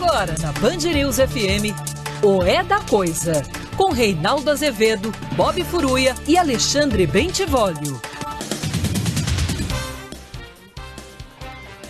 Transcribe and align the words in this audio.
Agora 0.00 0.32
na 0.40 0.52
Band 0.52 0.76
News 0.76 1.16
FM, 1.16 1.74
o 2.22 2.44
É 2.44 2.62
da 2.62 2.78
Coisa, 2.78 3.42
com 3.76 3.90
Reinaldo 3.90 4.48
Azevedo, 4.48 5.12
Bob 5.34 5.64
Furuia 5.64 6.14
e 6.24 6.38
Alexandre 6.38 7.04
Bentivolio. 7.04 8.00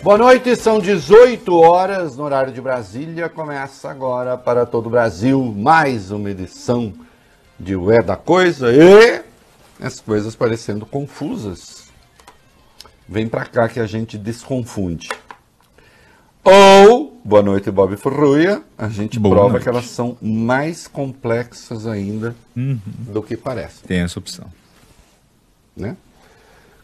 Boa 0.01 0.17
noite, 0.17 0.55
são 0.55 0.79
18 0.79 1.55
horas 1.55 2.17
no 2.17 2.23
horário 2.23 2.51
de 2.51 2.59
Brasília. 2.59 3.29
Começa 3.29 3.91
agora 3.91 4.35
para 4.35 4.65
todo 4.65 4.87
o 4.87 4.89
Brasil 4.89 5.43
mais 5.43 6.09
uma 6.09 6.31
edição 6.31 6.91
de 7.59 7.75
O 7.75 7.91
É 7.91 8.01
da 8.01 8.15
Coisa 8.15 8.73
e 8.73 9.21
as 9.79 9.99
coisas 9.99 10.35
parecendo 10.35 10.83
confusas. 10.83 11.83
Vem 13.07 13.27
para 13.27 13.45
cá 13.45 13.69
que 13.69 13.79
a 13.79 13.85
gente 13.85 14.17
desconfunde. 14.17 15.09
Ou, 16.43 17.08
boa 17.23 17.41
noite, 17.41 17.69
Bob 17.71 17.95
Furruia, 17.97 18.61
a 18.77 18.87
gente 18.89 19.19
Boa 19.19 19.35
prova 19.35 19.49
noite. 19.51 19.63
que 19.63 19.69
elas 19.69 19.85
são 19.85 20.17
mais 20.21 20.87
complexas 20.87 21.85
ainda 21.87 22.35
Uhum. 22.55 22.79
do 23.11 23.21
que 23.21 23.35
parecem. 23.37 23.81
Tem 23.87 23.99
essa 23.99 24.19
opção. 24.19 24.45
né? 25.75 25.95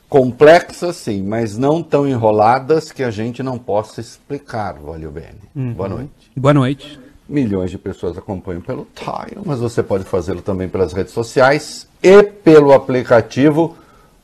Complexas, 0.07 0.95
sim, 0.97 1.23
mas 1.23 1.57
não 1.57 1.81
tão 1.83 2.07
enroladas 2.07 2.91
que 2.91 3.03
a 3.03 3.09
gente 3.11 3.41
não 3.43 3.57
possa 3.57 3.99
explicar, 3.99 4.73
Valeu 4.75 5.11
Bene. 5.11 5.73
Boa 5.73 5.89
noite. 5.89 6.31
Boa 6.37 6.53
noite. 6.53 6.99
Milhões 7.27 7.71
de 7.71 7.77
pessoas 7.77 8.17
acompanham 8.17 8.61
pelo 8.61 8.87
Tile, 8.95 9.41
mas 9.43 9.59
você 9.59 9.81
pode 9.81 10.03
fazê-lo 10.05 10.41
também 10.43 10.69
pelas 10.69 10.93
redes 10.93 11.11
sociais 11.11 11.87
e 12.01 12.21
pelo 12.23 12.71
aplicativo 12.71 13.75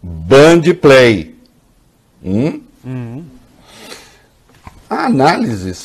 Bandplay. 0.02 1.36
Hum? 2.24 2.62
Há 4.90 5.06
análises 5.08 5.76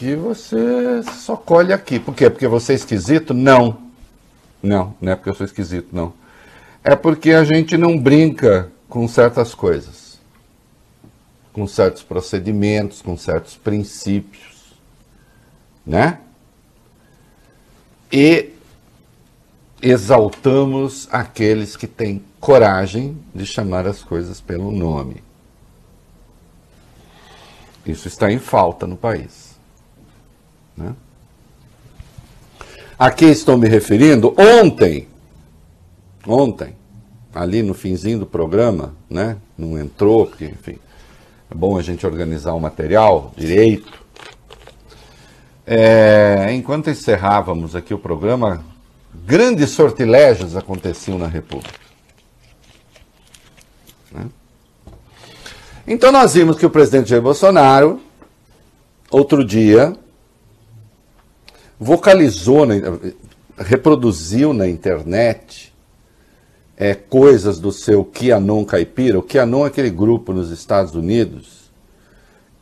que 0.00 0.16
você 0.16 1.02
só 1.02 1.36
colhe 1.36 1.74
aqui. 1.74 2.00
Por 2.00 2.14
quê? 2.14 2.30
Porque 2.30 2.48
você 2.48 2.72
é 2.72 2.76
esquisito? 2.76 3.34
Não. 3.34 3.82
Não, 4.62 4.96
não 4.98 5.12
é 5.12 5.14
porque 5.14 5.28
eu 5.28 5.34
sou 5.34 5.44
esquisito, 5.44 5.88
não. 5.92 6.14
É 6.82 6.96
porque 6.96 7.32
a 7.32 7.44
gente 7.44 7.76
não 7.76 7.98
brinca 7.98 8.72
com 8.88 9.06
certas 9.06 9.54
coisas. 9.54 10.18
Com 11.52 11.66
certos 11.66 12.02
procedimentos, 12.02 13.02
com 13.02 13.14
certos 13.14 13.58
princípios. 13.58 14.72
Né? 15.84 16.18
E 18.10 18.54
exaltamos 19.82 21.08
aqueles 21.12 21.76
que 21.76 21.86
têm 21.86 22.24
coragem 22.40 23.18
de 23.34 23.44
chamar 23.44 23.86
as 23.86 24.02
coisas 24.02 24.40
pelo 24.40 24.72
nome. 24.72 25.22
Isso 27.84 28.08
está 28.08 28.32
em 28.32 28.38
falta 28.38 28.86
no 28.86 28.96
país. 28.96 29.49
Né? 30.80 30.94
A 32.98 33.10
que 33.10 33.26
estou 33.26 33.56
me 33.56 33.68
referindo? 33.68 34.34
Ontem, 34.36 35.06
ontem, 36.26 36.74
ali 37.34 37.62
no 37.62 37.72
finzinho 37.72 38.18
do 38.18 38.26
programa, 38.26 38.94
né? 39.08 39.36
Não 39.56 39.78
entrou, 39.78 40.26
porque, 40.26 40.46
enfim, 40.46 40.78
é 41.50 41.54
bom 41.54 41.78
a 41.78 41.82
gente 41.82 42.06
organizar 42.06 42.52
o 42.54 42.60
material 42.60 43.32
direito. 43.36 44.00
É, 45.66 46.48
enquanto 46.52 46.90
encerrávamos 46.90 47.76
aqui 47.76 47.94
o 47.94 47.98
programa, 47.98 48.64
grandes 49.14 49.70
sortilégios 49.70 50.56
aconteciam 50.56 51.18
na 51.18 51.26
República. 51.26 51.78
né? 54.10 54.26
Então 55.86 56.12
nós 56.12 56.34
vimos 56.34 56.56
que 56.56 56.66
o 56.66 56.70
presidente 56.70 57.10
Jair 57.10 57.22
Bolsonaro, 57.22 58.00
outro 59.10 59.44
dia, 59.44 59.96
vocalizou, 61.80 62.66
na- 62.66 62.74
reproduziu 63.56 64.52
na 64.52 64.68
internet 64.68 65.72
é, 66.76 66.94
coisas 66.94 67.58
do 67.58 67.72
seu 67.72 68.04
QAnon 68.04 68.64
caipira. 68.64 69.18
O 69.18 69.22
QAnon 69.22 69.64
é 69.64 69.68
aquele 69.68 69.90
grupo 69.90 70.32
nos 70.32 70.50
Estados 70.50 70.94
Unidos 70.94 71.70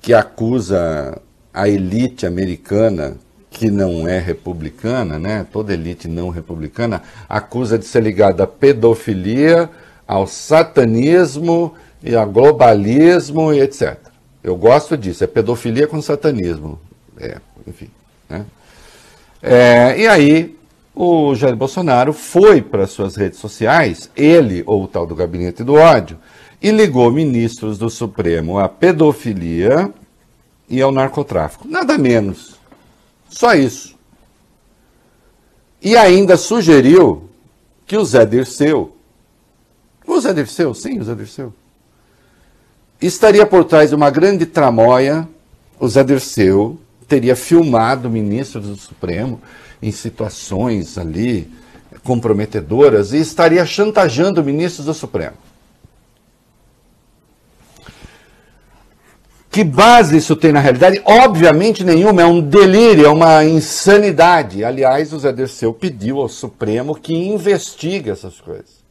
que 0.01 0.15
acusa 0.15 1.21
a 1.53 1.69
elite 1.69 2.25
americana, 2.25 3.17
que 3.51 3.71
não 3.71 4.07
é 4.07 4.19
republicana, 4.19 5.19
né? 5.19 5.45
toda 5.53 5.75
elite 5.75 6.07
não 6.07 6.29
republicana, 6.29 7.03
acusa 7.29 7.77
de 7.77 7.85
ser 7.85 8.03
ligada 8.03 8.45
à 8.45 8.47
pedofilia, 8.47 9.69
ao 10.07 10.27
satanismo 10.27 11.75
e 12.03 12.15
ao 12.15 12.31
globalismo 12.31 13.53
e 13.53 13.61
etc. 13.61 13.97
Eu 14.43 14.57
gosto 14.57 14.97
disso, 14.97 15.25
é 15.25 15.27
pedofilia 15.27 15.87
com 15.89 16.01
satanismo. 16.01 16.79
É, 17.19 17.39
enfim. 17.67 17.91
Né? 18.31 18.45
É, 19.43 19.99
e 19.99 20.07
aí, 20.07 20.59
o 20.95 21.35
Jair 21.35 21.55
Bolsonaro 21.55 22.13
foi 22.13 22.61
para 22.61 22.87
suas 22.87 23.15
redes 23.15 23.39
sociais, 23.39 24.11
ele 24.17 24.65
ou 24.67 24.83
o 24.83 24.89
tal 24.89 25.07
do 25.07 25.15
gabinete 25.15 25.63
do 25.63 25.75
ódio, 25.75 26.19
e 26.61 26.71
ligou 26.71 27.11
ministros 27.13 27.79
do 27.79 27.89
Supremo 27.89 28.59
à 28.59 28.69
pedofilia 28.69 29.93
e 30.69 30.83
ao 30.83 30.91
narcotráfico. 30.91 31.69
Nada 31.69 31.97
menos. 31.97 32.59
Só 33.29 33.55
isso. 33.55 33.97
E 35.81 35.97
ainda 35.97 36.37
sugeriu 36.37 37.29
que 37.87 37.97
o 37.97 38.05
Zé 38.05 38.27
Dirceu, 38.27 38.97
o 40.07 40.21
Zé 40.21 40.33
Dirceu, 40.33 40.75
sim, 40.75 40.99
o 40.99 41.05
Zé 41.05 41.15
Dirceu, 41.15 41.55
estaria 43.01 43.47
por 43.47 43.65
trás 43.65 43.91
de 43.91 43.95
uma 43.95 44.11
grande 44.11 44.45
tramóia. 44.45 45.29
O 45.79 45.87
Zé 45.87 46.03
Dirceu 46.03 46.77
teria 47.09 47.35
filmado 47.35 48.11
ministros 48.11 48.67
do 48.67 48.77
Supremo 48.77 49.41
em 49.83 49.91
situações 49.91 50.99
ali 50.99 51.51
comprometedoras 52.05 53.13
e 53.13 53.19
estaria 53.19 53.65
chantageando 53.65 54.45
ministros 54.45 54.87
do 54.87 54.95
Supremo. 54.95 55.37
Que 59.51 59.65
base 59.65 60.19
isso 60.19 60.37
tem 60.37 60.53
na 60.53 60.61
realidade? 60.61 61.01
Obviamente 61.05 61.83
nenhuma, 61.83 62.23
é 62.23 62.27
um 62.27 62.41
delírio, 62.41 63.07
é 63.07 63.09
uma 63.09 63.43
insanidade. 63.45 64.63
Aliás, 64.63 65.13
o 65.13 65.19
Zé 65.19 65.33
Dirceu 65.33 65.73
pediu 65.73 66.21
ao 66.21 66.29
Supremo 66.29 66.95
que 66.95 67.15
investigue 67.15 68.11
essas 68.11 68.41
coisas. 68.41 68.85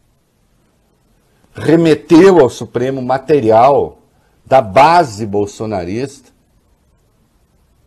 Remeteu 1.53 2.39
ao 2.39 2.49
Supremo 2.49 3.01
material 3.01 3.99
da 4.45 4.59
base 4.59 5.25
bolsonarista 5.25 6.36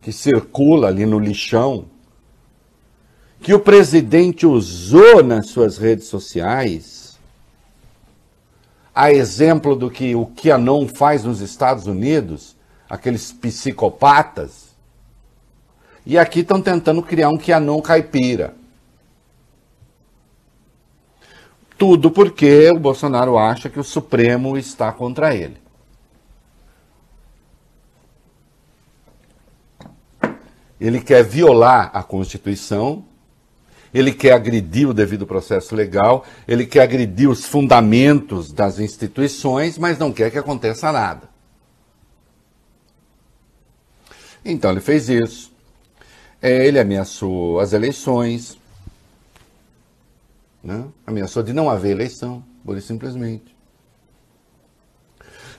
que 0.00 0.12
circula 0.12 0.88
ali 0.88 1.04
no 1.04 1.18
lixão, 1.18 1.86
que 3.40 3.54
o 3.54 3.60
presidente 3.60 4.46
usou 4.46 5.22
nas 5.22 5.48
suas 5.48 5.78
redes 5.78 6.06
sociais, 6.06 7.18
a 8.94 9.12
exemplo 9.12 9.76
do 9.76 9.90
que 9.90 10.14
o 10.14 10.26
QAnon 10.26 10.86
faz 10.88 11.24
nos 11.24 11.40
Estados 11.40 11.86
Unidos, 11.86 12.56
aqueles 12.88 13.32
psicopatas, 13.32 14.70
e 16.04 16.18
aqui 16.18 16.40
estão 16.40 16.60
tentando 16.60 17.02
criar 17.02 17.28
um 17.28 17.38
QAnon 17.38 17.80
caipira. 17.80 18.54
Tudo 21.78 22.10
porque 22.10 22.70
o 22.70 22.78
Bolsonaro 22.78 23.38
acha 23.38 23.70
que 23.70 23.80
o 23.80 23.84
Supremo 23.84 24.58
está 24.58 24.92
contra 24.92 25.34
ele. 25.34 25.59
Ele 30.80 31.00
quer 31.00 31.22
violar 31.22 31.90
a 31.92 32.02
Constituição, 32.02 33.04
ele 33.92 34.12
quer 34.12 34.32
agredir 34.32 34.88
o 34.88 34.94
devido 34.94 35.26
processo 35.26 35.74
legal, 35.74 36.24
ele 36.46 36.64
quer 36.64 36.82
agredir 36.82 37.28
os 37.28 37.44
fundamentos 37.44 38.52
das 38.52 38.78
instituições, 38.78 39.76
mas 39.76 39.98
não 39.98 40.12
quer 40.12 40.30
que 40.30 40.38
aconteça 40.38 40.90
nada. 40.92 41.28
Então 44.44 44.70
ele 44.70 44.80
fez 44.80 45.08
isso. 45.08 45.52
É, 46.40 46.66
ele 46.66 46.78
ameaçou 46.78 47.60
as 47.60 47.74
eleições, 47.74 48.58
né? 50.64 50.84
ameaçou 51.06 51.42
de 51.42 51.52
não 51.52 51.68
haver 51.68 51.90
eleição, 51.90 52.42
pura 52.64 52.78
e 52.78 52.82
simplesmente. 52.82 53.54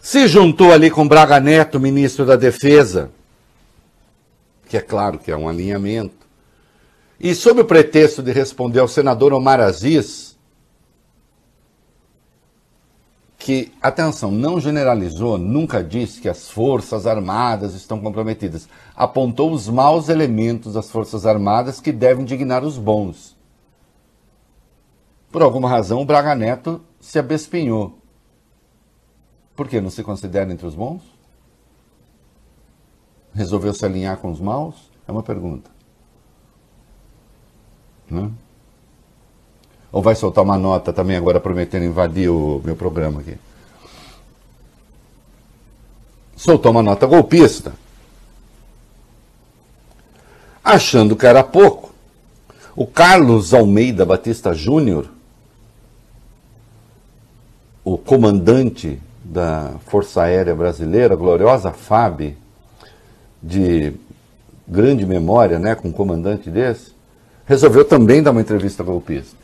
Se 0.02 0.28
juntou 0.28 0.72
ali 0.72 0.90
com 0.90 1.08
Braga 1.08 1.40
Neto, 1.40 1.80
ministro 1.80 2.26
da 2.26 2.36
Defesa, 2.36 3.12
que 4.72 4.78
é 4.78 4.82
claro 4.82 5.20
que 5.20 5.30
é 5.30 5.36
um 5.36 5.50
alinhamento. 5.50 6.26
E 7.20 7.36
sob 7.36 7.60
o 7.60 7.66
pretexto 7.66 8.24
de 8.24 8.32
responder 8.32 8.80
ao 8.80 8.88
senador 8.88 9.34
Omar 9.34 9.60
Aziz, 9.60 10.40
que, 13.38 13.74
atenção, 13.82 14.32
não 14.32 14.62
generalizou, 14.62 15.38
nunca 15.38 15.84
disse 15.84 16.22
que 16.22 16.30
as 16.30 16.50
Forças 16.50 17.06
Armadas 17.06 17.74
estão 17.74 18.00
comprometidas. 18.00 18.70
Apontou 18.96 19.52
os 19.52 19.68
maus 19.68 20.08
elementos 20.08 20.76
das 20.76 20.90
Forças 20.90 21.26
Armadas 21.26 21.82
que 21.82 21.92
devem 21.92 22.24
dignar 22.24 22.64
os 22.64 22.78
bons. 22.78 23.36
Por 25.34 25.42
alguma 25.42 25.68
razão, 25.68 26.02
o 26.02 26.06
Braga 26.06 26.34
Neto 26.34 26.82
se 26.98 27.20
abespinhou. 27.20 28.00
Por 29.54 29.68
que? 29.68 29.82
Não 29.82 29.90
se 29.90 30.02
considera 30.02 30.50
entre 30.50 30.66
os 30.66 30.76
bons? 30.76 31.11
Resolveu 33.34 33.74
se 33.74 33.86
alinhar 33.86 34.18
com 34.18 34.32
os 34.32 34.40
maus? 34.40 34.76
É 35.08 35.12
uma 35.12 35.24
pergunta. 35.24 35.70
Né? 38.10 38.30
Ou 39.92 40.02
vai 40.02 40.16
soltar 40.16 40.44
uma 40.44 40.58
nota 40.58 40.94
também 40.94 41.18
agora 41.18 41.40
prometendo 41.40 41.86
invadir 41.86 42.30
o 42.30 42.62
meu 42.64 42.76
programa 42.76 43.22
aqui? 43.22 43.38
Soltou 46.36 46.72
uma 46.72 46.82
nota 46.82 47.06
golpista. 47.06 47.74
Achando 50.64 51.16
que 51.16 51.26
era 51.26 51.44
pouco, 51.44 51.94
o 52.76 52.86
Carlos 52.86 53.54
Almeida 53.54 54.06
Batista 54.06 54.54
Júnior, 54.54 55.10
o 57.84 57.98
comandante 57.98 59.02
da 59.24 59.76
Força 59.88 60.24
Aérea 60.24 60.56
Brasileira, 60.56 61.16
gloriosa 61.16 61.72
FAB, 61.72 62.38
de 63.42 63.94
grande 64.68 65.06
memória, 65.06 65.60
né, 65.60 65.76
com 65.76 65.90
um 65.90 65.92
comandante 65.92 66.50
desse, 66.50 66.94
resolveu 67.46 67.84
também 67.84 68.24
dar 68.24 68.32
uma 68.32 68.42
entrevista 68.42 68.84
golpista. 68.84 69.36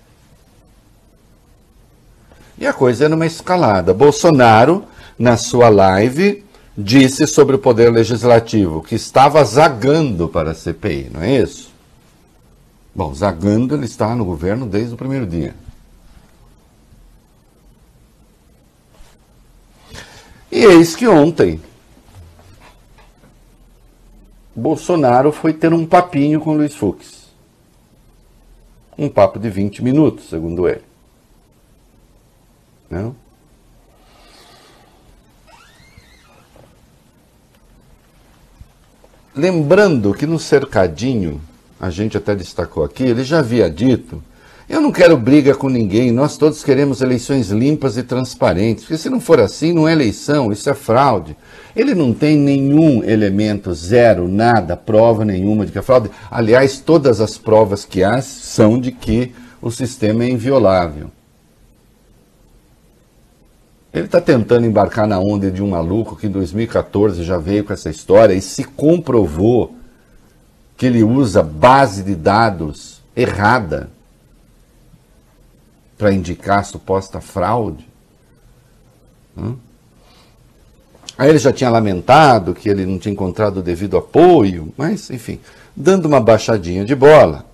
E 2.58 2.66
a 2.66 2.74
coisa 2.74 3.06
é 3.06 3.08
numa 3.08 3.26
escalada. 3.26 3.94
Bolsonaro, 3.94 4.86
na 5.18 5.38
sua 5.38 5.70
live, 5.70 6.44
disse 6.78 7.28
sobre 7.28 7.56
o 7.56 7.60
poder 7.60 7.92
legislativo 7.92 8.82
que 8.82 8.96
estava 8.96 9.44
zagando 9.44 10.28
para 10.28 10.52
a 10.52 10.56
CPI, 10.56 11.10
não 11.14 11.22
é 11.22 11.42
isso? 11.42 11.72
Bom, 12.96 13.14
zagando 13.14 13.76
ele 13.76 13.86
está 13.86 14.16
no 14.16 14.26
governo 14.26 14.66
desde 14.66 14.94
o 14.94 14.98
primeiro 14.98 15.28
dia. 15.28 15.54
E 20.52 20.64
eis 20.66 20.96
que 20.96 21.08
ontem 21.08 21.62
Bolsonaro 24.57 25.31
foi 25.31 25.54
ter 25.54 25.71
um 25.71 25.86
papinho 25.86 26.42
com 26.42 26.57
Luiz 26.57 26.74
Fux. 26.74 27.27
Um 28.98 29.07
papo 29.07 29.38
de 29.38 29.51
20 29.51 29.83
minutos, 29.83 30.27
segundo 30.30 30.68
ele. 30.68 30.81
Não? 32.89 33.15
Lembrando 39.36 40.12
que 40.15 40.25
no 40.25 40.39
cercadinho, 40.39 41.39
a 41.80 41.92
gente 41.92 42.18
até 42.18 42.33
destacou 42.33 42.83
aqui, 42.83 43.04
ele 43.04 43.24
já 43.24 43.38
havia 43.38 43.69
dito: 43.69 44.24
eu 44.69 44.81
não 44.81 44.92
quero 44.92 45.16
briga 45.16 45.56
com 45.56 45.69
ninguém, 45.69 46.12
nós 46.12 46.36
todos 46.36 46.62
queremos 46.62 47.02
eleições 47.02 47.50
limpas 47.50 47.96
e 47.96 48.04
transparentes, 48.04 48.84
porque 48.84 48.98
se 48.98 49.10
não 49.10 49.22
for 49.22 49.40
assim, 49.40 49.72
não 49.72 49.88
é 49.88 49.94
eleição, 49.94 50.52
isso 50.52 50.69
é 50.69 50.74
fraude. 50.74 51.38
Ele 51.74 51.96
não 51.96 52.14
tem 52.14 52.36
nenhum 52.36 53.02
elemento, 53.02 53.74
zero, 53.74 54.28
nada, 54.28 54.75
prova 54.75 55.24
nenhuma 55.24 55.66
de 55.66 55.72
que 55.72 55.80
é 55.80 55.81
fraude. 55.81 56.12
Aliás, 56.30 56.80
todas 56.80 57.22
as 57.22 57.38
provas 57.38 57.86
que 57.86 58.04
há 58.04 58.22
são 58.22 58.78
de 58.78 58.92
que 58.92 59.31
o 59.62 59.72
sistema 59.72 60.25
é 60.25 60.30
inviolável. 60.31 61.10
Ele 63.94 64.06
está 64.06 64.19
tentando 64.19 64.66
embarcar 64.66 65.08
na 65.08 65.18
onda 65.18 65.50
de 65.50 65.64
um 65.64 65.69
maluco 65.69 66.18
que 66.18 66.28
em 66.28 66.30
2014 66.30 67.24
já 67.24 67.38
veio 67.38 67.64
com 67.64 67.72
essa 67.72 67.90
história 67.90 68.34
e 68.34 68.42
se 68.42 68.66
comprovou 68.66 69.74
que 70.75 70.86
ele 70.86 71.04
usa 71.04 71.42
base 71.42 72.04
de 72.04 72.16
dados 72.16 73.02
errada 73.16 73.90
para 75.98 76.14
indicar 76.14 76.64
suposta 76.64 77.20
fraude. 77.20 77.88
Hum? 79.36 79.58
Aí 81.18 81.30
ele 81.30 81.40
já 81.40 81.52
tinha 81.52 81.70
lamentado 81.70 82.54
que 82.54 82.70
ele 82.70 82.86
não 82.86 83.00
tinha 83.00 83.12
encontrado 83.12 83.58
o 83.58 83.64
devido 83.64 83.98
apoio, 83.98 84.72
mas, 84.78 85.10
enfim, 85.10 85.40
dando 85.76 86.06
uma 86.06 86.22
baixadinha 86.22 86.86
de 86.86 86.96
bola. 86.96 87.46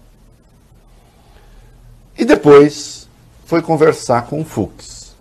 E 2.18 2.26
depois 2.26 3.08
foi 3.46 3.62
conversar 3.62 4.28
com 4.28 4.42
o 4.42 4.46
Fux. 4.46 5.16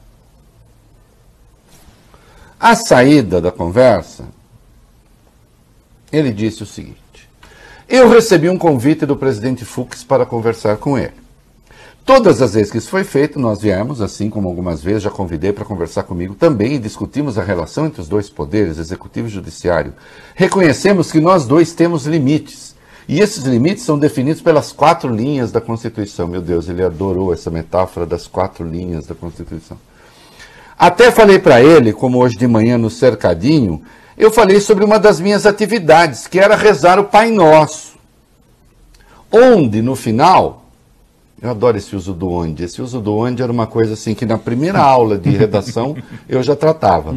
À 2.59 2.75
saída 2.75 3.41
da 3.41 3.53
conversa, 3.53 4.25
ele 6.13 6.33
disse 6.33 6.63
o 6.63 6.67
seguinte: 6.67 7.29
Eu 7.89 8.09
recebi 8.09 8.49
um 8.49 8.59
convite 8.59 9.07
do 9.07 9.17
presidente 9.17 9.65
Fux 9.65 10.05
para 10.05 10.27
conversar 10.27 10.77
com 10.77 10.99
ele. 10.99 11.22
Todas 12.05 12.43
as 12.43 12.55
vezes 12.55 12.71
que 12.71 12.79
isso 12.79 12.89
foi 12.89 13.05
feito, 13.05 13.39
nós 13.39 13.61
viemos, 13.61 14.01
assim 14.01 14.29
como 14.29 14.49
algumas 14.49 14.83
vezes 14.83 15.05
já 15.05 15.11
convidei 15.11 15.53
para 15.53 15.65
conversar 15.65 16.03
comigo 16.03 16.35
também 16.35 16.75
e 16.75 16.79
discutimos 16.79 17.39
a 17.39 17.45
relação 17.45 17.87
entre 17.87 18.01
os 18.01 18.09
dois 18.09 18.29
poderes, 18.29 18.79
executivo 18.79 19.29
e 19.29 19.31
judiciário. 19.31 19.95
Reconhecemos 20.35 21.13
que 21.13 21.21
nós 21.21 21.47
dois 21.47 21.73
temos 21.73 22.05
limites. 22.05 22.75
E 23.09 23.21
esses 23.21 23.45
limites 23.45 23.85
são 23.85 23.99
definidos 23.99 24.43
pelas 24.43 24.73
quatro 24.73 25.15
linhas 25.15 25.53
da 25.53 25.61
Constituição. 25.61 26.27
Meu 26.27 26.41
Deus, 26.41 26.69
ele 26.69 26.83
adorou 26.83 27.33
essa 27.33 27.51
metáfora 27.51 28.05
das 28.05 28.27
quatro 28.27 28.69
linhas 28.69 29.07
da 29.07 29.15
Constituição. 29.15 29.77
Até 30.77 31.13
falei 31.13 31.39
para 31.39 31.63
ele, 31.63 31.93
como 31.93 32.19
hoje 32.19 32.37
de 32.37 32.49
manhã 32.49 32.77
no 32.77 32.91
cercadinho, 32.91 33.81
eu 34.19 34.31
falei 34.31 34.61
sobre 34.61 34.85
uma 34.85 34.99
das 34.99 35.21
minhas 35.21 35.47
atividades, 35.47 36.27
que 36.27 36.41
era 36.41 36.57
rezar 36.57 36.99
o 36.99 37.05
Pai 37.05 37.31
Nosso. 37.31 37.93
Onde, 39.31 39.81
no 39.81 39.95
final, 39.95 40.62
eu 41.43 41.51
adoro 41.51 41.77
esse 41.77 41.97
uso 41.97 42.13
do 42.13 42.31
onde. 42.31 42.63
Esse 42.63 42.81
uso 42.81 43.01
do 43.01 43.17
onde 43.17 43.43
era 43.43 43.51
uma 43.51 43.67
coisa 43.67 43.95
assim 43.95 44.15
que 44.15 44.25
na 44.25 44.39
primeira 44.39 44.79
aula 44.79 45.19
de 45.19 45.29
redação 45.31 45.97
eu 46.29 46.41
já 46.41 46.55
tratava. 46.55 47.13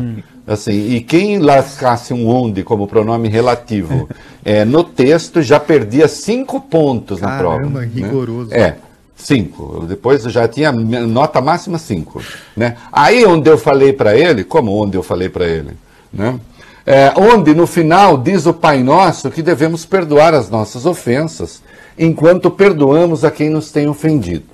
Assim, 0.47 0.95
e 0.95 1.01
quem 1.01 1.37
lascasse 1.37 2.11
um 2.11 2.27
onde 2.27 2.63
como 2.63 2.87
pronome 2.87 3.29
relativo 3.29 4.09
é, 4.43 4.65
no 4.65 4.83
texto 4.83 5.43
já 5.43 5.59
perdia 5.59 6.07
cinco 6.07 6.59
pontos 6.59 7.19
Caramba, 7.19 7.35
na 7.35 7.39
prova. 7.39 7.57
Caramba, 7.57 7.81
né? 7.81 7.91
rigoroso. 7.93 8.49
Né? 8.49 8.59
É. 8.59 8.75
Cinco. 9.15 9.85
Depois 9.87 10.23
já 10.23 10.47
tinha 10.47 10.71
nota 10.71 11.39
máxima 11.39 11.77
cinco. 11.77 12.21
Né? 12.57 12.77
Aí 12.91 13.23
onde 13.25 13.49
eu 13.49 13.59
falei 13.59 13.93
para 13.93 14.17
ele, 14.17 14.43
como 14.43 14.71
onde 14.71 14.97
eu 14.97 15.03
falei 15.03 15.29
para 15.29 15.45
ele? 15.45 15.71
Né? 16.11 16.39
É, 16.85 17.13
onde 17.15 17.53
no 17.53 17.65
final 17.65 18.17
diz 18.17 18.45
o 18.45 18.53
Pai 18.53 18.83
Nosso 18.83 19.31
que 19.31 19.41
devemos 19.41 19.85
perdoar 19.85 20.33
as 20.33 20.49
nossas 20.49 20.85
ofensas, 20.85 21.63
enquanto 21.97 22.51
perdoamos 22.51 23.23
a 23.23 23.31
quem 23.31 23.49
nos 23.49 23.71
tem 23.71 23.87
ofendido. 23.87 24.45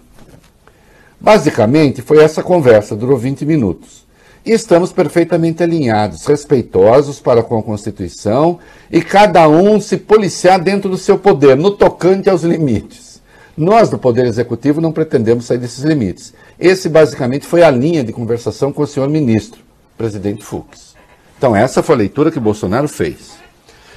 Basicamente 1.20 2.02
foi 2.02 2.24
essa 2.24 2.42
conversa, 2.42 2.96
durou 2.96 3.18
20 3.18 3.46
minutos. 3.46 4.02
E 4.44 4.52
estamos 4.52 4.92
perfeitamente 4.92 5.62
alinhados, 5.62 6.26
respeitosos 6.26 7.20
para 7.20 7.44
com 7.44 7.60
a 7.60 7.64
Constituição 7.64 8.58
e 8.92 9.00
cada 9.02 9.48
um 9.48 9.80
se 9.80 9.98
policiar 9.98 10.60
dentro 10.60 10.90
do 10.90 10.98
seu 10.98 11.20
poder, 11.20 11.56
no 11.56 11.70
tocante 11.70 12.28
aos 12.28 12.42
limites. 12.42 13.22
Nós, 13.56 13.90
do 13.90 14.00
Poder 14.00 14.26
Executivo, 14.26 14.82
não 14.82 14.92
pretendemos 14.92 15.46
sair 15.46 15.60
desses 15.60 15.84
limites. 15.84 16.34
Esse, 16.60 16.90
basicamente, 16.90 17.46
foi 17.46 17.62
a 17.62 17.70
linha 17.70 18.04
de 18.04 18.12
conversação 18.12 18.72
com 18.72 18.82
o 18.82 18.88
senhor 18.88 19.08
ministro, 19.10 19.62
presidente 19.96 20.44
Fux. 20.44 20.96
Então, 21.38 21.56
essa 21.56 21.84
foi 21.84 21.96
a 21.96 21.98
leitura 22.00 22.32
que 22.32 22.40
Bolsonaro 22.40 22.88
fez. 22.88 23.34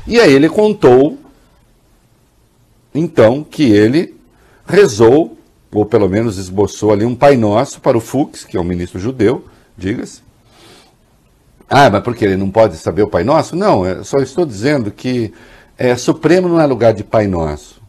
E 0.07 0.21
aí 0.21 0.33
ele 0.33 0.51
contou, 0.51 1.17
então, 2.95 3.43
que 3.43 3.65
ele 3.65 4.15
rezou, 4.67 5.37
ou 5.73 5.85
pelo 5.85 6.09
menos 6.09 6.39
esboçou 6.39 6.93
ali 6.93 7.05
um 7.05 7.15
Pai 7.15 7.37
Nosso 7.37 7.81
para 7.81 7.99
o 7.99 8.01
Fux, 8.01 8.45
que 8.45 8.57
é 8.57 8.61
um 8.61 8.65
ministro 8.65 9.01
judeu, 9.01 9.45
diga-se. 9.77 10.23
Ah, 11.69 11.91
mas 11.91 12.03
por 12.03 12.15
que 12.15 12.25
ele 12.25 12.37
não 12.37 12.51
pode 12.51 12.77
saber 12.77 13.03
o 13.03 13.09
Pai 13.09 13.25
Nosso? 13.25 13.57
Não, 13.57 13.85
eu 13.85 14.05
só 14.05 14.19
estou 14.19 14.47
dizendo 14.47 14.91
que 14.91 15.33
é, 15.77 15.97
Supremo 15.97 16.49
não 16.49 16.61
é 16.61 16.67
lugar 16.67 16.93
de 16.93 17.03
Pai 17.03 17.27
Nosso. 17.27 17.83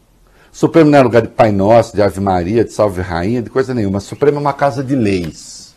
Supremo 0.52 0.90
não 0.90 0.98
é 0.98 1.02
lugar 1.04 1.22
de 1.22 1.28
Pai 1.28 1.52
Nosso, 1.52 1.96
de 1.96 2.02
Ave 2.02 2.20
Maria, 2.20 2.64
de 2.64 2.72
Salve 2.72 3.02
Rainha, 3.02 3.42
de 3.42 3.50
coisa 3.50 3.74
nenhuma. 3.74 4.00
Supremo 4.00 4.38
é 4.38 4.40
uma 4.40 4.54
casa 4.54 4.84
de 4.84 4.96
leis. 4.96 5.76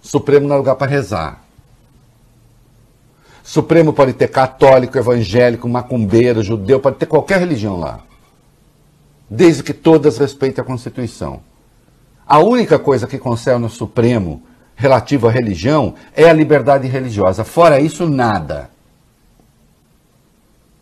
Supremo 0.00 0.48
não 0.48 0.54
é 0.54 0.58
lugar 0.58 0.76
para 0.76 0.90
rezar. 0.90 1.42
Supremo 3.42 3.92
pode 3.92 4.12
ter 4.12 4.28
católico, 4.28 4.96
evangélico, 4.96 5.68
macumbeiro, 5.68 6.42
judeu, 6.42 6.78
pode 6.78 6.96
ter 6.96 7.06
qualquer 7.06 7.40
religião 7.40 7.78
lá. 7.78 8.00
Desde 9.28 9.62
que 9.62 9.72
todas 9.72 10.18
respeitem 10.18 10.62
a 10.62 10.64
Constituição. 10.64 11.40
A 12.26 12.38
única 12.38 12.78
coisa 12.78 13.06
que 13.06 13.18
concerne 13.18 13.62
no 13.62 13.68
Supremo 13.68 14.42
relativo 14.76 15.28
à 15.28 15.30
religião 15.30 15.94
é 16.14 16.28
a 16.28 16.32
liberdade 16.32 16.86
religiosa. 16.86 17.44
Fora 17.44 17.80
isso, 17.80 18.08
nada. 18.08 18.70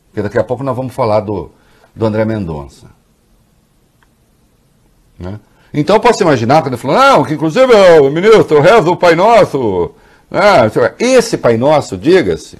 Porque 0.08 0.22
daqui 0.22 0.38
a 0.38 0.44
pouco 0.44 0.62
nós 0.62 0.76
vamos 0.76 0.92
falar 0.92 1.20
do, 1.20 1.50
do 1.94 2.06
André 2.06 2.24
Mendonça. 2.24 2.88
Né? 5.18 5.38
Então 5.72 5.96
eu 5.96 6.00
posso 6.00 6.22
imaginar 6.22 6.62
quando 6.62 6.74
ele 6.74 6.82
falou, 6.82 6.96
não, 6.96 7.24
que 7.24 7.34
inclusive 7.34 7.72
o 8.00 8.10
ministro 8.10 8.60
reza 8.60 8.90
o 8.90 8.96
Pai 8.96 9.14
Nosso. 9.14 9.94
Ah, 10.30 10.70
esse 10.98 11.36
Pai 11.36 11.56
Nosso, 11.56 11.96
diga-se, 11.96 12.56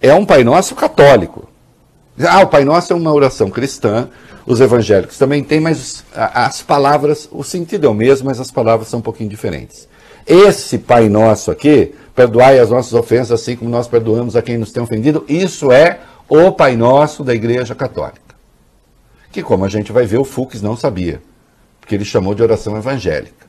é 0.00 0.12
um 0.12 0.26
Pai 0.26 0.44
Nosso 0.44 0.74
católico. 0.74 1.48
Ah, 2.20 2.42
o 2.42 2.48
Pai 2.48 2.64
Nosso 2.64 2.92
é 2.92 2.96
uma 2.96 3.12
oração 3.12 3.48
cristã, 3.48 4.08
os 4.44 4.60
evangélicos 4.60 5.16
também 5.16 5.42
têm, 5.42 5.58
mas 5.58 6.04
as 6.14 6.60
palavras, 6.60 7.28
o 7.32 7.42
sentido 7.42 7.86
é 7.86 7.90
o 7.90 7.94
mesmo, 7.94 8.26
mas 8.26 8.38
as 8.38 8.50
palavras 8.50 8.88
são 8.88 8.98
um 9.00 9.02
pouquinho 9.02 9.30
diferentes. 9.30 9.88
Esse 10.26 10.76
Pai 10.76 11.08
Nosso 11.08 11.50
aqui, 11.50 11.94
perdoai 12.14 12.58
as 12.58 12.70
nossas 12.70 12.92
ofensas, 12.92 13.40
assim 13.40 13.56
como 13.56 13.70
nós 13.70 13.88
perdoamos 13.88 14.36
a 14.36 14.42
quem 14.42 14.58
nos 14.58 14.70
tem 14.70 14.82
ofendido, 14.82 15.24
isso 15.28 15.72
é 15.72 16.00
o 16.28 16.52
Pai 16.52 16.76
Nosso 16.76 17.24
da 17.24 17.34
Igreja 17.34 17.74
Católica. 17.74 18.20
Que, 19.32 19.42
como 19.42 19.64
a 19.64 19.68
gente 19.68 19.92
vai 19.92 20.04
ver, 20.04 20.18
o 20.18 20.24
Fux 20.24 20.60
não 20.60 20.76
sabia, 20.76 21.22
porque 21.80 21.94
ele 21.94 22.04
chamou 22.04 22.34
de 22.34 22.42
oração 22.42 22.76
evangélica. 22.76 23.46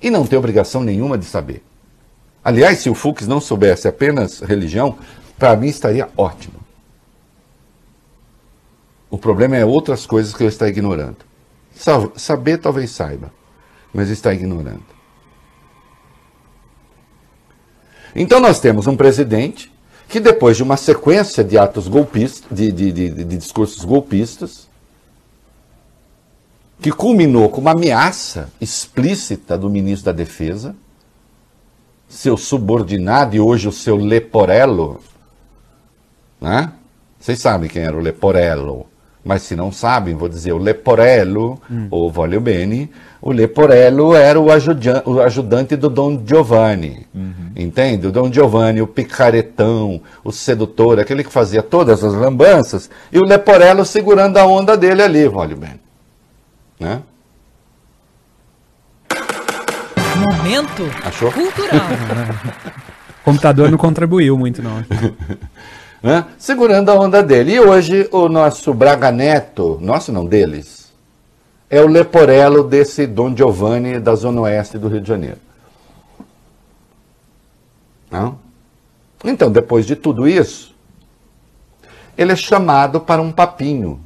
E 0.00 0.10
não 0.10 0.26
tem 0.26 0.38
obrigação 0.38 0.82
nenhuma 0.82 1.18
de 1.18 1.24
saber. 1.24 1.62
Aliás, 2.42 2.78
se 2.78 2.88
o 2.88 2.94
Fux 2.94 3.26
não 3.26 3.40
soubesse 3.40 3.86
apenas 3.86 4.40
religião, 4.40 4.98
para 5.38 5.54
mim 5.56 5.68
estaria 5.68 6.08
ótimo. 6.16 6.60
O 9.10 9.18
problema 9.18 9.56
é 9.56 9.64
outras 9.64 10.06
coisas 10.06 10.32
que 10.32 10.42
ele 10.42 10.48
está 10.48 10.68
ignorando. 10.68 11.18
Saber 12.16 12.58
talvez 12.58 12.90
saiba, 12.90 13.32
mas 13.92 14.08
está 14.08 14.32
ignorando. 14.32 14.84
Então 18.14 18.40
nós 18.40 18.60
temos 18.60 18.86
um 18.86 18.96
presidente 18.96 19.72
que 20.08 20.18
depois 20.18 20.56
de 20.56 20.62
uma 20.62 20.76
sequência 20.76 21.44
de 21.44 21.56
atos 21.56 21.86
golpistas, 21.86 22.44
de, 22.50 22.72
de, 22.72 22.92
de, 22.92 23.10
de 23.10 23.24
discursos 23.36 23.84
golpistas, 23.84 24.68
que 26.80 26.90
culminou 26.90 27.48
com 27.48 27.60
uma 27.60 27.72
ameaça 27.72 28.50
explícita 28.60 29.56
do 29.56 29.70
ministro 29.70 30.06
da 30.06 30.12
Defesa, 30.12 30.74
seu 32.10 32.36
subordinado 32.36 33.36
e 33.36 33.40
hoje 33.40 33.68
o 33.68 33.72
seu 33.72 33.96
Leporello, 33.96 35.00
né? 36.40 36.72
Vocês 37.18 37.38
sabem 37.38 37.68
quem 37.68 37.82
era 37.82 37.96
o 37.96 38.00
Leporello, 38.00 38.86
mas 39.24 39.42
se 39.42 39.54
não 39.54 39.70
sabem, 39.70 40.14
vou 40.14 40.28
dizer 40.28 40.52
o 40.52 40.58
Leporello, 40.58 41.60
hum. 41.70 41.86
ou 41.90 42.10
Voglio 42.10 42.40
Bene, 42.40 42.90
o 43.22 43.30
Leporello 43.30 44.14
era 44.14 44.40
o, 44.40 44.46
o 44.46 45.20
ajudante 45.20 45.76
do 45.76 45.88
Dom 45.88 46.20
Giovanni, 46.26 47.06
uhum. 47.14 47.52
entende? 47.54 48.06
O 48.06 48.12
Dom 48.12 48.32
Giovanni, 48.32 48.82
o 48.82 48.86
picaretão, 48.86 50.00
o 50.24 50.32
sedutor, 50.32 50.98
aquele 50.98 51.22
que 51.22 51.32
fazia 51.32 51.62
todas 51.62 52.02
as 52.02 52.14
lambanças, 52.14 52.90
e 53.12 53.18
o 53.18 53.24
Leporello 53.24 53.84
segurando 53.84 54.38
a 54.38 54.46
onda 54.46 54.76
dele 54.76 55.02
ali, 55.02 55.28
Voglio 55.28 55.56
Bene. 55.56 55.80
Né? 56.78 57.02
Momento 60.40 60.84
Achou? 61.04 61.30
cultural. 61.30 61.86
o 63.20 63.20
computador 63.22 63.70
não 63.70 63.76
contribuiu 63.76 64.38
muito, 64.38 64.62
não. 64.62 64.76
né? 66.02 66.24
Segurando 66.38 66.90
a 66.90 66.94
onda 66.94 67.22
dele. 67.22 67.52
E 67.52 67.60
hoje 67.60 68.08
o 68.10 68.26
nosso 68.26 68.72
Braga 68.72 69.12
Neto, 69.12 69.78
nosso 69.82 70.10
não, 70.10 70.24
deles, 70.24 70.90
é 71.68 71.82
o 71.82 71.86
Leporello 71.86 72.64
desse 72.64 73.06
Dom 73.06 73.36
Giovanni 73.36 74.00
da 74.00 74.14
Zona 74.14 74.40
Oeste 74.40 74.78
do 74.78 74.88
Rio 74.88 75.02
de 75.02 75.08
Janeiro. 75.08 75.38
Não? 78.10 78.38
Então, 79.22 79.52
depois 79.52 79.84
de 79.84 79.94
tudo 79.94 80.26
isso, 80.26 80.74
ele 82.16 82.32
é 82.32 82.36
chamado 82.36 82.98
para 82.98 83.20
um 83.20 83.30
papinho 83.30 84.00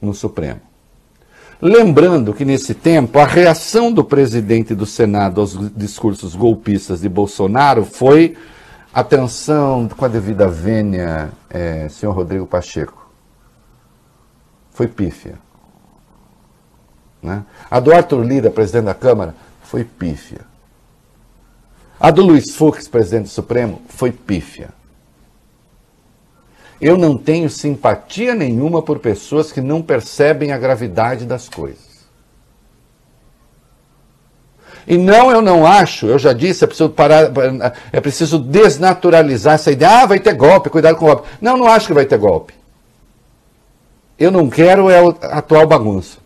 no 0.00 0.14
Supremo. 0.14 0.67
Lembrando 1.60 2.32
que 2.32 2.44
nesse 2.44 2.72
tempo 2.72 3.18
a 3.18 3.26
reação 3.26 3.92
do 3.92 4.04
presidente 4.04 4.76
do 4.76 4.86
Senado 4.86 5.40
aos 5.40 5.58
discursos 5.74 6.36
golpistas 6.36 7.00
de 7.00 7.08
Bolsonaro 7.08 7.84
foi 7.84 8.36
atenção 8.94 9.88
com 9.88 10.04
a 10.04 10.08
devida 10.08 10.46
vênia, 10.46 11.30
é, 11.50 11.88
senhor 11.88 12.12
Rodrigo 12.12 12.46
Pacheco. 12.46 13.10
Foi 14.70 14.86
pífia. 14.86 15.34
Né? 17.20 17.44
A 17.68 17.80
do 17.80 17.92
Arthur 17.92 18.22
Lira, 18.22 18.50
presidente 18.50 18.84
da 18.84 18.94
Câmara, 18.94 19.34
foi 19.62 19.82
pífia. 19.82 20.42
A 21.98 22.12
do 22.12 22.22
Luiz 22.22 22.54
Fux, 22.54 22.86
presidente 22.86 23.24
do 23.24 23.30
Supremo, 23.30 23.82
foi 23.88 24.12
pífia. 24.12 24.77
Eu 26.80 26.96
não 26.96 27.16
tenho 27.16 27.50
simpatia 27.50 28.34
nenhuma 28.34 28.80
por 28.82 29.00
pessoas 29.00 29.50
que 29.50 29.60
não 29.60 29.82
percebem 29.82 30.52
a 30.52 30.58
gravidade 30.58 31.24
das 31.24 31.48
coisas. 31.48 31.88
E 34.86 34.96
não, 34.96 35.30
eu 35.30 35.42
não 35.42 35.66
acho, 35.66 36.06
eu 36.06 36.18
já 36.18 36.32
disse, 36.32 36.64
é 36.64 36.66
preciso 36.66 36.88
parar, 36.88 37.30
é 37.92 38.00
preciso 38.00 38.38
desnaturalizar 38.38 39.54
essa 39.54 39.70
ideia. 39.70 40.02
Ah, 40.02 40.06
vai 40.06 40.18
ter 40.18 40.32
golpe, 40.32 40.70
cuidado 40.70 40.96
com 40.96 41.04
o 41.04 41.08
golpe. 41.08 41.28
Não, 41.42 41.58
não 41.58 41.66
acho 41.66 41.86
que 41.86 41.92
vai 41.92 42.06
ter 42.06 42.16
golpe. 42.16 42.54
Eu 44.18 44.30
não 44.30 44.48
quero 44.48 44.88
é 44.88 44.98
a 44.98 45.38
atual 45.38 45.66
bagunça. 45.66 46.18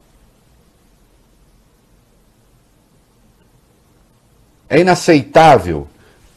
É 4.68 4.80
inaceitável 4.80 5.88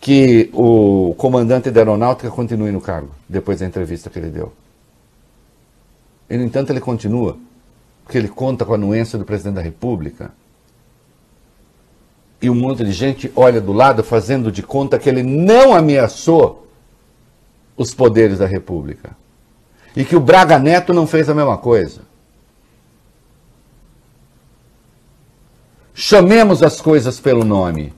que 0.05 0.51
o 0.53 1.15
comandante 1.17 1.71
da 1.71 1.81
aeronáutica 1.81 2.29
continue 2.29 2.71
no 2.71 2.79
cargo, 2.79 3.09
depois 3.27 3.59
da 3.59 3.65
entrevista 3.65 4.07
que 4.07 4.19
ele 4.19 4.29
deu. 4.29 4.53
E, 6.29 6.37
no 6.37 6.43
entanto, 6.43 6.71
ele 6.71 6.79
continua, 6.79 7.35
porque 8.03 8.19
ele 8.19 8.27
conta 8.27 8.63
com 8.63 8.73
a 8.73 8.75
anuência 8.75 9.17
do 9.17 9.25
presidente 9.25 9.55
da 9.55 9.63
República. 9.63 10.31
E 12.39 12.51
um 12.51 12.53
monte 12.53 12.83
de 12.83 12.91
gente 12.91 13.31
olha 13.35 13.59
do 13.59 13.73
lado 13.73 14.03
fazendo 14.03 14.51
de 14.51 14.61
conta 14.61 14.99
que 14.99 15.09
ele 15.09 15.23
não 15.23 15.73
ameaçou 15.73 16.67
os 17.75 17.91
poderes 17.91 18.37
da 18.37 18.45
República. 18.45 19.17
E 19.95 20.05
que 20.05 20.15
o 20.15 20.19
Braga 20.19 20.59
Neto 20.59 20.93
não 20.93 21.07
fez 21.07 21.31
a 21.31 21.33
mesma 21.33 21.57
coisa. 21.57 22.01
Chamemos 25.95 26.61
as 26.61 26.79
coisas 26.79 27.19
pelo 27.19 27.43
nome. 27.43 27.91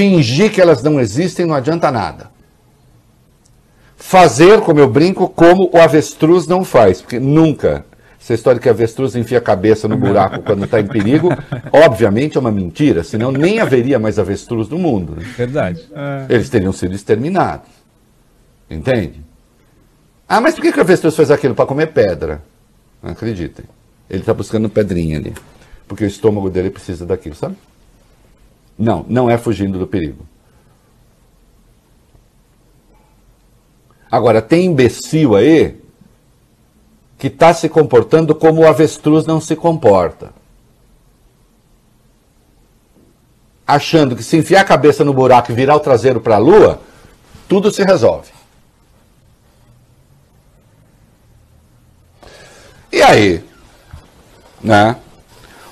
Fingir 0.00 0.50
que 0.50 0.62
elas 0.62 0.82
não 0.82 0.98
existem 0.98 1.44
não 1.44 1.54
adianta 1.54 1.90
nada. 1.90 2.30
Fazer, 3.98 4.62
como 4.62 4.80
eu 4.80 4.88
brinco, 4.88 5.28
como 5.28 5.68
o 5.74 5.76
avestruz 5.76 6.46
não 6.46 6.64
faz, 6.64 7.02
porque 7.02 7.20
nunca. 7.20 7.84
Essa 8.18 8.32
história 8.32 8.58
que 8.58 8.66
a 8.66 8.72
avestruz 8.72 9.14
enfia 9.14 9.36
a 9.36 9.42
cabeça 9.42 9.86
no 9.86 9.98
buraco 9.98 10.40
quando 10.40 10.64
está 10.64 10.80
em 10.80 10.86
perigo, 10.86 11.28
obviamente 11.70 12.38
é 12.38 12.40
uma 12.40 12.50
mentira, 12.50 13.04
senão 13.04 13.30
nem 13.30 13.60
haveria 13.60 13.98
mais 13.98 14.18
avestruz 14.18 14.70
no 14.70 14.78
mundo. 14.78 15.16
Né? 15.16 15.22
Verdade. 15.36 15.86
Eles 16.30 16.48
teriam 16.48 16.72
sido 16.72 16.94
exterminados. 16.94 17.68
Entende? 18.70 19.20
Ah, 20.26 20.40
mas 20.40 20.54
por 20.54 20.62
que, 20.62 20.72
que 20.72 20.78
o 20.78 20.80
avestruz 20.80 21.14
faz 21.14 21.30
aquilo? 21.30 21.54
Para 21.54 21.66
comer 21.66 21.88
pedra. 21.88 22.40
Não 23.02 23.10
acreditem. 23.10 23.66
Ele 24.08 24.20
está 24.20 24.32
buscando 24.32 24.70
pedrinha 24.70 25.18
ali. 25.18 25.34
Porque 25.86 26.04
o 26.04 26.06
estômago 26.06 26.48
dele 26.48 26.70
precisa 26.70 27.04
daquilo, 27.04 27.34
sabe? 27.34 27.54
Não, 28.80 29.04
não 29.06 29.28
é 29.28 29.36
fugindo 29.36 29.78
do 29.78 29.86
perigo. 29.86 30.26
Agora, 34.10 34.40
tem 34.40 34.64
imbecil 34.64 35.36
aí 35.36 35.78
que 37.18 37.26
está 37.26 37.52
se 37.52 37.68
comportando 37.68 38.34
como 38.34 38.62
o 38.62 38.66
avestruz 38.66 39.26
não 39.26 39.38
se 39.38 39.54
comporta. 39.54 40.32
Achando 43.66 44.16
que 44.16 44.22
se 44.22 44.38
enfiar 44.38 44.62
a 44.62 44.64
cabeça 44.64 45.04
no 45.04 45.12
buraco 45.12 45.52
e 45.52 45.54
virar 45.54 45.76
o 45.76 45.80
traseiro 45.80 46.18
para 46.18 46.36
a 46.36 46.38
lua, 46.38 46.80
tudo 47.46 47.70
se 47.70 47.84
resolve. 47.84 48.30
E 52.90 53.02
aí? 53.02 53.44
Né? 54.62 54.96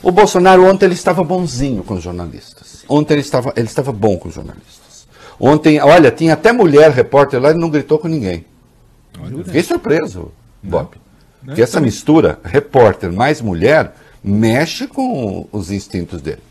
O 0.02 0.12
Bolsonaro 0.12 0.66
ontem 0.66 0.84
ele 0.84 0.94
estava 0.94 1.24
bonzinho 1.24 1.82
com 1.82 1.94
os 1.94 2.02
jornalistas. 2.02 2.67
Ontem 2.88 3.14
ele 3.14 3.20
estava, 3.20 3.52
ele 3.54 3.66
estava 3.66 3.92
bom 3.92 4.16
com 4.16 4.28
os 4.28 4.34
jornalistas. 4.34 5.06
Ontem, 5.38 5.80
olha, 5.80 6.10
tinha 6.10 6.32
até 6.32 6.52
mulher 6.52 6.90
repórter 6.90 7.40
lá 7.40 7.50
e 7.50 7.54
não 7.54 7.70
gritou 7.70 7.98
com 7.98 8.08
ninguém. 8.08 8.44
Olha, 9.20 9.44
Fiquei 9.44 9.62
surpreso, 9.62 10.32
Bob. 10.62 10.96
Não, 11.42 11.54
que 11.54 11.62
essa 11.62 11.80
mistura, 11.80 12.40
repórter 12.42 13.12
mais 13.12 13.40
mulher, 13.40 13.94
mexe 14.22 14.86
com 14.86 15.46
os 15.52 15.70
instintos 15.70 16.20
dele. 16.20 16.42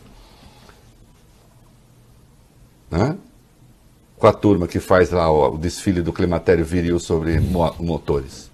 Né? 2.89 3.17
Com 4.17 4.27
a 4.27 4.33
turma 4.33 4.67
que 4.67 4.79
faz 4.79 5.11
lá 5.11 5.29
o, 5.29 5.55
o 5.55 5.57
desfile 5.57 6.01
do 6.01 6.13
climatério 6.13 6.63
viril 6.63 6.99
sobre 6.99 7.39
mo 7.39 7.73
motores. 7.79 8.49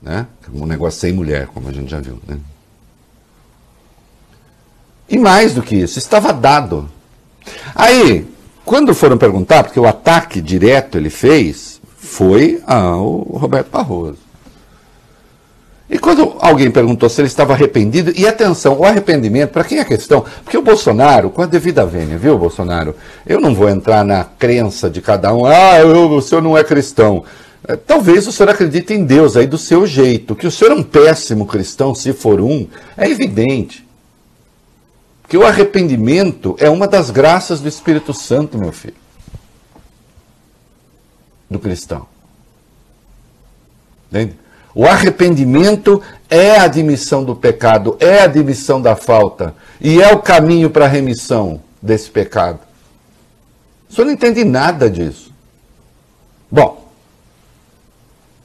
Né? 0.00 0.26
Um 0.52 0.64
negócio 0.64 1.00
sem 1.00 1.12
mulher, 1.12 1.48
como 1.48 1.68
a 1.68 1.72
gente 1.72 1.90
já 1.90 2.00
viu. 2.00 2.18
Né? 2.26 2.38
E 5.08 5.16
mais 5.16 5.54
do 5.54 5.62
que 5.62 5.76
isso, 5.76 5.98
estava 5.98 6.32
dado. 6.32 6.88
Aí, 7.74 8.26
quando 8.64 8.94
foram 8.94 9.16
perguntar, 9.16 9.64
porque 9.64 9.80
o 9.80 9.86
ataque 9.86 10.40
direto 10.40 10.98
ele 10.98 11.08
fez, 11.08 11.80
foi 11.96 12.60
ao 12.66 13.20
Roberto 13.22 13.70
Barroso. 13.70 14.28
E 15.90 15.98
quando 15.98 16.36
alguém 16.40 16.70
perguntou 16.70 17.08
se 17.08 17.22
ele 17.22 17.28
estava 17.28 17.54
arrependido, 17.54 18.12
e 18.14 18.26
atenção, 18.26 18.78
o 18.78 18.84
arrependimento, 18.84 19.52
para 19.52 19.64
quem 19.64 19.78
é 19.78 19.84
questão? 19.84 20.22
Porque 20.44 20.58
o 20.58 20.62
Bolsonaro, 20.62 21.30
com 21.30 21.40
a 21.40 21.46
devida 21.46 21.86
vênia, 21.86 22.18
viu, 22.18 22.36
Bolsonaro? 22.36 22.94
Eu 23.26 23.40
não 23.40 23.54
vou 23.54 23.70
entrar 23.70 24.04
na 24.04 24.22
crença 24.22 24.90
de 24.90 25.00
cada 25.00 25.32
um, 25.32 25.46
ah, 25.46 25.78
eu, 25.80 26.10
o 26.10 26.20
senhor 26.20 26.42
não 26.42 26.58
é 26.58 26.62
cristão. 26.62 27.24
É, 27.66 27.74
talvez 27.74 28.26
o 28.26 28.32
senhor 28.32 28.50
acredite 28.50 28.92
em 28.92 29.02
Deus 29.02 29.34
aí 29.34 29.46
do 29.46 29.56
seu 29.56 29.86
jeito. 29.86 30.36
Que 30.36 30.46
o 30.46 30.50
senhor 30.50 30.72
é 30.72 30.74
um 30.74 30.82
péssimo 30.82 31.46
cristão, 31.46 31.94
se 31.94 32.12
for 32.12 32.38
um, 32.38 32.66
é 32.94 33.08
evidente 33.08 33.87
que 35.28 35.36
o 35.36 35.46
arrependimento 35.46 36.56
é 36.58 36.70
uma 36.70 36.88
das 36.88 37.10
graças 37.10 37.60
do 37.60 37.68
Espírito 37.68 38.14
Santo, 38.14 38.56
meu 38.58 38.72
filho. 38.72 38.96
do 41.50 41.58
cristão. 41.58 42.06
Entende? 44.10 44.36
O 44.74 44.84
arrependimento 44.84 46.02
é 46.28 46.58
a 46.58 46.64
admissão 46.64 47.24
do 47.24 47.34
pecado, 47.34 47.96
é 48.00 48.20
a 48.20 48.24
admissão 48.24 48.80
da 48.82 48.94
falta 48.94 49.54
e 49.80 50.00
é 50.00 50.12
o 50.12 50.20
caminho 50.20 50.68
para 50.68 50.84
a 50.84 50.88
remissão 50.88 51.62
desse 51.80 52.10
pecado. 52.10 52.60
O 53.88 53.94
senhor 53.94 54.06
não 54.06 54.12
entende 54.12 54.44
nada 54.44 54.90
disso. 54.90 55.32
Bom, 56.50 56.90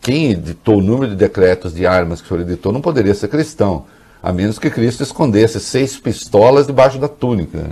quem 0.02 0.32
editou 0.32 0.78
o 0.78 0.82
número 0.82 1.12
de 1.12 1.18
decretos 1.18 1.74
de 1.74 1.86
armas 1.86 2.22
que 2.22 2.25
o 2.25 2.30
senhor 2.30 2.42
editou 2.42 2.72
não 2.72 2.82
poderia 2.82 3.13
ser 3.13 3.28
cristão, 3.28 3.86
a 4.24 4.32
menos 4.32 4.58
que 4.58 4.70
Cristo 4.70 5.03
escondesse 5.03 5.60
seis 5.60 6.00
pistolas 6.00 6.65
debaixo 6.65 6.98
da 6.98 7.10
túnica, 7.10 7.72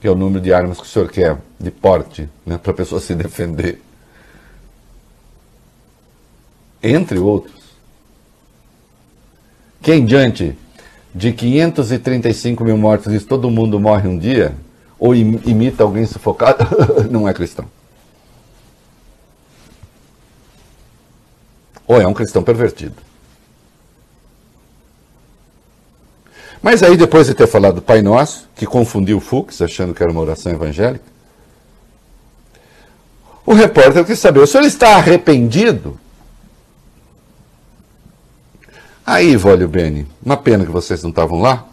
que 0.00 0.08
é 0.08 0.10
o 0.10 0.16
número 0.16 0.42
de 0.42 0.52
armas 0.52 0.78
que 0.78 0.82
o 0.82 0.86
senhor 0.86 1.08
quer, 1.08 1.38
de 1.60 1.70
porte, 1.70 2.28
né? 2.44 2.58
para 2.58 2.72
a 2.72 2.74
pessoa 2.74 3.00
se 3.00 3.14
defender. 3.16 3.80
Entre 6.82 7.20
outros. 7.20 7.56
Quem 9.80 10.04
diante 10.04 10.58
de 11.14 11.32
535 11.32 12.64
mil 12.64 12.76
mortos 12.76 13.12
diz 13.12 13.24
todo 13.24 13.48
mundo 13.48 13.78
morre 13.78 14.08
um 14.08 14.18
dia, 14.18 14.56
ou 14.98 15.14
imita 15.14 15.84
alguém 15.84 16.04
sufocado, 16.04 16.66
não 17.08 17.28
é 17.28 17.32
cristão. 17.32 17.66
Ou 21.86 22.00
é 22.00 22.06
um 22.06 22.12
cristão 22.12 22.42
pervertido. 22.42 23.07
Mas 26.62 26.82
aí, 26.82 26.96
depois 26.96 27.26
de 27.26 27.34
ter 27.34 27.46
falado 27.46 27.76
do 27.76 27.82
Pai 27.82 28.02
Nosso, 28.02 28.48
que 28.54 28.66
confundiu 28.66 29.18
o 29.18 29.20
Fux, 29.20 29.62
achando 29.62 29.94
que 29.94 30.02
era 30.02 30.10
uma 30.10 30.20
oração 30.20 30.52
evangélica, 30.52 31.04
o 33.46 33.54
repórter 33.54 34.04
quis 34.04 34.18
saber: 34.18 34.40
o 34.40 34.46
senhor 34.46 34.64
está 34.64 34.96
arrependido? 34.96 35.98
Aí, 39.06 39.36
Vólio 39.36 39.66
Beni, 39.68 40.06
uma 40.22 40.36
pena 40.36 40.66
que 40.66 40.70
vocês 40.70 41.02
não 41.02 41.08
estavam 41.10 41.40
lá. 41.40 41.66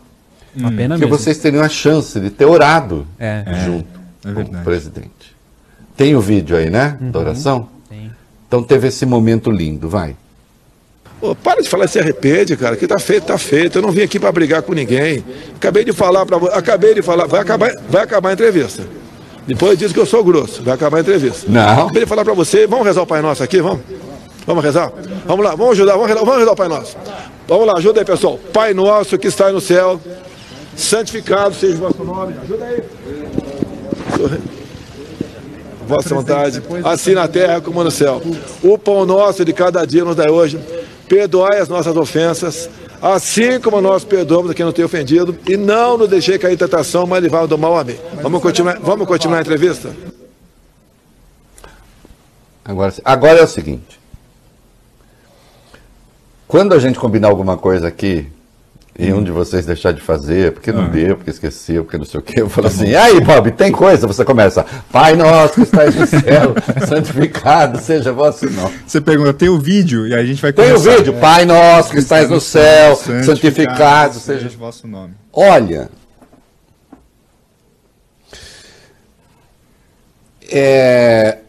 Uma 0.55 0.71
pena 0.71 0.95
Porque 0.95 1.05
mesmo. 1.05 1.17
vocês 1.17 1.37
teriam 1.37 1.61
a 1.61 1.67
chance 1.67 2.17
de 2.17 2.29
ter 2.29 2.45
orado 2.45 3.05
é. 3.19 3.43
junto 3.65 3.99
é, 4.23 4.29
é 4.29 4.33
com 4.33 4.41
o 4.41 4.63
presidente. 4.63 5.35
Tem 5.97 6.15
o 6.15 6.21
vídeo 6.21 6.55
aí, 6.55 6.69
né? 6.69 6.97
Uhum. 7.01 7.11
Da 7.11 7.19
oração? 7.19 7.67
Tem. 7.89 8.09
Então 8.47 8.63
teve 8.63 8.87
esse 8.87 9.05
momento 9.05 9.51
lindo, 9.51 9.89
vai. 9.89 10.15
Pô, 11.19 11.33
para 11.33 11.61
de 11.61 11.69
falar 11.69 11.87
se 11.87 11.99
arrepende, 11.99 12.55
cara. 12.57 12.75
Que 12.75 12.87
tá 12.87 12.99
feito, 12.99 13.25
tá 13.25 13.37
feito. 13.37 13.77
Eu 13.77 13.81
não 13.81 13.91
vim 13.91 14.01
aqui 14.01 14.19
para 14.19 14.31
brigar 14.31 14.61
com 14.61 14.73
ninguém. 14.73 15.23
Acabei 15.55 15.83
de 15.83 15.93
falar 15.93 16.25
para 16.25 16.37
você. 16.37 16.53
Acabei 16.53 16.93
de 16.93 17.01
falar. 17.01 17.25
Vai 17.25 17.41
acabar, 17.41 17.71
vai 17.89 18.03
acabar 18.03 18.29
a 18.29 18.33
entrevista. 18.33 18.83
Depois 19.47 19.77
diz 19.77 19.93
que 19.93 19.99
eu 19.99 20.05
sou 20.05 20.23
grosso. 20.23 20.61
Vai 20.63 20.73
acabar 20.73 20.97
a 20.97 21.01
entrevista. 21.01 21.49
Não. 21.49 21.83
Acabei 21.83 22.03
de 22.03 22.09
falar 22.09 22.25
para 22.25 22.33
você. 22.33 22.67
Vamos 22.67 22.85
rezar 22.85 23.01
o 23.01 23.07
Pai 23.07 23.21
Nosso 23.21 23.43
aqui, 23.43 23.61
vamos? 23.61 23.81
Vamos 24.45 24.63
rezar? 24.63 24.91
Vamos 25.25 25.43
lá, 25.43 25.55
vamos 25.55 25.71
ajudar, 25.71 25.93
vamos 25.93 26.07
rezar, 26.07 26.19
vamos 26.23 26.37
rezar 26.37 26.51
o 26.51 26.55
Pai 26.55 26.67
Nosso. 26.67 26.95
Vamos 27.47 27.65
lá, 27.65 27.73
ajuda 27.77 28.01
aí, 28.01 28.05
pessoal. 28.05 28.39
Pai 28.53 28.73
Nosso 28.73 29.17
que 29.17 29.27
está 29.27 29.51
no 29.51 29.59
céu, 29.59 29.99
santificado 30.75 31.55
seja 31.55 31.75
o 31.75 31.77
vosso 31.77 32.03
nome. 32.03 32.35
Ajuda 32.43 32.65
aí. 32.65 32.83
Vossa 35.87 36.15
vontade, 36.15 36.63
assim 36.83 37.13
na 37.13 37.27
terra 37.27 37.61
como 37.61 37.83
no 37.83 37.91
céu. 37.91 38.21
O 38.63 38.77
pão 38.77 39.05
nosso 39.05 39.45
de 39.45 39.53
cada 39.53 39.85
dia 39.85 40.03
nos 40.03 40.15
dá 40.15 40.31
hoje. 40.31 40.59
Perdoai 41.07 41.59
as 41.59 41.69
nossas 41.69 41.95
ofensas, 41.95 42.69
assim 43.01 43.59
como 43.59 43.79
nós 43.79 44.03
perdoamos 44.03 44.51
a 44.51 44.53
quem 44.53 44.65
não 44.65 44.73
tem 44.73 44.83
ofendido, 44.83 45.37
e 45.47 45.55
não 45.55 45.97
nos 45.97 46.09
deixei 46.09 46.37
cair 46.39 46.53
em 46.53 46.57
tentação, 46.57 47.05
mas 47.05 47.23
livrai 47.23 47.47
do 47.47 47.57
mal. 47.57 47.77
Amém. 47.77 47.99
Vamos 48.21 48.41
continuar, 48.41 48.79
vamos 48.79 49.07
continuar 49.07 49.37
a 49.37 49.41
entrevista? 49.41 49.95
Agora, 52.63 52.93
agora 53.03 53.39
é 53.39 53.43
o 53.43 53.47
seguinte. 53.47 53.99
Quando 56.47 56.73
a 56.73 56.79
gente 56.79 56.97
combinar 56.97 57.27
alguma 57.27 57.57
coisa 57.57 57.87
aqui 57.87 58.27
e 58.97 59.11
um 59.11 59.21
de 59.21 59.29
vocês 59.29 59.65
deixar 59.65 59.91
de 59.91 59.99
fazer, 59.99 60.53
porque 60.53 60.71
não 60.71 60.85
ah. 60.85 60.87
deu, 60.87 61.17
porque 61.17 61.29
esqueceu, 61.29 61.83
porque 61.83 61.97
não 61.97 62.05
sei 62.05 62.19
o 62.19 62.23
quê, 62.23 62.41
eu 62.41 62.49
falo 62.49 62.69
tá 62.69 62.73
assim, 62.73 62.95
aí 62.95 63.19
Bob, 63.19 63.51
tem 63.51 63.71
coisa, 63.71 64.07
você 64.07 64.23
começa, 64.23 64.65
Pai 64.89 65.15
nosso 65.17 65.55
que 65.55 65.61
estás 65.63 65.93
no 65.95 66.07
céu, 66.07 66.55
santificado 66.87 67.77
seja 67.79 68.13
vosso 68.13 68.49
nome. 68.49 68.73
Você 68.87 69.01
pergunta, 69.01 69.33
tem 69.33 69.49
o 69.49 69.59
vídeo? 69.59 70.07
E 70.07 70.13
aí 70.13 70.21
a 70.21 70.25
gente 70.25 70.41
vai 70.41 70.53
começar. 70.53 70.73
Tem 70.73 70.93
o 70.93 70.97
vídeo, 70.97 71.13
é. 71.17 71.19
Pai 71.19 71.45
nosso 71.45 71.91
que 71.91 71.99
estás 71.99 72.29
no 72.29 72.39
céu, 72.39 72.95
santificado, 72.95 73.25
santificado 73.25 74.19
seja 74.19 74.49
vosso 74.57 74.87
nome. 74.87 75.13
Olha, 75.33 75.89
é, 80.49 81.39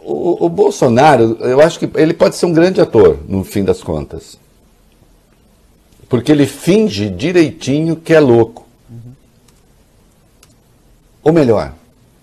o, 0.00 0.46
o 0.46 0.48
Bolsonaro, 0.48 1.38
eu 1.40 1.60
acho 1.60 1.78
que 1.78 1.88
ele 1.94 2.14
pode 2.14 2.34
ser 2.34 2.46
um 2.46 2.52
grande 2.52 2.80
ator, 2.80 3.18
no 3.28 3.44
fim 3.44 3.62
das 3.62 3.80
contas. 3.80 4.44
Porque 6.08 6.30
ele 6.30 6.46
finge 6.46 7.10
direitinho 7.10 7.96
que 7.96 8.14
é 8.14 8.20
louco. 8.20 8.66
Uhum. 8.88 9.12
Ou 11.24 11.32
melhor, 11.32 11.74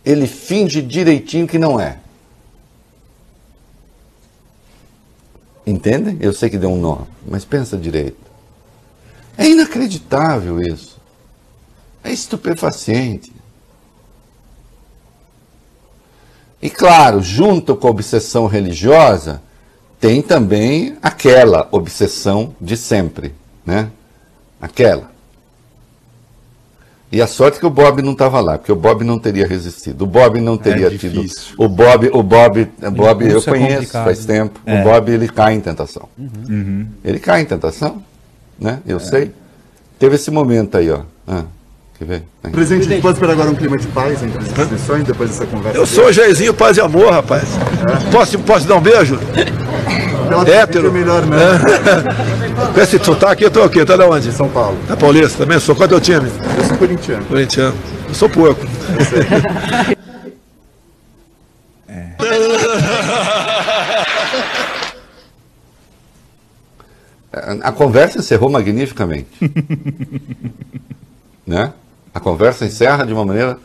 ele 0.06 0.28
finge 0.28 0.82
direitinho 0.82 1.48
que 1.48 1.60
não 1.60 1.80
é. 1.80 2.00
Entende? 5.66 6.18
Eu 6.20 6.34
sei 6.34 6.50
que 6.50 6.58
deu 6.58 6.72
um 6.72 6.80
nó, 6.80 7.04
mas 7.26 7.46
pensa 7.46 7.78
direito. 7.78 8.18
É 9.38 9.48
inacreditável 9.48 10.62
isso. 10.62 10.98
É 12.04 12.12
estupefaciente. 12.12 13.32
E 16.62 16.70
claro, 16.70 17.22
junto 17.22 17.76
com 17.76 17.88
a 17.88 17.92
obsessão 17.92 18.46
religiosa, 18.48 19.42
tem 20.00 20.22
também 20.22 20.98
aquela 21.02 21.68
obsessão 21.72 22.56
de 22.60 22.78
sempre 22.78 23.34
né? 23.66 23.90
Aquela. 24.62 25.12
E 27.12 27.22
a 27.22 27.28
sorte 27.28 27.60
que 27.60 27.66
o 27.66 27.70
Bob 27.70 28.02
não 28.02 28.14
estava 28.14 28.42
lá, 28.42 28.58
porque 28.58 28.72
o 28.72 28.76
Bob 28.76 29.04
não 29.04 29.20
teria 29.20 29.46
resistido. 29.46 30.02
O 30.02 30.08
Bob 30.08 30.42
não 30.42 30.58
teria 30.58 30.88
é 30.88 30.98
tido. 30.98 31.24
O 31.60 31.70
Bob, 31.70 32.10
o 32.12 32.24
Bob, 32.24 32.68
o 32.82 32.92
Bob 32.92 33.30
eu 33.30 33.38
é 33.38 33.42
conheço 33.44 33.92
faz 33.92 34.26
tempo. 34.26 34.60
É. 34.66 34.82
O 34.82 34.84
Bob 34.84 35.12
ele 35.12 35.28
cai 35.28 35.54
em 35.54 35.60
tentação. 35.60 36.10
Uhum. 36.18 36.88
Ele 37.06 37.20
cai 37.20 37.42
em 37.42 37.46
tentação, 37.46 38.02
né? 38.60 38.80
Eu 38.84 38.98
é. 38.98 39.00
sei. 39.00 39.32
Teve 40.00 40.16
esse 40.16 40.32
momento 40.32 40.76
aí, 40.76 40.90
ó. 40.90 41.02
Ah, 41.28 41.44
quer 41.98 42.06
ver? 42.06 42.24
Presidente, 42.52 42.88
gente 42.88 43.02
pode 43.02 43.16
esperar 43.16 43.34
agora 43.34 43.50
um 43.50 43.56
clima 43.56 43.78
de 43.78 43.88
paz 43.88 44.22
entre 44.24 44.38
as 44.38 44.46
instituições 44.46 45.04
depois 45.04 45.30
dessa 45.30 45.46
conversa? 45.46 45.78
Eu 45.78 45.86
sou 45.86 46.12
Jairzinho 46.12 46.54
Paz 46.54 46.78
e 46.78 46.82
Amor, 46.82 47.12
rapaz. 47.12 47.44
É. 47.48 48.12
Posso, 48.12 48.40
posso 48.40 48.68
dar 48.68 48.76
um 48.76 48.82
beijo? 48.82 49.18
Pela 50.28 50.50
Hétero. 50.50 50.92
melhor, 50.92 51.26
né? 51.26 51.38
Com 52.74 52.80
esse 52.82 52.98
sotaque, 53.00 53.44
eu 53.44 53.52
tô 53.52 53.62
aqui, 53.64 53.84
tá 53.86 53.96
de 53.96 54.04
onde? 54.04 54.32
São 54.32 54.50
Paulo. 54.50 54.78
Tá 54.88 54.98
paulista 54.98 55.40
também? 55.40 55.60
Sou 55.60 55.76
qual 55.76 55.84
é 55.84 55.88
o 55.88 55.90
teu 55.90 56.02
time? 56.02 56.30
Eu 56.58 56.64
sou 56.66 56.78
corintiano. 56.78 57.26
Corintiano. 57.26 57.76
Eu 58.08 58.14
sou 58.16 58.30
porco. 58.30 58.62
é. 61.88 62.14
A 67.64 67.72
conversa 67.72 68.20
encerrou 68.20 68.50
magnificamente. 68.50 69.28
né? 71.48 71.74
A 72.14 72.20
conversa 72.20 72.66
encerra 72.66 73.06
de 73.06 73.14
uma 73.14 73.26
maneira 73.26 73.58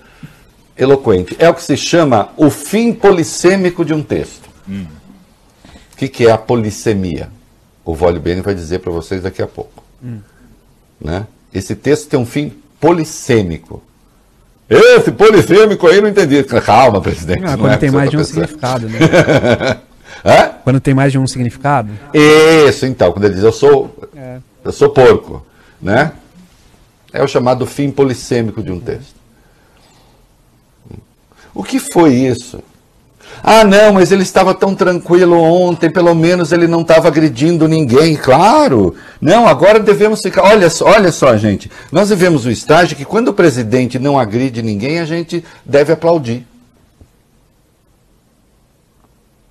eloquente. 0.77 1.37
É 1.39 1.49
o 1.49 1.55
que 1.55 1.63
se 1.63 1.77
chama 1.77 2.31
o 2.37 2.51
fim 2.51 2.93
polissêmico 2.93 3.85
de 3.85 3.93
um 3.93 4.03
texto. 4.03 4.49
Hum. 4.69 4.87
O 5.93 5.97
que, 5.97 6.09
que 6.09 6.27
é 6.27 6.31
a 6.31 6.39
polissemia? 6.39 7.29
O 7.85 7.95
Vólio 7.95 8.21
Bene 8.21 8.41
vai 8.41 8.55
dizer 8.55 8.79
para 8.79 8.93
vocês 8.93 9.23
daqui 9.23 9.43
a 9.43 9.47
pouco. 9.47 9.83
Hum. 10.03 10.21
Né? 11.01 11.27
Esse 11.53 11.75
texto 11.75 12.09
tem 12.09 12.19
um 12.19 12.27
fim 12.27 12.53
polissêmico. 12.81 13.83
Esse 14.69 15.11
polissêmico 15.11 15.87
aí 15.87 16.01
não 16.01 16.09
entendi. 16.09 16.43
Calma, 16.45 17.01
presidente. 17.01 17.43
Ah, 17.45 17.57
quando 17.57 17.73
é 17.73 17.77
tem 17.79 17.91
mais 17.91 18.11
de 18.11 18.17
um 18.17 18.21
pessoa. 18.21 18.47
significado, 18.47 18.89
né? 18.89 18.99
Quando 20.65 20.81
tem 20.81 20.93
mais 20.93 21.13
de 21.13 21.19
um 21.19 21.27
significado? 21.27 21.91
Isso, 22.13 22.85
então. 22.85 23.13
Quando 23.13 23.25
ele 23.25 23.35
diz 23.35 23.45
eu 23.45 23.53
sou, 23.53 23.97
é. 24.15 24.39
eu 24.65 24.73
sou 24.73 24.91
porco, 24.91 25.47
né? 25.81 26.13
É 27.13 27.23
o 27.23 27.29
chamado 27.29 27.67
fim 27.67 27.91
polissêmico 27.91 28.63
de 28.63 28.71
um 28.71 28.79
texto. 28.79 29.15
O 31.55 31.63
que 31.63 31.79
foi 31.79 32.15
isso? 32.15 32.63
Ah, 33.43 33.65
não, 33.65 33.93
mas 33.93 34.11
ele 34.11 34.23
estava 34.23 34.55
tão 34.55 34.75
tranquilo 34.75 35.37
ontem, 35.41 35.91
pelo 35.91 36.15
menos 36.15 36.53
ele 36.53 36.67
não 36.67 36.83
estava 36.83 37.09
agredindo 37.09 37.69
ninguém. 37.69 38.17
Claro, 38.17 38.95
não, 39.21 39.47
agora 39.47 39.79
devemos 39.79 40.21
ficar. 40.21 40.43
Olha, 40.43 40.69
olha 40.83 41.13
só, 41.13 41.37
gente, 41.37 41.71
nós 41.93 42.11
vivemos 42.11 42.47
o 42.47 42.51
estágio 42.51 42.97
que 42.97 43.05
quando 43.05 43.29
o 43.29 43.35
presidente 43.35 43.99
não 43.99 44.19
agride 44.19 44.63
ninguém, 44.63 44.99
a 44.99 45.05
gente 45.05 45.45
deve 45.65 45.93
aplaudir. 45.93 46.47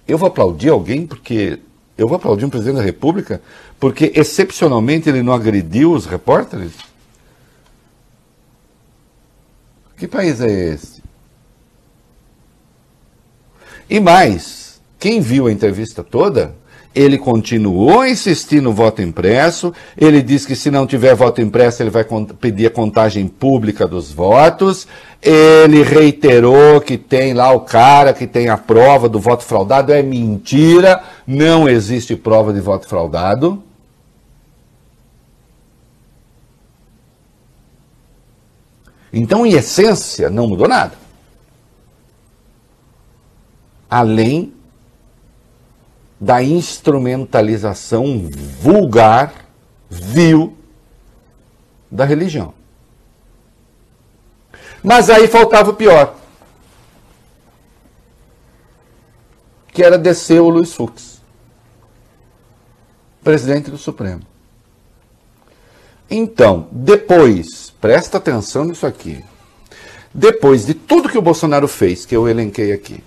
Eu 0.07 0.17
vou 0.17 0.27
aplaudir 0.27 0.69
alguém 0.69 1.05
porque. 1.05 1.59
Eu 1.97 2.07
vou 2.07 2.15
aplaudir 2.15 2.45
um 2.45 2.49
presidente 2.49 2.75
da 2.75 2.83
República 2.83 3.41
porque, 3.79 4.11
excepcionalmente, 4.15 5.09
ele 5.09 5.23
não 5.23 5.33
agrediu 5.33 5.91
os 5.93 6.05
repórteres? 6.05 6.71
Que 9.97 10.07
país 10.07 10.39
é 10.39 10.47
esse? 10.49 11.03
E 13.89 13.99
mais, 13.99 14.79
Quem 14.99 15.21
viu 15.21 15.45
a 15.45 15.51
entrevista 15.51 16.03
toda, 16.03 16.55
ele 16.95 17.19
continuou 17.19 18.01
a 18.01 18.10
insistir 18.10 18.60
no 18.60 18.73
voto 18.73 18.99
impresso. 18.99 19.71
Ele 19.95 20.23
disse 20.23 20.47
que 20.47 20.55
se 20.55 20.71
não 20.71 20.88
tiver 20.88 21.13
voto 21.13 21.39
impresso, 21.39 21.83
ele 21.83 21.91
vai 21.91 22.03
pedir 22.39 22.65
a 22.65 22.71
contagem 22.71 23.27
pública 23.27 23.88
dos 23.88 24.12
votos. 24.12 24.88
Ele 25.21 25.83
reiterou 25.83 26.81
que 26.81 26.97
tem 26.97 27.36
lá 27.36 27.51
o 27.51 27.60
cara 27.60 28.13
que 28.13 28.25
tem 28.25 28.49
a 28.49 28.57
prova 28.57 29.07
do 29.07 29.19
voto 29.19 29.43
fraudado. 29.43 29.93
É 29.93 30.01
mentira, 30.01 31.03
não 31.27 31.69
existe 31.69 32.15
prova 32.15 32.51
de 32.51 32.60
voto 32.60 32.88
fraudado. 32.88 33.62
Então, 39.17 39.43
em 39.47 39.53
essência, 39.53 40.30
não 40.30 40.47
mudou 40.47 40.67
nada. 40.67 40.95
Além 43.89 44.53
da 46.21 46.43
instrumentalização 46.43 48.30
vulgar, 48.30 49.34
vil 49.89 50.56
da 51.89 52.06
religião. 52.06 52.53
Mas 54.84 55.10
aí 55.10 55.27
faltava 55.27 55.71
o 55.71 55.75
pior. 55.75 56.15
Que 59.73 59.82
era 59.82 59.97
descer 59.97 60.39
o 60.39 60.49
Luiz 60.49 60.75
Fux, 60.75 61.19
presidente 63.23 63.71
do 63.71 63.80
Supremo. 63.80 64.21
Então, 66.08 66.67
depois, 66.71 67.66
presta 67.79 68.17
atenção 68.17 68.65
nisso 68.65 68.85
aqui. 68.85 69.23
Depois 70.13 70.65
de 70.65 70.73
tudo 70.73 71.09
que 71.09 71.17
o 71.17 71.21
Bolsonaro 71.21 71.67
fez, 71.67 72.05
que 72.05 72.15
eu 72.15 72.27
elenquei 72.27 72.71
aqui, 72.71 73.03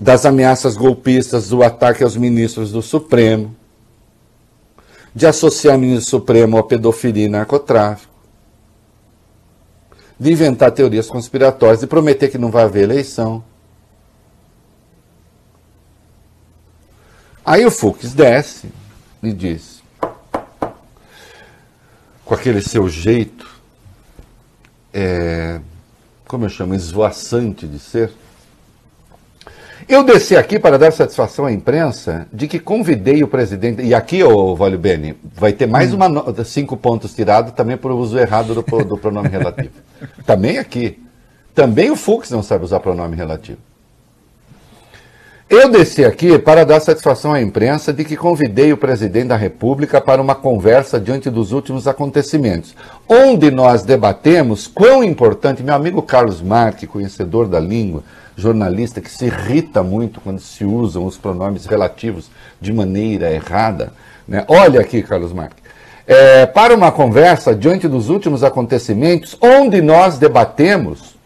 das 0.00 0.24
ameaças 0.24 0.76
golpistas, 0.76 1.48
do 1.48 1.62
ataque 1.62 2.02
aos 2.02 2.16
ministros 2.16 2.70
do 2.70 2.80
Supremo, 2.80 3.54
de 5.14 5.26
associar 5.26 5.76
o 5.76 5.80
ministro 5.80 6.10
Supremo 6.10 6.56
à 6.56 6.62
pedofilia 6.62 7.24
e 7.24 7.28
narcotráfico, 7.28 8.12
de 10.18 10.32
inventar 10.32 10.70
teorias 10.70 11.08
conspiratórias, 11.08 11.80
de 11.80 11.86
prometer 11.86 12.28
que 12.28 12.38
não 12.38 12.50
vai 12.50 12.64
haver 12.64 12.84
eleição. 12.84 13.42
Aí 17.44 17.64
o 17.64 17.70
Fux 17.70 18.12
desce 18.12 18.70
e 19.22 19.32
diz, 19.32 19.77
com 22.28 22.34
aquele 22.34 22.60
seu 22.60 22.86
jeito, 22.90 23.48
é, 24.92 25.60
como 26.26 26.44
eu 26.44 26.50
chamo, 26.50 26.74
esvoaçante 26.74 27.66
de 27.66 27.78
ser, 27.78 28.12
eu 29.88 30.04
desci 30.04 30.36
aqui 30.36 30.58
para 30.58 30.78
dar 30.78 30.92
satisfação 30.92 31.46
à 31.46 31.52
imprensa 31.52 32.28
de 32.30 32.46
que 32.46 32.58
convidei 32.58 33.22
o 33.22 33.28
presidente. 33.28 33.80
E 33.80 33.94
aqui, 33.94 34.22
ô 34.22 34.54
Valio 34.54 34.78
Beni, 34.78 35.16
vai 35.24 35.54
ter 35.54 35.66
mais 35.66 35.94
hum. 35.94 35.96
uma 35.96 36.08
nota, 36.10 36.44
cinco 36.44 36.76
pontos 36.76 37.14
tirados 37.14 37.54
também 37.54 37.78
por 37.78 37.92
uso 37.92 38.18
errado 38.18 38.54
do, 38.54 38.84
do 38.84 38.98
pronome 38.98 39.30
relativo. 39.30 39.72
também 40.26 40.58
aqui. 40.58 41.02
Também 41.54 41.90
o 41.90 41.96
Fux 41.96 42.30
não 42.30 42.42
sabe 42.42 42.62
usar 42.62 42.80
pronome 42.80 43.16
relativo. 43.16 43.58
Eu 45.50 45.70
desci 45.70 46.04
aqui 46.04 46.38
para 46.38 46.62
dar 46.62 46.78
satisfação 46.78 47.32
à 47.32 47.40
imprensa 47.40 47.90
de 47.90 48.04
que 48.04 48.18
convidei 48.18 48.70
o 48.70 48.76
presidente 48.76 49.28
da 49.28 49.36
República 49.36 49.98
para 49.98 50.20
uma 50.20 50.34
conversa 50.34 51.00
diante 51.00 51.30
dos 51.30 51.52
últimos 51.52 51.88
acontecimentos, 51.88 52.76
onde 53.08 53.50
nós 53.50 53.82
debatemos 53.82 54.66
quão 54.66 55.02
importante, 55.02 55.62
meu 55.62 55.74
amigo 55.74 56.02
Carlos 56.02 56.42
Marque, 56.42 56.86
conhecedor 56.86 57.48
da 57.48 57.58
língua, 57.58 58.02
jornalista 58.36 59.00
que 59.00 59.10
se 59.10 59.24
irrita 59.24 59.82
muito 59.82 60.20
quando 60.20 60.38
se 60.38 60.66
usam 60.66 61.06
os 61.06 61.16
pronomes 61.16 61.64
relativos 61.64 62.30
de 62.60 62.70
maneira 62.70 63.32
errada. 63.32 63.94
Né? 64.28 64.44
Olha 64.48 64.82
aqui, 64.82 65.02
Carlos 65.02 65.32
Marques. 65.32 65.64
É, 66.06 66.44
para 66.44 66.74
uma 66.74 66.92
conversa 66.92 67.54
diante 67.54 67.88
dos 67.88 68.10
últimos 68.10 68.44
acontecimentos, 68.44 69.34
onde 69.40 69.80
nós 69.80 70.18
debatemos. 70.18 71.16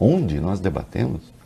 Onde 0.00 0.40
nós 0.40 0.58
debatemos? 0.58 1.37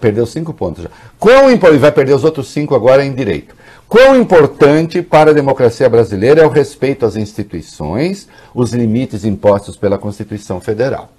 Perdeu 0.00 0.26
cinco 0.26 0.52
pontos 0.54 0.84
já. 0.84 0.90
Quão, 1.18 1.56
vai 1.78 1.90
perder 1.92 2.14
os 2.14 2.24
outros 2.24 2.48
cinco 2.48 2.74
agora 2.74 3.04
em 3.04 3.12
direito. 3.12 3.54
Quão 3.88 4.16
importante 4.16 5.02
para 5.02 5.30
a 5.30 5.34
democracia 5.34 5.88
brasileira 5.88 6.42
é 6.42 6.46
o 6.46 6.50
respeito 6.50 7.06
às 7.06 7.16
instituições, 7.16 8.28
os 8.54 8.72
limites 8.72 9.24
impostos 9.24 9.76
pela 9.76 9.98
Constituição 9.98 10.60
Federal. 10.60 11.10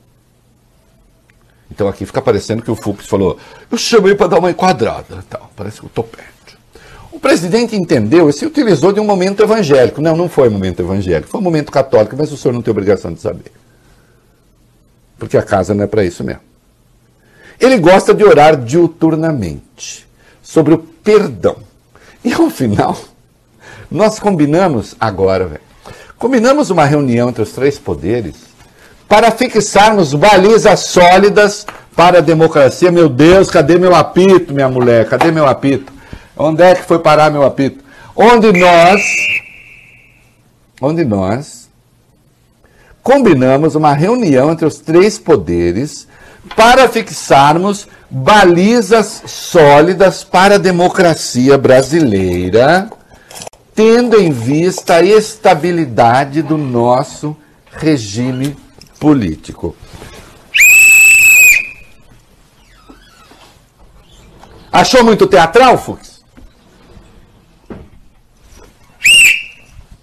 Então 1.71 1.88
aqui 1.88 2.05
fica 2.05 2.21
parecendo 2.21 2.62
que 2.62 2.71
o 2.71 2.75
Fux 2.75 3.05
falou, 3.05 3.38
eu 3.69 3.77
chamei 3.77 4.15
para 4.15 4.27
dar 4.27 4.39
uma 4.39 4.51
enquadrada, 4.51 5.23
tal, 5.29 5.51
parece 5.55 5.79
que 5.79 5.86
o 5.86 5.89
topete. 5.89 6.27
O 7.12 7.19
presidente 7.19 7.75
entendeu 7.75 8.29
e 8.29 8.33
se 8.33 8.45
utilizou 8.45 8.93
de 8.93 8.99
um 8.99 9.03
momento 9.03 9.41
evangélico. 9.41 10.01
Não, 10.01 10.15
não 10.15 10.29
foi 10.29 10.49
momento 10.49 10.81
evangélico, 10.81 11.29
foi 11.29 11.39
um 11.39 11.43
momento 11.43 11.71
católico, 11.71 12.15
mas 12.17 12.31
o 12.31 12.38
senhor 12.38 12.53
não 12.53 12.62
tem 12.62 12.71
obrigação 12.71 13.12
de 13.12 13.19
saber. 13.19 13.51
Porque 15.17 15.36
a 15.36 15.41
casa 15.41 15.73
não 15.73 15.83
é 15.83 15.88
para 15.88 16.03
isso 16.03 16.23
mesmo. 16.23 16.41
Ele 17.60 17.78
gosta 17.78 18.13
de 18.13 18.24
orar 18.24 18.56
diuturnamente 18.56 20.08
sobre 20.41 20.74
o 20.74 20.78
perdão. 20.78 21.58
E 22.24 22.34
ao 22.34 22.50
final, 22.50 22.98
nós 23.89 24.20
combinamos 24.20 24.96
agora, 25.00 25.46
velho. 25.46 25.62
Combinamos 26.17 26.70
uma 26.70 26.86
reunião 26.86 27.30
entre 27.30 27.41
os 27.41 27.52
três 27.52 27.78
poderes 27.78 28.36
para 29.08 29.32
fixarmos 29.32 30.13
balizas 30.13 30.82
sólidas 30.82 31.65
para 31.96 32.20
a 32.20 32.22
democracia. 32.22 32.91
Meu 32.91 33.08
Deus, 33.08 33.50
cadê 33.50 33.78
meu 33.78 33.96
apito, 33.96 34.54
minha 34.54 34.70
mulher? 34.70 35.08
Cadê 35.08 35.32
meu 35.32 35.48
apito? 35.48 35.93
Onde 36.36 36.63
é 36.63 36.76
que 36.76 36.84
foi 36.84 37.00
parar 37.00 37.32
meu 37.32 37.43
apito? 37.43 37.84
Onde 38.15 38.52
nós, 38.52 39.02
onde 40.82 41.04
nós 41.04 41.70
combinamos 43.02 43.76
uma 43.76 43.93
reunião 43.93 44.52
entre 44.52 44.65
os 44.65 44.80
três 44.80 45.17
poderes 45.17 46.08
para 46.55 46.88
fixarmos 46.89 47.88
balizas 48.10 49.23
sólidas 49.25 50.23
para 50.23 50.55
a 50.55 50.60
democracia 50.60 51.57
brasileira, 51.57 52.89
tendo 53.75 54.19
em 54.19 54.31
vista 54.31 54.95
a 54.95 55.03
estabilidade 55.03 56.41
do 56.41 56.57
nosso 56.57 57.36
regime 57.71 58.55
político. 58.99 59.75
Achou 64.71 65.03
muito 65.03 65.27
teatral, 65.27 65.77
Fux? 65.77 66.23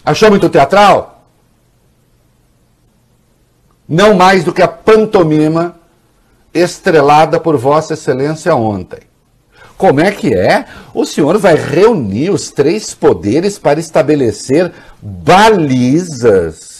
Achou 0.04 0.30
muito 0.30 0.48
teatral? 0.50 1.26
Não 3.88 4.14
mais 4.14 4.44
do 4.44 4.52
que 4.52 4.62
a 4.62 4.68
pantomima 4.68 5.76
estrelada 6.54 7.40
por 7.40 7.56
Vossa 7.56 7.94
Excelência 7.94 8.54
ontem. 8.54 9.00
Como 9.76 10.00
é 10.00 10.12
que 10.12 10.32
é? 10.32 10.66
O 10.94 11.04
senhor 11.04 11.36
vai 11.36 11.56
reunir 11.56 12.30
os 12.30 12.50
três 12.50 12.94
poderes 12.94 13.58
para 13.58 13.80
estabelecer 13.80 14.72
balizas 15.02 16.74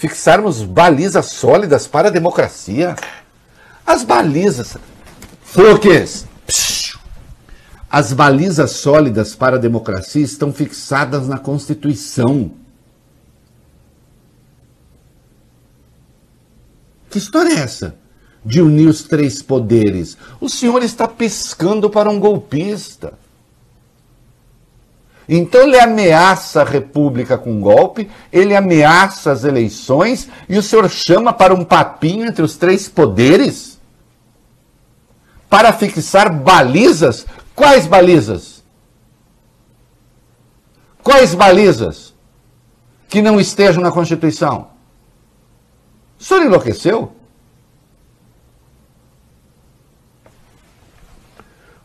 fixarmos 0.00 0.62
balizas 0.62 1.26
sólidas 1.26 1.86
para 1.86 2.08
a 2.08 2.10
democracia. 2.10 2.96
As 3.86 4.02
balizas. 4.02 4.78
Floques. 5.42 6.24
As 7.90 8.10
balizas 8.14 8.70
sólidas 8.70 9.34
para 9.34 9.56
a 9.56 9.58
democracia 9.58 10.24
estão 10.24 10.54
fixadas 10.54 11.28
na 11.28 11.38
Constituição. 11.38 12.50
Que 17.10 17.18
história 17.18 17.52
é 17.52 17.58
essa? 17.58 17.96
De 18.44 18.62
unir 18.62 18.88
os 18.88 19.02
três 19.02 19.42
poderes. 19.42 20.16
O 20.40 20.48
senhor 20.48 20.82
está 20.82 21.08
pescando 21.08 21.90
para 21.90 22.08
um 22.08 22.20
golpista. 22.20 23.18
Então 25.28 25.62
ele 25.62 25.78
ameaça 25.78 26.62
a 26.62 26.64
República 26.64 27.36
com 27.36 27.60
golpe, 27.60 28.10
ele 28.32 28.56
ameaça 28.56 29.30
as 29.30 29.44
eleições 29.44 30.28
e 30.48 30.58
o 30.58 30.62
senhor 30.62 30.88
chama 30.88 31.32
para 31.32 31.54
um 31.54 31.64
papinho 31.64 32.26
entre 32.26 32.42
os 32.42 32.56
três 32.56 32.88
poderes? 32.88 33.80
Para 35.48 35.72
fixar 35.72 36.32
balizas? 36.32 37.26
Quais 37.54 37.86
balizas? 37.86 38.64
Quais 41.02 41.34
balizas? 41.34 42.14
Que 43.08 43.22
não 43.22 43.40
estejam 43.40 43.82
na 43.82 43.92
Constituição? 43.92 44.69
O 46.20 46.24
senhor 46.24 46.44
enlouqueceu? 46.44 47.12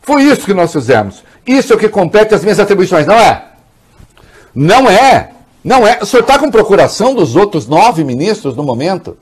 Foi 0.02 0.22
isso 0.22 0.44
que 0.44 0.54
nós 0.54 0.72
fizemos. 0.72 1.24
Isso 1.46 1.72
é 1.72 1.76
o 1.76 1.78
que 1.78 1.88
compete 1.88 2.34
às 2.34 2.42
minhas 2.42 2.60
atribuições, 2.60 3.06
não 3.06 3.14
é? 3.14 3.46
Não 4.54 4.88
é. 4.88 5.32
Não 5.64 5.86
é. 5.86 5.98
O 6.00 6.06
senhor 6.06 6.22
está 6.22 6.38
com 6.38 6.50
procuração 6.50 7.14
dos 7.14 7.34
outros 7.34 7.66
nove 7.66 8.04
ministros 8.04 8.54
no 8.54 8.62
momento? 8.62 9.16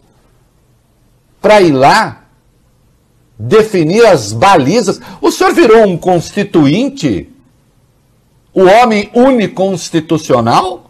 Para 1.41 1.63
ir 1.63 1.73
lá 1.73 2.25
definir 3.39 4.05
as 4.05 4.33
balizas. 4.33 5.01
O 5.21 5.31
senhor 5.31 5.55
virou 5.55 5.85
um 5.87 5.97
constituinte? 5.97 7.31
O 8.53 8.65
homem 8.65 9.11
uniconstitucional? 9.15 10.84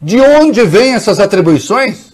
De 0.00 0.20
onde 0.20 0.62
vêm 0.64 0.94
essas 0.94 1.18
atribuições? 1.18 2.12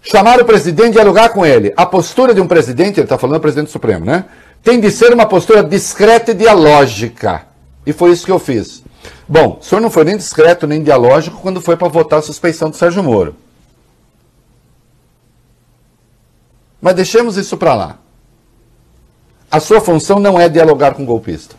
Chamar 0.00 0.40
o 0.40 0.44
presidente 0.44 0.88
e 0.88 0.92
dialogar 0.92 1.30
com 1.30 1.44
ele. 1.44 1.72
A 1.76 1.84
postura 1.84 2.32
de 2.32 2.40
um 2.40 2.46
presidente, 2.46 2.98
ele 2.98 3.04
está 3.04 3.18
falando 3.18 3.36
do 3.36 3.42
presidente 3.42 3.70
Supremo, 3.70 4.06
né? 4.06 4.24
Tem 4.62 4.80
de 4.80 4.90
ser 4.90 5.12
uma 5.12 5.26
postura 5.26 5.62
discreta 5.62 6.30
e 6.30 6.34
dialógica. 6.34 7.46
E 7.84 7.92
foi 7.92 8.12
isso 8.12 8.24
que 8.24 8.32
eu 8.32 8.38
fiz. 8.38 8.82
Bom, 9.28 9.58
o 9.60 9.64
senhor 9.64 9.80
não 9.80 9.90
foi 9.90 10.04
nem 10.04 10.16
discreto 10.16 10.66
nem 10.66 10.82
dialógico 10.82 11.40
quando 11.40 11.60
foi 11.60 11.76
para 11.76 11.88
votar 11.88 12.20
a 12.20 12.22
suspeição 12.22 12.70
do 12.70 12.76
Sérgio 12.76 13.02
Moro. 13.02 13.36
Mas 16.80 16.94
deixemos 16.94 17.36
isso 17.36 17.56
para 17.56 17.74
lá. 17.74 17.98
A 19.50 19.60
sua 19.60 19.80
função 19.80 20.18
não 20.18 20.40
é 20.40 20.48
dialogar 20.48 20.94
com 20.94 21.02
o 21.02 21.06
golpista. 21.06 21.57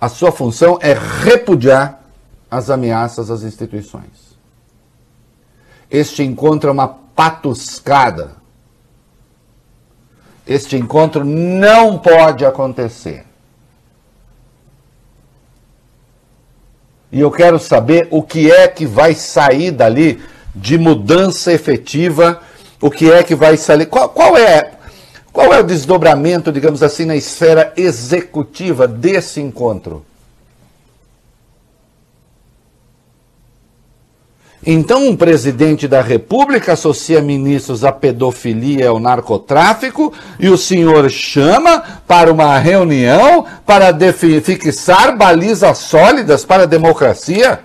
A 0.00 0.08
sua 0.08 0.30
função 0.30 0.78
é 0.80 0.92
repudiar 0.92 2.02
as 2.50 2.70
ameaças 2.70 3.30
às 3.30 3.42
instituições. 3.42 4.36
Este 5.90 6.22
encontro 6.22 6.68
é 6.68 6.72
uma 6.72 6.88
patuscada. 6.88 8.36
Este 10.46 10.76
encontro 10.76 11.24
não 11.24 11.98
pode 11.98 12.44
acontecer. 12.44 13.24
E 17.10 17.20
eu 17.20 17.30
quero 17.30 17.58
saber 17.58 18.08
o 18.10 18.22
que 18.22 18.50
é 18.50 18.68
que 18.68 18.84
vai 18.84 19.14
sair 19.14 19.70
dali 19.70 20.22
de 20.54 20.76
mudança 20.76 21.52
efetiva, 21.52 22.42
o 22.80 22.90
que 22.90 23.10
é 23.10 23.22
que 23.22 23.34
vai 23.34 23.56
sair. 23.56 23.86
Qual, 23.86 24.08
qual 24.08 24.36
é 24.36 24.75
qual 25.36 25.52
é 25.52 25.60
o 25.60 25.62
desdobramento, 25.62 26.50
digamos 26.50 26.82
assim, 26.82 27.04
na 27.04 27.14
esfera 27.14 27.70
executiva 27.76 28.88
desse 28.88 29.38
encontro? 29.38 30.02
Então, 34.64 35.06
um 35.06 35.14
presidente 35.14 35.86
da 35.86 36.00
República 36.00 36.72
associa 36.72 37.20
ministros 37.20 37.84
à 37.84 37.92
pedofilia 37.92 38.84
e 38.84 38.86
ao 38.86 38.98
narcotráfico 38.98 40.10
e 40.40 40.48
o 40.48 40.56
senhor 40.56 41.10
chama 41.10 41.82
para 42.06 42.32
uma 42.32 42.58
reunião 42.58 43.44
para 43.66 43.94
fixar 44.42 45.18
balizas 45.18 45.76
sólidas 45.76 46.46
para 46.46 46.62
a 46.62 46.66
democracia? 46.66 47.60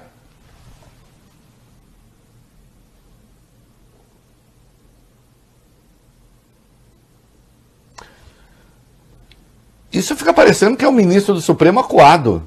Isso 9.92 10.16
fica 10.16 10.34
parecendo 10.34 10.78
que 10.78 10.86
é 10.86 10.88
o 10.88 10.92
ministro 10.92 11.34
do 11.34 11.42
Supremo 11.42 11.80
acuado. 11.80 12.44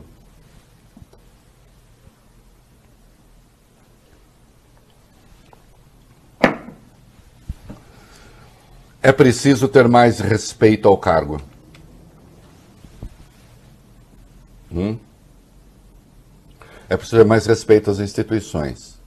É 9.02 9.12
preciso 9.12 9.68
ter 9.68 9.86
mais 9.86 10.18
respeito 10.18 10.88
ao 10.88 10.96
cargo. 10.96 11.38
Hum? 14.72 14.98
É 16.88 16.96
preciso 16.96 17.18
ter 17.18 17.26
mais 17.26 17.44
respeito 17.44 17.90
às 17.90 17.98
instituições. 17.98 18.98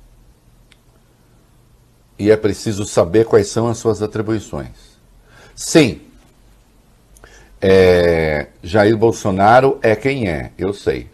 E 2.19 2.29
é 2.29 2.37
preciso 2.37 2.85
saber 2.85 3.25
quais 3.25 3.47
são 3.47 3.67
as 3.67 3.79
suas 3.79 4.03
atribuições. 4.03 4.99
Sim, 5.55 6.06
é, 7.61 8.47
Jair 8.61 8.97
Bolsonaro 8.97 9.79
é 9.81 9.95
quem 9.95 10.29
é, 10.29 10.51
eu 10.57 10.73
sei. 10.73 11.09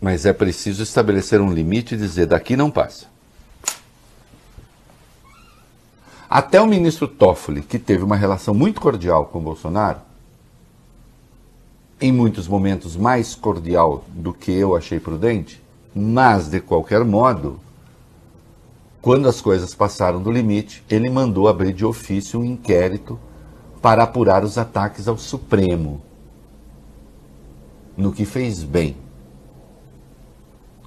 Mas 0.00 0.26
é 0.26 0.32
preciso 0.32 0.82
estabelecer 0.82 1.40
um 1.40 1.52
limite 1.52 1.94
e 1.94 1.98
dizer: 1.98 2.26
daqui 2.26 2.56
não 2.56 2.70
passa. 2.70 3.06
Até 6.28 6.60
o 6.60 6.66
ministro 6.66 7.06
Toffoli, 7.06 7.62
que 7.62 7.78
teve 7.78 8.02
uma 8.02 8.16
relação 8.16 8.52
muito 8.52 8.80
cordial 8.80 9.26
com 9.26 9.40
Bolsonaro, 9.40 10.00
em 12.00 12.10
muitos 12.12 12.48
momentos 12.48 12.96
mais 12.96 13.34
cordial 13.34 14.04
do 14.08 14.34
que 14.34 14.50
eu 14.50 14.76
achei 14.76 14.98
prudente, 14.98 15.62
mas 15.94 16.48
de 16.48 16.60
qualquer 16.60 17.04
modo, 17.04 17.60
quando 19.04 19.28
as 19.28 19.38
coisas 19.38 19.74
passaram 19.74 20.22
do 20.22 20.32
limite, 20.32 20.82
ele 20.88 21.10
mandou 21.10 21.46
abrir 21.46 21.74
de 21.74 21.84
ofício 21.84 22.40
um 22.40 22.44
inquérito 22.44 23.20
para 23.82 24.02
apurar 24.02 24.42
os 24.42 24.56
ataques 24.56 25.06
ao 25.06 25.18
Supremo. 25.18 26.00
No 27.94 28.12
que 28.12 28.24
fez 28.24 28.62
bem. 28.62 28.96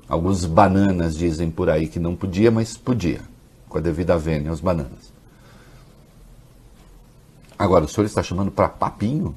Alguns 0.10 0.46
bananas 0.46 1.16
dizem 1.16 1.52
por 1.52 1.70
aí 1.70 1.88
que 1.88 2.00
não 2.00 2.16
podia, 2.16 2.50
mas 2.50 2.76
podia, 2.76 3.22
com 3.70 3.78
a 3.78 3.82
devida 3.82 4.18
vênia 4.18 4.50
aos 4.50 4.62
bananas. 4.62 5.14
Agora, 7.56 7.86
o 7.86 7.88
senhor 7.88 8.08
está 8.08 8.24
chamando 8.24 8.50
para 8.50 8.68
papinho? 8.68 9.36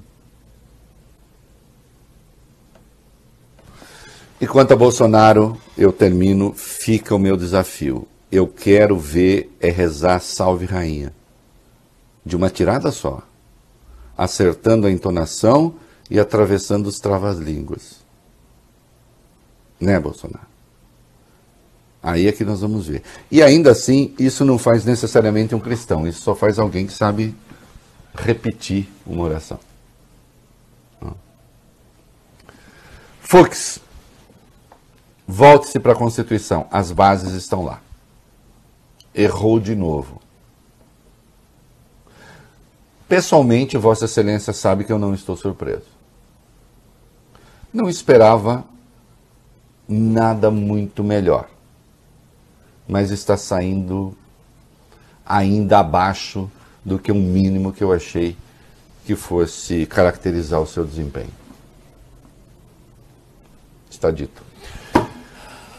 E 4.40 4.46
quanto 4.46 4.72
a 4.72 4.76
Bolsonaro, 4.76 5.60
eu 5.76 5.92
termino, 5.92 6.54
fica 6.54 7.14
o 7.14 7.18
meu 7.18 7.36
desafio 7.36 8.08
eu 8.30 8.46
quero 8.46 8.96
ver 8.96 9.54
é 9.60 9.70
rezar 9.70 10.20
Salve 10.20 10.66
Rainha. 10.66 11.12
De 12.24 12.36
uma 12.36 12.48
tirada 12.48 12.92
só. 12.92 13.22
Acertando 14.16 14.86
a 14.86 14.90
entonação 14.90 15.74
e 16.08 16.20
atravessando 16.20 16.86
os 16.86 17.00
travas-línguas. 17.00 18.00
Né, 19.80 19.98
Bolsonaro? 19.98 20.50
Aí 22.02 22.28
é 22.28 22.32
que 22.32 22.44
nós 22.44 22.60
vamos 22.60 22.86
ver. 22.86 23.02
E 23.30 23.42
ainda 23.42 23.70
assim, 23.72 24.14
isso 24.18 24.44
não 24.44 24.58
faz 24.58 24.84
necessariamente 24.84 25.54
um 25.54 25.60
cristão, 25.60 26.06
isso 26.06 26.22
só 26.22 26.34
faz 26.34 26.58
alguém 26.58 26.86
que 26.86 26.92
sabe 26.92 27.34
repetir 28.14 28.88
uma 29.06 29.24
oração. 29.24 29.58
Fux, 33.20 33.78
volte-se 35.26 35.78
para 35.78 35.92
a 35.92 35.96
Constituição, 35.96 36.66
as 36.70 36.90
bases 36.90 37.32
estão 37.32 37.62
lá 37.62 37.80
errou 39.20 39.60
de 39.60 39.74
novo. 39.74 40.20
Pessoalmente, 43.08 43.76
Vossa 43.76 44.06
Excelência 44.06 44.52
sabe 44.52 44.84
que 44.84 44.92
eu 44.92 44.98
não 44.98 45.12
estou 45.12 45.36
surpreso. 45.36 45.86
Não 47.72 47.88
esperava 47.88 48.64
nada 49.88 50.50
muito 50.50 51.04
melhor, 51.04 51.48
mas 52.88 53.10
está 53.10 53.36
saindo 53.36 54.16
ainda 55.26 55.80
abaixo 55.80 56.50
do 56.84 56.98
que 56.98 57.12
um 57.12 57.20
mínimo 57.20 57.72
que 57.72 57.84
eu 57.84 57.92
achei 57.92 58.36
que 59.04 59.14
fosse 59.14 59.86
caracterizar 59.86 60.60
o 60.60 60.66
seu 60.66 60.84
desempenho. 60.84 61.32
Está 63.90 64.10
dito. 64.10 64.42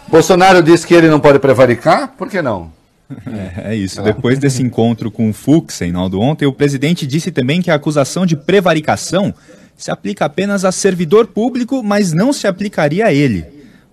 Bolsonaro 0.08 0.62
disse 0.62 0.86
que 0.86 0.94
ele 0.94 1.10
não 1.10 1.20
pode 1.20 1.40
prevaricar, 1.40 2.10
por 2.18 2.30
que 2.30 2.42
não? 2.42 2.81
É, 3.26 3.72
é 3.72 3.76
isso. 3.76 4.02
Depois 4.02 4.40
desse 4.40 4.62
encontro 4.62 5.12
com 5.12 5.30
o 5.30 5.34
Fux, 5.34 5.80
Reinaldo, 5.80 6.20
ontem, 6.20 6.46
o 6.46 6.54
presidente 6.54 7.06
disse 7.06 7.32
também 7.32 7.62
que 7.62 7.72
a 7.72 7.76
acusação 7.76 8.26
de 8.26 8.36
prevaricação 8.36 9.34
se 9.76 9.90
aplica 9.90 10.26
apenas 10.26 10.64
a 10.64 10.72
servidor 10.72 11.28
público, 11.28 11.82
mas 11.82 12.14
não 12.14 12.32
se 12.32 12.48
aplicaria 12.48 13.06
a 13.06 13.14
ele. 13.14 13.46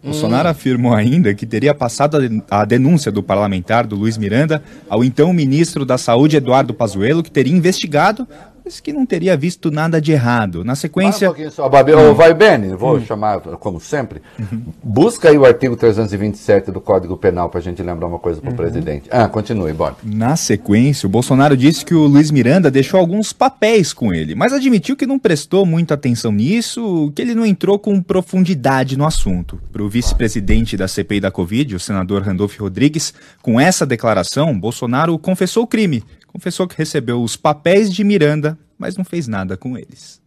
Bolsonaro 0.03 0.49
hum. 0.49 0.51
afirmou 0.51 0.95
ainda 0.95 1.35
que 1.35 1.47
teria 1.47 1.75
passado 1.75 2.19
a 2.51 2.65
denúncia 2.65 3.11
do 3.11 3.23
parlamentar 3.23 3.87
do 3.87 3.97
Luiz 3.97 4.17
Miranda 4.17 4.63
ao 4.89 5.03
então 5.03 5.33
ministro 5.33 5.85
da 5.85 5.99
Saúde, 5.99 6.37
Eduardo 6.37 6.73
Pazuello, 6.73 7.23
que 7.23 7.31
teria 7.31 7.57
investigado 7.57 8.27
disse 8.69 8.83
que 8.83 8.93
não 8.93 9.05
teria 9.05 9.37
visto 9.37 9.71
nada 9.71 10.01
de 10.01 10.13
errado. 10.13 10.65
Na 10.65 10.75
sequência. 10.75 11.31
Um 11.31 11.51
só, 11.51 11.69
Babi. 11.69 11.95
Hum. 11.95 12.15
Vai, 12.15 12.33
Beni, 12.35 12.75
vou 12.75 12.97
hum. 12.97 13.05
chamar 13.05 13.41
como 13.41 13.81
sempre. 13.81 14.23
Uhum. 14.39 14.63
Busca 14.83 15.31
aí 15.31 15.37
o 15.39 15.45
artigo 15.45 15.77
327 15.77 16.71
do 16.71 16.81
Código 16.81 17.17
Penal 17.17 17.49
para 17.49 17.59
a 17.59 17.63
gente 17.63 17.83
lembrar 17.83 18.07
uma 18.07 18.19
coisa 18.19 18.41
para 18.41 18.49
o 18.49 18.51
uhum. 18.53 18.57
presidente. 18.57 19.09
Ah, 19.11 19.29
continue, 19.29 19.73
bora. 19.73 19.97
Na 20.05 20.37
sequência, 20.37 21.07
o 21.07 21.11
Bolsonaro 21.11 21.57
disse 21.57 21.85
que 21.85 21.95
o 21.95 22.07
Luiz 22.07 22.31
Miranda 22.31 22.71
deixou 22.71 23.01
alguns 23.01 23.33
papéis 23.33 23.93
com 23.93 24.13
ele, 24.13 24.35
mas 24.35 24.53
admitiu 24.53 24.97
que 24.97 25.07
não 25.07 25.19
prestou 25.19 25.65
muita 25.65 25.95
atenção 25.95 26.31
nisso, 26.31 27.11
que 27.15 27.23
ele 27.23 27.35
não 27.35 27.47
entrou 27.47 27.79
com 27.79 28.01
profundidade 28.03 28.97
no 28.97 29.07
assunto. 29.07 29.61
Para 29.73 29.83
o 29.83 29.89
vice-presidente 29.89 30.77
da 30.77 30.87
CPI 30.87 31.21
da 31.21 31.31
Covid, 31.31 31.75
o 31.75 31.81
senador 31.81 32.23
Randolfo 32.23 32.63
Rodrigues, 32.63 33.15
com 33.43 33.61
essa 33.61 33.87
declaração, 33.87 34.59
Bolsonaro 34.59 35.19
confessou 35.19 35.65
o 35.65 35.67
crime 35.67 36.05
confessou 36.29 36.69
que 36.69 36.79
recebeu 36.79 37.23
os 37.23 37.37
papéis 37.37 37.93
de 37.93 38.05
Miranda, 38.05 38.57
mas 38.79 38.97
não 38.97 39.05
fez 39.05 39.27
nada 39.27 39.57
com 39.57 39.77
eles. 39.77 40.21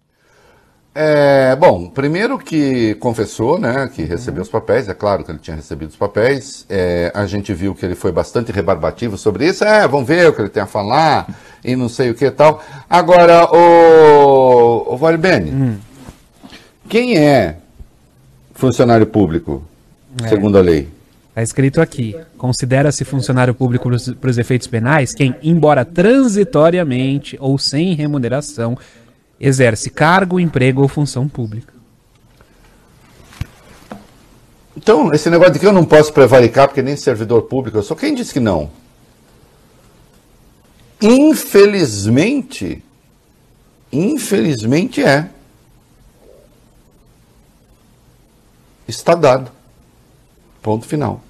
É, 0.93 1.55
bom, 1.55 1.87
primeiro 1.87 2.37
que 2.37 2.95
confessou, 2.95 3.57
né, 3.57 3.89
que 3.95 4.03
recebeu 4.03 4.41
os 4.41 4.49
papéis, 4.49 4.89
é 4.89 4.93
claro 4.93 5.23
que 5.23 5.31
ele 5.31 5.39
tinha 5.39 5.55
recebido 5.55 5.89
os 5.89 5.95
papéis, 5.95 6.65
é, 6.69 7.09
a 7.15 7.25
gente 7.25 7.53
viu 7.53 7.73
que 7.73 7.85
ele 7.85 7.95
foi 7.95 8.11
bastante 8.11 8.51
rebarbativo 8.51 9.17
sobre 9.17 9.47
isso, 9.47 9.63
é, 9.63 9.87
vamos 9.87 10.05
ver 10.05 10.27
o 10.27 10.33
que 10.33 10.41
ele 10.41 10.49
tem 10.49 10.61
a 10.61 10.67
falar, 10.67 11.33
e 11.63 11.77
não 11.77 11.87
sei 11.87 12.09
o 12.09 12.13
que 12.13 12.25
e 12.25 12.31
tal. 12.31 12.61
Agora, 12.89 13.45
o, 13.55 14.93
o 14.93 14.97
Valbene, 14.97 15.51
hum. 15.51 15.77
quem 16.89 17.17
é 17.17 17.55
funcionário 18.53 19.07
público, 19.07 19.63
é. 20.21 20.27
segundo 20.27 20.57
a 20.57 20.61
lei? 20.61 20.89
Está 21.31 21.41
escrito 21.41 21.81
aqui: 21.81 22.15
considera-se 22.37 23.05
funcionário 23.05 23.55
público 23.55 23.89
para 24.19 24.29
os 24.29 24.37
efeitos 24.37 24.67
penais 24.67 25.13
quem, 25.13 25.33
embora 25.41 25.85
transitoriamente 25.85 27.37
ou 27.39 27.57
sem 27.57 27.93
remuneração, 27.93 28.77
exerce 29.39 29.89
cargo, 29.89 30.39
emprego 30.39 30.81
ou 30.81 30.89
função 30.89 31.29
pública. 31.29 31.73
Então, 34.75 35.13
esse 35.13 35.29
negócio 35.29 35.53
de 35.53 35.59
que 35.59 35.65
eu 35.65 35.71
não 35.71 35.85
posso 35.85 36.11
prevaricar 36.11 36.67
porque 36.67 36.81
nem 36.81 36.97
servidor 36.97 37.43
público 37.43 37.77
eu 37.77 37.83
sou, 37.83 37.95
quem 37.95 38.13
disse 38.13 38.33
que 38.33 38.39
não? 38.39 38.69
Infelizmente, 41.01 42.83
infelizmente 43.91 45.03
é. 45.03 45.29
Está 48.87 49.15
dado. 49.15 49.61
Ponto 50.62 50.86
final. 50.86 51.21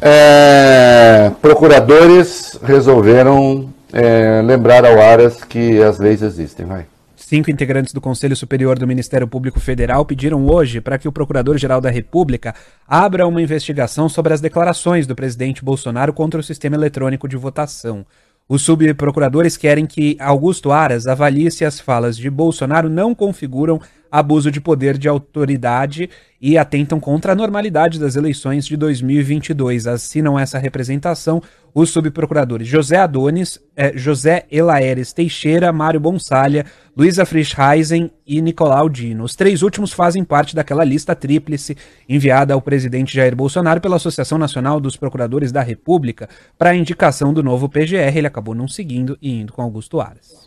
É, 0.00 1.32
procuradores 1.40 2.58
resolveram 2.62 3.72
é, 3.92 4.42
lembrar 4.42 4.84
ao 4.84 5.00
Aras 5.00 5.42
que 5.42 5.82
as 5.82 5.98
leis 5.98 6.22
existem. 6.22 6.66
Vai. 6.66 6.86
Cinco 7.16 7.50
integrantes 7.50 7.92
do 7.92 8.00
Conselho 8.00 8.36
Superior 8.36 8.78
do 8.78 8.86
Ministério 8.86 9.26
Público 9.26 9.58
Federal 9.58 10.04
pediram 10.04 10.46
hoje 10.46 10.80
para 10.80 10.96
que 10.96 11.08
o 11.08 11.12
Procurador-Geral 11.12 11.80
da 11.80 11.90
República 11.90 12.54
abra 12.86 13.26
uma 13.26 13.42
investigação 13.42 14.08
sobre 14.08 14.32
as 14.32 14.40
declarações 14.40 15.08
do 15.08 15.16
presidente 15.16 15.64
Bolsonaro 15.64 16.12
contra 16.12 16.38
o 16.38 16.42
sistema 16.42 16.76
eletrônico 16.76 17.26
de 17.26 17.36
votação. 17.36 18.06
Os 18.48 18.62
subprocuradores 18.62 19.56
querem 19.56 19.86
que 19.86 20.16
Augusto 20.20 20.70
Aras 20.70 21.08
avalie 21.08 21.50
se 21.50 21.64
as 21.64 21.80
falas 21.80 22.16
de 22.16 22.30
Bolsonaro 22.30 22.88
não 22.88 23.12
configuram 23.12 23.80
abuso 24.18 24.50
de 24.50 24.60
poder 24.60 24.96
de 24.96 25.08
autoridade 25.08 26.08
e 26.40 26.56
atentam 26.56 26.98
contra 26.98 27.32
a 27.32 27.34
normalidade 27.34 27.98
das 27.98 28.16
eleições 28.16 28.66
de 28.66 28.76
2022. 28.76 29.86
Assinam 29.86 30.38
essa 30.38 30.58
representação 30.58 31.42
os 31.74 31.90
subprocuradores 31.90 32.66
José 32.66 32.96
Adonis, 32.96 33.60
eh, 33.76 33.92
José 33.94 34.46
Elaeres 34.50 35.12
Teixeira, 35.12 35.70
Mário 35.70 36.00
Bonsalha, 36.00 36.64
Luísa 36.96 37.26
Frischheisen 37.26 38.10
e 38.26 38.40
Nicolau 38.40 38.88
Dino. 38.88 39.24
Os 39.24 39.36
três 39.36 39.60
últimos 39.60 39.92
fazem 39.92 40.24
parte 40.24 40.56
daquela 40.56 40.82
lista 40.82 41.14
tríplice 41.14 41.76
enviada 42.08 42.54
ao 42.54 42.62
presidente 42.62 43.14
Jair 43.14 43.36
Bolsonaro 43.36 43.82
pela 43.82 43.96
Associação 43.96 44.38
Nacional 44.38 44.80
dos 44.80 44.96
Procuradores 44.96 45.52
da 45.52 45.60
República 45.60 46.30
para 46.56 46.70
a 46.70 46.74
indicação 46.74 47.34
do 47.34 47.42
novo 47.42 47.68
PGR. 47.68 48.16
Ele 48.16 48.26
acabou 48.26 48.54
não 48.54 48.66
seguindo 48.66 49.18
e 49.20 49.40
indo 49.40 49.52
com 49.52 49.60
Augusto 49.60 50.00
Aras. 50.00 50.45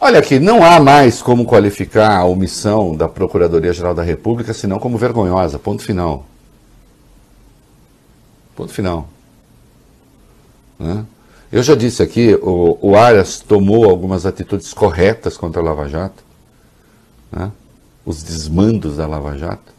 Olha 0.00 0.18
aqui, 0.18 0.38
não 0.38 0.62
há 0.62 0.78
mais 0.80 1.22
como 1.22 1.46
qualificar 1.46 2.18
a 2.18 2.24
omissão 2.24 2.94
da 2.94 3.08
Procuradoria-Geral 3.08 3.94
da 3.94 4.02
República 4.02 4.52
senão 4.52 4.78
como 4.78 4.98
vergonhosa. 4.98 5.58
Ponto 5.58 5.82
final. 5.82 6.26
Ponto 8.54 8.72
final. 8.72 9.08
Né? 10.78 11.04
Eu 11.50 11.62
já 11.62 11.74
disse 11.74 12.02
aqui, 12.02 12.34
o, 12.42 12.78
o 12.82 12.96
Aras 12.96 13.40
tomou 13.40 13.88
algumas 13.88 14.26
atitudes 14.26 14.74
corretas 14.74 15.36
contra 15.36 15.62
a 15.62 15.64
Lava 15.64 15.88
Jato, 15.88 16.22
né? 17.30 17.50
os 18.04 18.22
desmandos 18.22 18.96
da 18.96 19.06
Lava 19.06 19.38
Jato. 19.38 19.72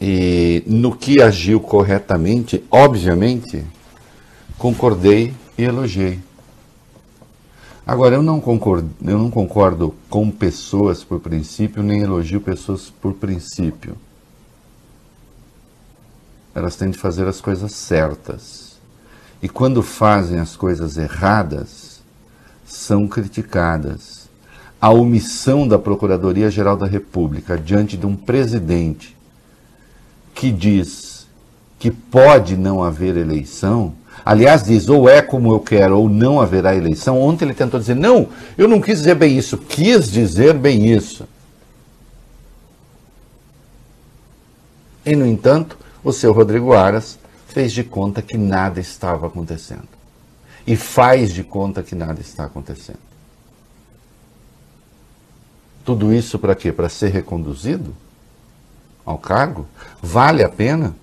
E 0.00 0.62
no 0.66 0.96
que 0.96 1.20
agiu 1.20 1.60
corretamente, 1.60 2.64
obviamente, 2.70 3.64
concordei 4.56 5.34
e 5.58 5.64
elogiei. 5.64 6.18
Agora, 7.86 8.14
eu 8.14 8.22
não, 8.22 8.40
concordo, 8.40 8.90
eu 9.02 9.18
não 9.18 9.30
concordo 9.30 9.94
com 10.08 10.30
pessoas 10.30 11.02
por 11.02 11.18
princípio, 11.20 11.82
nem 11.82 12.02
elogio 12.02 12.40
pessoas 12.40 12.90
por 12.90 13.14
princípio. 13.14 13.96
Elas 16.54 16.76
têm 16.76 16.90
de 16.90 16.98
fazer 16.98 17.26
as 17.26 17.40
coisas 17.40 17.72
certas. 17.72 18.78
E 19.42 19.48
quando 19.48 19.82
fazem 19.82 20.38
as 20.38 20.56
coisas 20.56 20.98
erradas, 20.98 22.02
são 22.64 23.08
criticadas. 23.08 24.28
A 24.80 24.90
omissão 24.90 25.66
da 25.66 25.78
Procuradoria-Geral 25.78 26.76
da 26.76 26.86
República 26.86 27.56
diante 27.56 27.96
de 27.96 28.06
um 28.06 28.16
presidente 28.16 29.16
que 30.34 30.50
diz 30.50 31.26
que 31.78 31.90
pode 31.90 32.56
não 32.56 32.82
haver 32.82 33.16
eleição, 33.16 33.94
aliás, 34.24 34.64
diz 34.64 34.88
ou 34.88 35.08
é 35.08 35.22
como 35.22 35.52
eu 35.52 35.60
quero 35.60 35.98
ou 35.98 36.08
não 36.08 36.40
haverá 36.40 36.74
eleição. 36.74 37.20
Ontem 37.20 37.44
ele 37.44 37.54
tentou 37.54 37.78
dizer: 37.80 37.96
não, 37.96 38.28
eu 38.56 38.68
não 38.68 38.80
quis 38.80 38.98
dizer 38.98 39.14
bem 39.14 39.36
isso, 39.36 39.56
quis 39.58 40.10
dizer 40.10 40.54
bem 40.54 40.92
isso. 40.92 41.26
E, 45.04 45.16
no 45.16 45.26
entanto, 45.26 45.78
o 46.04 46.12
seu 46.12 46.32
Rodrigo 46.32 46.72
Aras 46.72 47.18
fez 47.48 47.72
de 47.72 47.82
conta 47.82 48.22
que 48.22 48.36
nada 48.36 48.80
estava 48.80 49.26
acontecendo. 49.26 49.88
E 50.66 50.76
faz 50.76 51.32
de 51.32 51.42
conta 51.42 51.82
que 51.82 51.94
nada 51.94 52.20
está 52.20 52.44
acontecendo. 52.44 52.98
Tudo 55.84 56.12
isso 56.12 56.38
para 56.38 56.54
quê? 56.54 56.70
Para 56.70 56.88
ser 56.88 57.08
reconduzido 57.08 57.94
ao 59.04 59.18
cargo? 59.18 59.66
Vale 60.00 60.44
a 60.44 60.48
pena? 60.48 60.94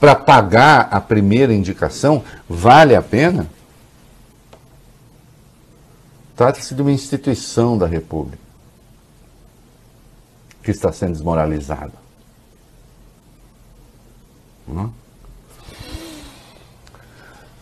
Para 0.00 0.16
pagar 0.16 0.88
a 0.90 1.00
primeira 1.00 1.52
indicação? 1.54 2.24
Vale 2.48 2.96
a 2.96 3.02
pena? 3.02 3.46
Trata-se 6.34 6.74
de 6.74 6.80
uma 6.80 6.90
instituição 6.90 7.76
da 7.76 7.86
República 7.86 8.38
que 10.62 10.70
está 10.70 10.90
sendo 10.90 11.12
desmoralizada. 11.12 11.92
Não? 14.66 14.92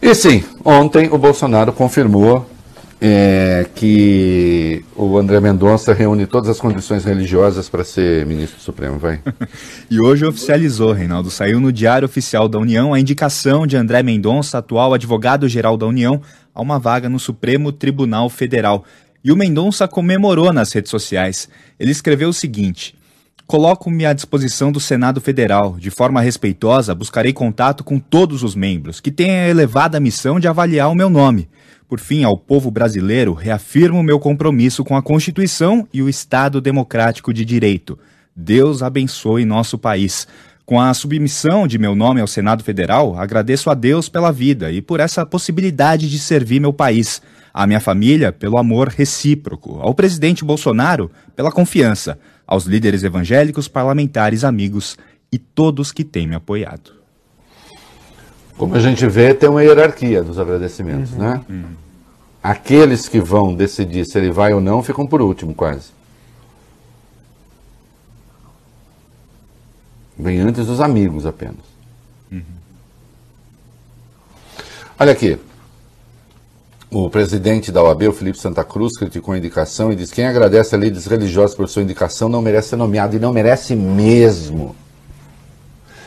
E 0.00 0.14
sim, 0.14 0.44
ontem 0.64 1.08
o 1.10 1.18
Bolsonaro 1.18 1.72
confirmou 1.72 2.48
é, 3.00 3.66
que 3.74 4.84
o 4.96 5.16
André 5.18 5.40
Mendonça 5.40 5.92
reúne 5.92 6.26
todas 6.26 6.48
as 6.48 6.58
condições 6.58 7.04
religiosas 7.04 7.68
para 7.68 7.84
ser 7.84 8.26
ministro 8.26 8.60
supremo, 8.60 8.98
vai. 8.98 9.20
e 9.90 10.00
hoje 10.00 10.24
oficializou, 10.24 10.92
Reinaldo, 10.92 11.30
saiu 11.30 11.60
no 11.60 11.72
Diário 11.72 12.06
Oficial 12.06 12.48
da 12.48 12.58
União 12.58 12.92
a 12.92 13.00
indicação 13.00 13.66
de 13.66 13.76
André 13.76 14.02
Mendonça, 14.02 14.58
atual 14.58 14.94
advogado-geral 14.94 15.76
da 15.76 15.86
União, 15.86 16.20
a 16.54 16.60
uma 16.60 16.78
vaga 16.78 17.08
no 17.08 17.20
Supremo 17.20 17.70
Tribunal 17.70 18.28
Federal. 18.28 18.84
E 19.22 19.30
o 19.30 19.36
Mendonça 19.36 19.86
comemorou 19.86 20.52
nas 20.52 20.72
redes 20.72 20.90
sociais. 20.90 21.48
Ele 21.78 21.92
escreveu 21.92 22.28
o 22.28 22.34
seguinte: 22.34 22.96
Coloco-me 23.48 24.04
à 24.04 24.12
disposição 24.12 24.70
do 24.70 24.78
Senado 24.78 25.22
Federal. 25.22 25.78
De 25.78 25.88
forma 25.88 26.20
respeitosa, 26.20 26.94
buscarei 26.94 27.32
contato 27.32 27.82
com 27.82 27.98
todos 27.98 28.42
os 28.42 28.54
membros, 28.54 29.00
que 29.00 29.10
têm 29.10 29.30
a 29.30 29.48
elevada 29.48 29.98
missão 29.98 30.38
de 30.38 30.46
avaliar 30.46 30.90
o 30.90 30.94
meu 30.94 31.08
nome. 31.08 31.48
Por 31.88 31.98
fim, 31.98 32.24
ao 32.24 32.36
povo 32.36 32.70
brasileiro, 32.70 33.32
reafirmo 33.32 34.02
meu 34.02 34.20
compromisso 34.20 34.84
com 34.84 34.94
a 34.94 35.02
Constituição 35.02 35.88
e 35.90 36.02
o 36.02 36.10
Estado 36.10 36.60
Democrático 36.60 37.32
de 37.32 37.42
Direito. 37.42 37.98
Deus 38.36 38.82
abençoe 38.82 39.46
nosso 39.46 39.78
país. 39.78 40.28
Com 40.66 40.78
a 40.78 40.92
submissão 40.92 41.66
de 41.66 41.78
meu 41.78 41.94
nome 41.94 42.20
ao 42.20 42.26
Senado 42.26 42.62
Federal, 42.62 43.18
agradeço 43.18 43.70
a 43.70 43.74
Deus 43.74 44.10
pela 44.10 44.30
vida 44.30 44.70
e 44.70 44.82
por 44.82 45.00
essa 45.00 45.24
possibilidade 45.24 46.10
de 46.10 46.18
servir 46.18 46.60
meu 46.60 46.74
país. 46.74 47.22
À 47.54 47.66
minha 47.66 47.80
família, 47.80 48.30
pelo 48.30 48.58
amor 48.58 48.88
recíproco. 48.88 49.78
Ao 49.80 49.94
presidente 49.94 50.44
Bolsonaro, 50.44 51.10
pela 51.34 51.50
confiança 51.50 52.18
aos 52.48 52.64
líderes 52.64 53.04
evangélicos, 53.04 53.68
parlamentares, 53.68 54.42
amigos 54.42 54.96
e 55.30 55.38
todos 55.38 55.92
que 55.92 56.02
têm 56.02 56.26
me 56.26 56.34
apoiado. 56.34 56.94
Como 58.56 58.74
a 58.74 58.80
gente 58.80 59.06
vê, 59.06 59.34
tem 59.34 59.50
uma 59.50 59.62
hierarquia 59.62 60.24
dos 60.24 60.38
agradecimentos, 60.38 61.12
uhum. 61.12 61.18
né? 61.18 61.44
Uhum. 61.46 61.64
Aqueles 62.42 63.06
que 63.06 63.20
vão 63.20 63.54
decidir 63.54 64.06
se 64.06 64.16
ele 64.16 64.30
vai 64.30 64.54
ou 64.54 64.60
não 64.60 64.82
ficam 64.82 65.06
por 65.06 65.20
último, 65.20 65.54
quase. 65.54 65.90
Vem 70.18 70.40
antes 70.40 70.66
dos 70.66 70.80
amigos 70.80 71.26
apenas. 71.26 71.56
Uhum. 72.32 72.42
Olha 74.98 75.12
aqui. 75.12 75.38
O 76.90 77.10
presidente 77.10 77.70
da 77.70 77.82
OAB, 77.82 78.08
o 78.08 78.12
Felipe 78.12 78.38
Santa 78.38 78.64
Cruz, 78.64 78.96
criticou 78.96 79.34
a 79.34 79.38
indicação 79.38 79.92
e 79.92 79.96
diz: 79.96 80.10
quem 80.10 80.26
agradece 80.26 80.74
a 80.74 80.78
líderes 80.78 81.06
religiosos 81.06 81.54
por 81.54 81.68
sua 81.68 81.82
indicação 81.82 82.28
não 82.30 82.40
merece 82.40 82.70
ser 82.70 82.76
nomeado. 82.76 83.14
E 83.14 83.18
não 83.18 83.32
merece 83.32 83.76
mesmo. 83.76 84.74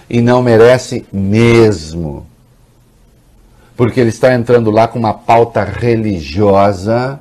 E 0.09 0.21
não 0.21 0.41
merece 0.41 1.05
mesmo. 1.13 2.25
porque 3.75 3.99
ele 3.99 4.09
está 4.09 4.34
entrando 4.34 4.69
lá 4.69 4.88
com 4.88 4.99
uma 4.99 5.13
pauta 5.13 5.63
religiosa, 5.63 7.19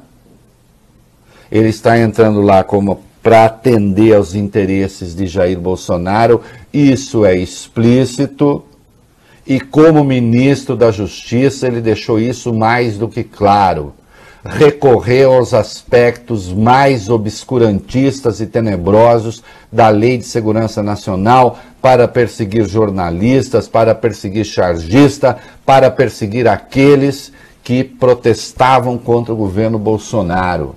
ele 1.50 1.68
está 1.68 1.98
entrando 1.98 2.42
lá 2.42 2.62
como 2.62 3.00
para 3.22 3.46
atender 3.46 4.14
aos 4.14 4.34
interesses 4.34 5.14
de 5.14 5.26
Jair 5.26 5.58
Bolsonaro, 5.58 6.42
isso 6.72 7.24
é 7.24 7.36
explícito, 7.36 8.64
e 9.50 9.58
como 9.58 10.04
ministro 10.04 10.76
da 10.76 10.92
Justiça 10.92 11.66
ele 11.66 11.80
deixou 11.80 12.20
isso 12.20 12.54
mais 12.54 12.96
do 12.96 13.08
que 13.08 13.24
claro. 13.24 13.92
Recorreu 14.44 15.32
aos 15.32 15.52
aspectos 15.52 16.52
mais 16.52 17.10
obscurantistas 17.10 18.40
e 18.40 18.46
tenebrosos 18.46 19.42
da 19.70 19.88
Lei 19.88 20.18
de 20.18 20.24
Segurança 20.24 20.84
Nacional 20.84 21.58
para 21.82 22.06
perseguir 22.06 22.64
jornalistas, 22.64 23.66
para 23.66 23.92
perseguir 23.92 24.44
chargista, 24.44 25.36
para 25.66 25.90
perseguir 25.90 26.46
aqueles 26.46 27.32
que 27.64 27.82
protestavam 27.82 28.96
contra 28.96 29.34
o 29.34 29.36
governo 29.36 29.80
Bolsonaro. 29.80 30.76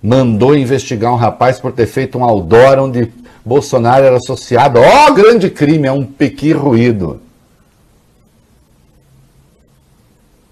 Mandou 0.00 0.56
investigar 0.56 1.12
um 1.12 1.16
rapaz 1.16 1.58
por 1.58 1.72
ter 1.72 1.86
feito 1.86 2.16
um 2.16 2.22
outdoor 2.22 2.78
onde 2.78 3.12
Bolsonaro 3.48 4.04
era 4.04 4.18
associado, 4.18 4.78
ó, 4.78 5.10
grande 5.10 5.48
crime, 5.48 5.88
a 5.88 5.92
um 5.94 6.04
pequi 6.04 6.52
ruído. 6.52 7.18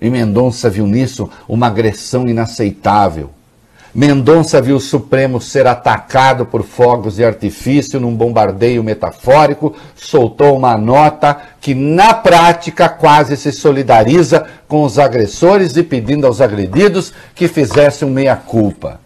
E 0.00 0.08
Mendonça 0.08 0.70
viu 0.70 0.86
nisso 0.86 1.28
uma 1.46 1.66
agressão 1.66 2.26
inaceitável. 2.26 3.30
Mendonça 3.94 4.62
viu 4.62 4.76
o 4.76 4.80
Supremo 4.80 5.40
ser 5.40 5.66
atacado 5.66 6.46
por 6.46 6.62
fogos 6.62 7.16
de 7.16 7.24
artifício 7.24 8.00
num 8.00 8.14
bombardeio 8.14 8.82
metafórico, 8.82 9.74
soltou 9.94 10.56
uma 10.56 10.76
nota 10.78 11.36
que, 11.60 11.74
na 11.74 12.14
prática, 12.14 12.88
quase 12.88 13.36
se 13.36 13.52
solidariza 13.52 14.46
com 14.66 14.84
os 14.84 14.98
agressores 14.98 15.76
e 15.76 15.82
pedindo 15.82 16.26
aos 16.26 16.40
agredidos 16.40 17.12
que 17.34 17.46
fizessem 17.46 18.10
meia-culpa. 18.10 19.05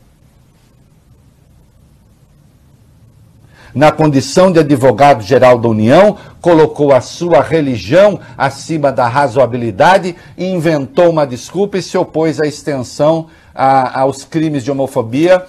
Na 3.74 3.92
condição 3.92 4.50
de 4.50 4.58
advogado-geral 4.58 5.58
da 5.58 5.68
União, 5.68 6.16
colocou 6.40 6.92
a 6.92 7.00
sua 7.00 7.40
religião 7.40 8.18
acima 8.36 8.90
da 8.90 9.06
razoabilidade 9.06 10.16
inventou 10.36 11.10
uma 11.10 11.26
desculpa 11.26 11.78
e 11.78 11.82
se 11.82 11.96
opôs 11.96 12.40
à 12.40 12.46
extensão 12.46 13.28
a, 13.54 14.00
aos 14.00 14.24
crimes 14.24 14.64
de 14.64 14.70
homofobia, 14.70 15.46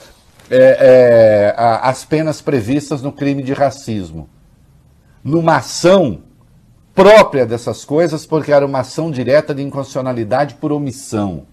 é, 0.50 0.58
é, 0.58 1.56
as 1.58 2.06
penas 2.06 2.42
previstas 2.42 3.02
no 3.02 3.12
crime 3.12 3.42
de 3.42 3.54
racismo. 3.54 4.30
Numa 5.24 5.58
ação 5.58 6.20
própria 6.94 7.46
dessas 7.46 7.86
coisas, 7.86 8.26
porque 8.26 8.52
era 8.52 8.66
uma 8.66 8.80
ação 8.80 9.10
direta 9.10 9.56
de 9.56 9.64
inconstitucionalidade 9.64 10.56
por 10.56 10.72
omissão. 10.72 11.48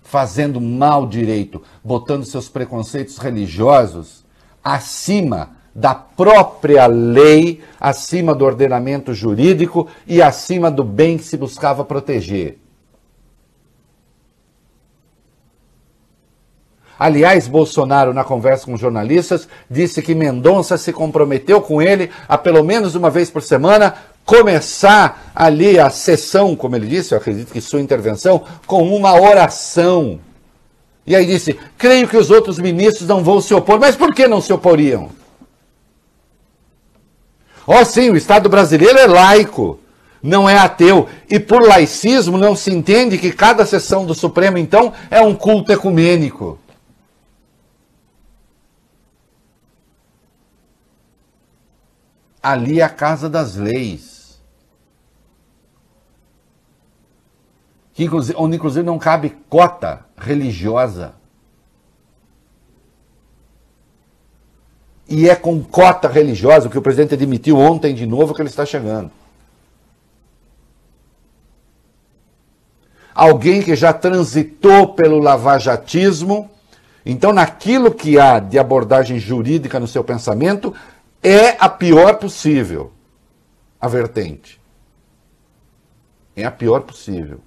Fazendo 0.00 0.60
mal 0.60 1.06
direito, 1.06 1.62
botando 1.82 2.24
seus 2.24 2.48
preconceitos 2.48 3.18
religiosos 3.18 4.22
acima 4.62 5.50
da 5.74 5.94
própria 5.94 6.86
lei, 6.86 7.62
acima 7.80 8.34
do 8.34 8.44
ordenamento 8.44 9.14
jurídico 9.14 9.88
e 10.06 10.20
acima 10.20 10.70
do 10.70 10.84
bem 10.84 11.16
que 11.16 11.24
se 11.24 11.36
buscava 11.36 11.84
proteger. 11.84 12.58
Aliás, 16.98 17.48
Bolsonaro, 17.48 18.14
na 18.14 18.22
conversa 18.22 18.66
com 18.66 18.76
jornalistas, 18.76 19.48
disse 19.68 20.00
que 20.00 20.14
Mendonça 20.14 20.78
se 20.78 20.92
comprometeu 20.92 21.60
com 21.60 21.82
ele 21.82 22.10
a 22.28 22.38
pelo 22.38 22.62
menos 22.62 22.94
uma 22.94 23.10
vez 23.10 23.28
por 23.28 23.42
semana 23.42 23.94
começar 24.24 25.32
ali 25.34 25.80
a 25.80 25.90
sessão, 25.90 26.54
como 26.54 26.76
ele 26.76 26.86
disse, 26.86 27.12
eu 27.12 27.18
acredito 27.18 27.52
que 27.52 27.60
sua 27.60 27.80
intervenção, 27.80 28.44
com 28.66 28.84
uma 28.94 29.20
oração. 29.20 30.20
E 31.06 31.16
aí 31.16 31.26
disse: 31.26 31.58
creio 31.76 32.08
que 32.08 32.16
os 32.16 32.30
outros 32.30 32.58
ministros 32.58 33.08
não 33.08 33.22
vão 33.22 33.40
se 33.40 33.52
opor. 33.54 33.78
Mas 33.78 33.96
por 33.96 34.14
que 34.14 34.26
não 34.26 34.40
se 34.40 34.52
oporiam? 34.52 35.10
Oh, 37.66 37.84
sim, 37.84 38.10
o 38.10 38.16
Estado 38.16 38.48
brasileiro 38.48 38.98
é 38.98 39.06
laico, 39.06 39.78
não 40.22 40.48
é 40.48 40.58
ateu. 40.58 41.08
E 41.30 41.38
por 41.38 41.62
laicismo 41.62 42.36
não 42.36 42.56
se 42.56 42.72
entende 42.72 43.18
que 43.18 43.32
cada 43.32 43.64
sessão 43.64 44.04
do 44.04 44.14
Supremo, 44.14 44.58
então, 44.58 44.92
é 45.10 45.20
um 45.20 45.34
culto 45.34 45.72
ecumênico. 45.72 46.58
ali 52.42 52.80
é 52.80 52.82
a 52.82 52.88
casa 52.88 53.30
das 53.30 53.54
leis. 53.54 54.42
Que, 57.94 58.08
onde 58.36 58.56
inclusive 58.56 58.84
não 58.84 58.98
cabe 58.98 59.30
cota 59.48 60.04
religiosa. 60.22 61.14
E 65.08 65.28
é 65.28 65.34
com 65.34 65.62
cota 65.62 66.08
religiosa, 66.08 66.68
o 66.68 66.70
que 66.70 66.78
o 66.78 66.82
presidente 66.82 67.14
admitiu 67.14 67.58
ontem 67.58 67.94
de 67.94 68.06
novo, 68.06 68.34
que 68.34 68.40
ele 68.40 68.48
está 68.48 68.64
chegando. 68.64 69.10
Alguém 73.14 73.60
que 73.60 73.76
já 73.76 73.92
transitou 73.92 74.94
pelo 74.94 75.18
lavajatismo, 75.18 76.50
então 77.04 77.30
naquilo 77.32 77.92
que 77.92 78.18
há 78.18 78.38
de 78.38 78.58
abordagem 78.58 79.18
jurídica 79.18 79.78
no 79.78 79.86
seu 79.86 80.02
pensamento, 80.02 80.74
é 81.22 81.56
a 81.58 81.68
pior 81.68 82.16
possível 82.16 82.90
a 83.78 83.88
vertente. 83.88 84.60
É 86.34 86.44
a 86.44 86.50
pior 86.50 86.82
possível. 86.82 87.40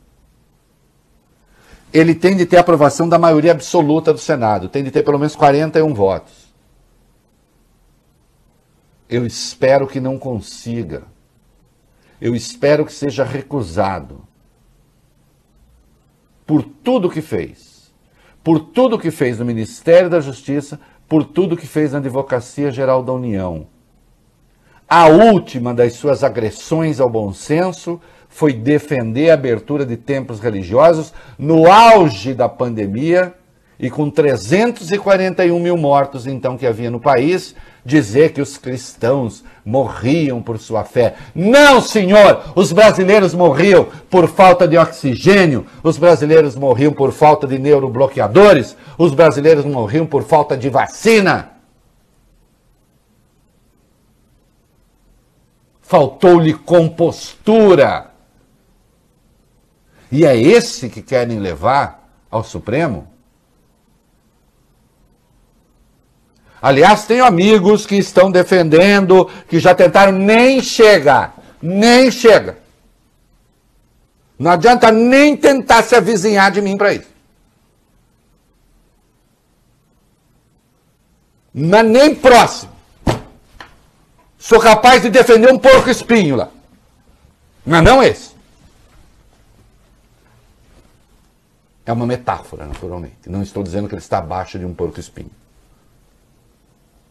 Ele 1.95 2.13
tem 2.13 2.35
de 2.35 2.45
ter 2.45 2.57
aprovação 2.57 3.07
da 3.07 3.17
maioria 3.17 3.53
absoluta 3.53 4.11
do 4.11 4.19
Senado, 4.19 4.67
tem 4.67 4.83
de 4.83 4.91
ter 4.91 5.01
pelo 5.01 5.17
menos 5.17 5.33
41 5.33 5.93
votos. 5.93 6.53
Eu 9.07 9.25
espero 9.25 9.87
que 9.87 10.01
não 10.01 10.19
consiga. 10.19 11.03
Eu 12.19 12.35
espero 12.35 12.85
que 12.85 12.91
seja 12.91 13.23
recusado. 13.23 14.27
Por 16.45 16.63
tudo 16.63 17.09
que 17.09 17.21
fez. 17.21 17.93
Por 18.43 18.59
tudo 18.59 18.99
que 18.99 19.09
fez 19.09 19.39
no 19.39 19.45
Ministério 19.45 20.09
da 20.09 20.19
Justiça, 20.19 20.77
por 21.07 21.23
tudo 21.23 21.55
que 21.55 21.65
fez 21.65 21.93
na 21.93 21.99
Advocacia 21.99 22.71
Geral 22.71 23.03
da 23.03 23.13
União. 23.13 23.67
A 24.85 25.07
última 25.07 25.73
das 25.73 25.93
suas 25.93 26.25
agressões 26.25 26.99
ao 26.99 27.09
bom 27.09 27.31
senso 27.31 28.01
foi 28.35 28.51
defender 28.51 29.29
a 29.29 29.33
abertura 29.35 29.85
de 29.85 29.95
templos 29.95 30.41
religiosos 30.41 31.13
no 31.39 31.71
auge 31.71 32.33
da 32.33 32.49
pandemia 32.49 33.33
e 33.79 33.89
com 33.89 34.09
341 34.09 35.57
mil 35.57 35.77
mortos, 35.77 36.27
então, 36.27 36.57
que 36.57 36.67
havia 36.67 36.91
no 36.91 36.99
país, 36.99 37.55
dizer 37.85 38.33
que 38.33 38.41
os 38.41 38.57
cristãos 38.57 39.41
morriam 39.65 40.41
por 40.41 40.59
sua 40.59 40.83
fé. 40.83 41.15
Não, 41.33 41.79
senhor! 41.79 42.51
Os 42.57 42.73
brasileiros 42.73 43.33
morriam 43.33 43.87
por 44.09 44.27
falta 44.27 44.67
de 44.67 44.77
oxigênio, 44.77 45.65
os 45.81 45.97
brasileiros 45.97 46.57
morriam 46.57 46.91
por 46.91 47.13
falta 47.13 47.47
de 47.47 47.57
neurobloqueadores, 47.57 48.75
os 48.97 49.13
brasileiros 49.13 49.63
morriam 49.63 50.05
por 50.05 50.23
falta 50.23 50.57
de 50.57 50.69
vacina. 50.69 51.51
Faltou-lhe 55.81 56.53
compostura. 56.53 58.13
E 60.15 60.23
é 60.23 60.33
esse 60.37 60.87
que 60.87 61.01
querem 61.01 61.39
levar 61.39 62.09
ao 62.31 62.41
Supremo? 62.41 63.05
Aliás, 66.61 67.03
tenho 67.03 67.25
amigos 67.25 67.85
que 67.85 67.97
estão 67.97 68.31
defendendo, 68.31 69.29
que 69.49 69.59
já 69.59 69.75
tentaram, 69.75 70.13
nem 70.13 70.61
chega, 70.61 71.33
nem 71.61 72.09
chega. 72.09 72.57
Não 74.39 74.51
adianta 74.51 74.89
nem 74.89 75.35
tentar 75.35 75.83
se 75.83 75.97
avizinhar 75.97 76.49
de 76.49 76.61
mim 76.61 76.77
para 76.77 76.93
isso. 76.93 77.09
Não 81.53 81.79
é 81.79 81.83
nem 81.83 82.15
próximo. 82.15 82.71
Sou 84.37 84.61
capaz 84.61 85.01
de 85.01 85.09
defender 85.09 85.51
um 85.51 85.59
porco 85.59 85.89
espinho 85.89 86.37
lá. 86.37 86.47
Mas 87.65 87.83
não 87.83 88.01
esse. 88.01 88.34
É 91.85 91.93
uma 91.93 92.05
metáfora, 92.05 92.65
naturalmente. 92.65 93.27
Não 93.27 93.43
estou 93.43 93.61
dizendo 93.61 93.87
que 93.87 93.93
ele 93.93 94.01
está 94.01 94.17
abaixo 94.17 94.57
de 94.57 94.65
um 94.65 94.73
porco 94.73 94.99
espinho. 94.99 95.29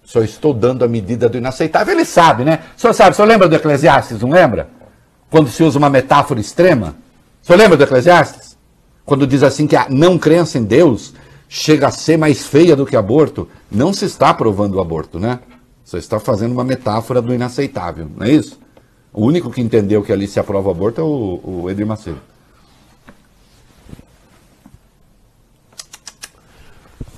Só 0.03 0.21
estou 0.21 0.53
dando 0.53 0.85
a 0.85 0.89
medida 0.89 1.29
do 1.29 1.39
inaceitável. 1.39 1.95
Ele 1.95 2.05
sabe, 2.05 2.45
né? 2.45 2.61
O 2.77 2.81
senhor 2.81 2.93
sabe, 2.93 3.17
senhor 3.17 3.29
lembra 3.29 3.49
do 3.49 3.55
Eclesiastes, 3.55 4.21
não 4.21 4.31
lembra? 4.31 4.69
Quando 5.31 5.49
se 5.49 5.63
usa 5.63 5.79
uma 5.79 5.89
metáfora 5.89 6.41
extrema. 6.41 6.97
Senhor 7.41 7.59
lembra 7.59 7.77
do 7.77 7.85
Eclesiastes? 7.85 8.59
Quando 9.05 9.27
diz 9.27 9.43
assim 9.43 9.67
que 9.67 9.77
a 9.77 9.87
não 9.89 10.19
crença 10.19 10.59
em 10.59 10.65
Deus 10.65 11.15
chega 11.49 11.87
a 11.87 11.91
ser 11.91 12.17
mais 12.17 12.47
feia 12.47 12.75
do 12.75 12.85
que 12.85 12.97
aborto. 12.97 13.49
Não 13.71 13.93
se 13.93 14.05
está 14.05 14.31
aprovando 14.31 14.75
o 14.75 14.81
aborto, 14.81 15.21
né? 15.21 15.39
Só 15.85 15.99
está 15.99 16.19
fazendo 16.19 16.53
uma 16.53 16.65
metáfora 16.65 17.23
do 17.23 17.33
inaceitável, 17.33 18.09
não 18.17 18.27
é 18.27 18.31
isso? 18.31 18.59
O 19.13 19.25
único 19.25 19.51
que 19.51 19.61
entendeu 19.61 20.03
que 20.03 20.13
ali 20.13 20.27
se 20.27 20.41
aprova 20.41 20.69
o 20.69 20.71
aborto 20.73 21.01
é 21.01 21.05
o, 21.05 21.41
o 21.45 21.71
Edir 21.71 21.87
Macedo. 21.87 22.21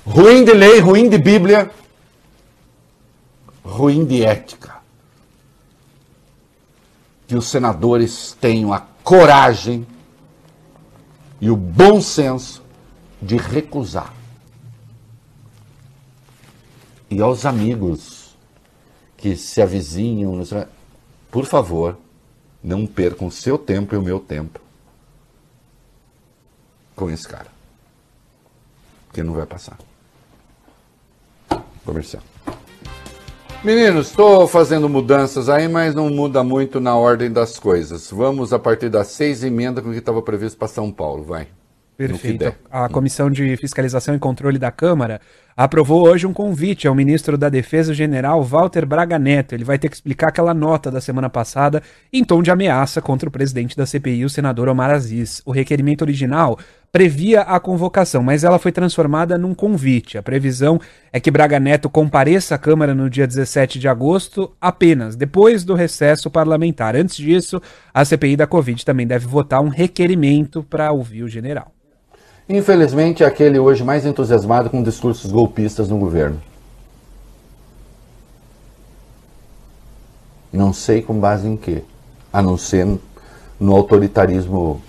Ruim 0.09 0.45
de 0.45 0.53
lei, 0.53 0.79
ruim 0.79 1.09
de 1.09 1.17
Bíblia, 1.17 1.69
ruim 3.61 4.05
de 4.05 4.23
ética. 4.23 4.77
Que 7.27 7.35
os 7.35 7.47
senadores 7.47 8.35
tenham 8.39 8.71
a 8.71 8.79
coragem 8.79 9.85
e 11.41 11.49
o 11.49 11.57
bom 11.57 11.99
senso 11.99 12.63
de 13.21 13.35
recusar. 13.35 14.13
E 17.11 17.21
aos 17.21 17.45
amigos 17.45 18.33
que 19.17 19.35
se 19.35 19.61
avizinham, 19.61 20.41
por 21.29 21.45
favor, 21.45 21.97
não 22.63 22.87
percam 22.87 23.27
o 23.27 23.31
seu 23.31 23.57
tempo 23.57 23.93
e 23.93 23.97
o 23.97 24.01
meu 24.01 24.21
tempo 24.21 24.61
com 26.95 27.11
esse 27.11 27.27
cara. 27.27 27.47
Porque 29.07 29.21
não 29.21 29.33
vai 29.33 29.45
passar 29.45 29.77
comercial. 31.87 32.21
Meninos, 33.63 34.09
estou 34.09 34.47
fazendo 34.47 34.87
mudanças 34.87 35.49
aí, 35.49 35.67
mas 35.67 35.95
não 35.95 36.09
muda 36.09 36.43
muito 36.43 36.79
na 36.79 36.95
ordem 36.95 37.31
das 37.31 37.57
coisas. 37.57 38.11
Vamos, 38.11 38.53
a 38.53 38.59
partir 38.59 38.89
das 38.89 39.07
seis, 39.07 39.43
emenda 39.43 39.81
com 39.81 39.89
o 39.89 39.91
que 39.91 39.97
estava 39.97 40.21
previsto 40.21 40.57
para 40.57 40.67
São 40.67 40.91
Paulo, 40.91 41.23
vai. 41.23 41.47
Perfeito. 41.97 42.53
A 42.69 42.87
Comissão 42.87 43.31
de 43.31 43.57
Fiscalização 43.57 44.13
e 44.13 44.19
Controle 44.19 44.59
da 44.59 44.69
Câmara 44.69 45.19
aprovou 45.55 46.07
hoje 46.07 46.27
um 46.27 46.33
convite 46.33 46.87
ao 46.87 46.93
ministro 46.93 47.35
da 47.35 47.49
Defesa 47.49 47.91
General 47.91 48.41
Walter 48.43 48.85
Braga 48.85 49.17
Neto. 49.17 49.55
Ele 49.55 49.63
vai 49.63 49.79
ter 49.79 49.89
que 49.89 49.95
explicar 49.95 50.27
aquela 50.27 50.53
nota 50.53 50.91
da 50.91 51.01
semana 51.01 51.27
passada 51.27 51.81
em 52.13 52.23
tom 52.23 52.43
de 52.43 52.51
ameaça 52.51 53.01
contra 53.01 53.27
o 53.27 53.31
presidente 53.31 53.75
da 53.75 53.87
CPI, 53.87 54.23
o 54.23 54.29
senador 54.29 54.69
Omar 54.69 54.91
Aziz. 54.91 55.41
O 55.43 55.51
requerimento 55.51 56.03
original 56.03 56.59
previa 56.91 57.41
a 57.41 57.59
convocação, 57.59 58.23
mas 58.23 58.43
ela 58.43 58.57
foi 58.57 58.71
transformada 58.71 59.37
num 59.37 59.53
convite. 59.53 60.17
A 60.17 60.23
previsão 60.23 60.79
é 61.11 61.19
que 61.19 61.29
Braga 61.29 61.59
Neto 61.59 61.89
compareça 61.89 62.55
à 62.55 62.57
Câmara 62.57 62.95
no 62.95 63.09
dia 63.09 63.27
17 63.27 63.77
de 63.79 63.87
agosto, 63.87 64.51
apenas 64.59 65.15
depois 65.15 65.63
do 65.63 65.73
recesso 65.75 66.29
parlamentar. 66.29 66.95
Antes 66.95 67.17
disso, 67.17 67.61
a 67.93 68.03
CPI 68.03 68.35
da 68.35 68.47
Covid 68.47 68.83
também 68.85 69.05
deve 69.05 69.27
votar 69.27 69.61
um 69.61 69.69
requerimento 69.69 70.63
para 70.63 70.91
ouvir 70.91 71.23
o 71.23 71.27
general. 71.27 71.71
Infelizmente, 72.49 73.23
é 73.23 73.27
aquele 73.27 73.59
hoje 73.59 73.83
mais 73.83 74.05
entusiasmado 74.05 74.69
com 74.69 74.81
discursos 74.81 75.29
golpistas 75.29 75.89
no 75.89 75.97
governo. 75.97 76.41
Não 80.51 80.71
sei 80.71 81.01
com 81.01 81.19
base 81.19 81.45
em 81.45 81.57
quê, 81.57 81.83
a 82.31 82.41
não 82.41 82.57
ser 82.57 82.87
no 83.59 83.75
autoritarismo 83.75 84.81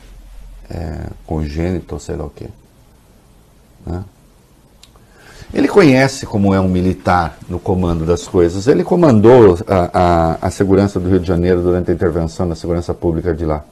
é, 0.70 1.06
congênito, 1.26 1.98
sei 1.98 2.16
lá 2.16 2.24
o 2.24 2.30
quê. 2.30 2.48
Né? 3.86 4.04
Ele 5.52 5.68
conhece 5.68 6.26
como 6.26 6.52
é 6.52 6.60
um 6.60 6.68
militar 6.68 7.38
no 7.48 7.58
comando 7.58 8.04
das 8.04 8.28
coisas. 8.28 8.66
Ele 8.66 8.84
comandou 8.84 9.58
a, 9.66 9.90
a, 9.92 10.46
a 10.46 10.50
segurança 10.50 11.00
do 11.00 11.08
Rio 11.08 11.20
de 11.20 11.26
Janeiro 11.26 11.62
durante 11.62 11.90
a 11.90 11.94
intervenção 11.94 12.46
na 12.46 12.54
segurança 12.54 12.92
pública 12.92 13.34
de 13.34 13.44
lá. 13.44 13.64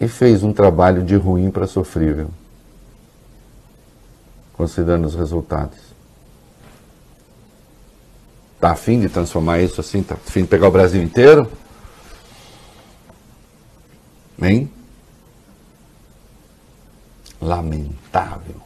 e 0.00 0.06
fez 0.06 0.42
um 0.42 0.52
trabalho 0.52 1.02
de 1.02 1.16
ruim 1.16 1.50
para 1.50 1.66
sofrível, 1.66 2.28
considerando 4.56 5.06
os 5.06 5.14
resultados. 5.14 5.78
Está 8.54 8.72
afim 8.72 9.00
de 9.00 9.08
transformar 9.08 9.60
isso 9.60 9.80
assim? 9.80 10.00
Está 10.00 10.14
afim 10.14 10.42
de 10.42 10.48
pegar 10.48 10.68
o 10.68 10.72
Brasil 10.72 11.02
inteiro? 11.02 11.50
Hein? 14.40 14.70
Lamentável. 17.40 18.56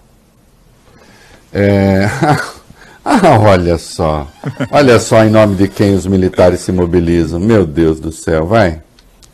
É... 1.52 2.06
ah, 3.04 3.38
olha 3.38 3.78
só. 3.78 4.28
Olha 4.70 4.98
só 4.98 5.24
em 5.24 5.30
nome 5.30 5.56
de 5.56 5.68
quem 5.68 5.94
os 5.94 6.06
militares 6.06 6.60
se 6.60 6.72
mobilizam. 6.72 7.38
Meu 7.40 7.66
Deus 7.66 8.00
do 8.00 8.12
céu, 8.12 8.46
vai 8.46 8.82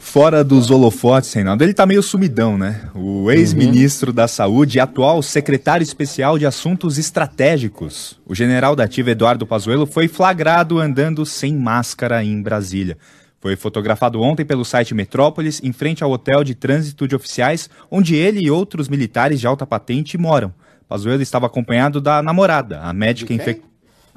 fora 0.08 0.42
dos 0.42 0.70
holofotes, 0.70 1.32
Reinaldo, 1.34 1.62
ele 1.62 1.72
está 1.72 1.84
meio 1.84 2.02
sumidão, 2.02 2.56
né? 2.56 2.80
O 2.94 3.30
ex-ministro 3.30 4.10
uhum. 4.10 4.14
da 4.14 4.26
Saúde 4.26 4.78
e 4.78 4.80
atual 4.80 5.22
secretário 5.22 5.84
especial 5.84 6.38
de 6.38 6.46
Assuntos 6.46 6.96
Estratégicos, 6.96 8.18
o 8.26 8.34
general 8.34 8.74
da 8.74 8.84
ativa 8.84 9.10
Eduardo 9.10 9.46
Pazuello, 9.46 9.86
foi 9.86 10.08
flagrado 10.08 10.78
andando 10.78 11.26
sem 11.26 11.54
máscara 11.54 12.24
em 12.24 12.40
Brasília. 12.40 12.96
Foi 13.40 13.54
fotografado 13.54 14.20
ontem 14.20 14.44
pelo 14.44 14.64
site 14.64 14.94
Metrópolis, 14.94 15.60
em 15.62 15.72
frente 15.72 16.02
ao 16.02 16.10
hotel 16.10 16.42
de 16.42 16.54
trânsito 16.54 17.06
de 17.06 17.14
oficiais, 17.14 17.70
onde 17.90 18.16
ele 18.16 18.40
e 18.40 18.50
outros 18.50 18.88
militares 18.88 19.40
de 19.40 19.46
alta 19.46 19.66
patente 19.66 20.18
moram. 20.18 20.52
Pazuello 20.88 21.22
estava 21.22 21.46
acompanhado 21.46 22.00
da 22.00 22.22
namorada, 22.22 22.80
a 22.80 22.92
médica 22.92 23.32
infectada. 23.32 23.68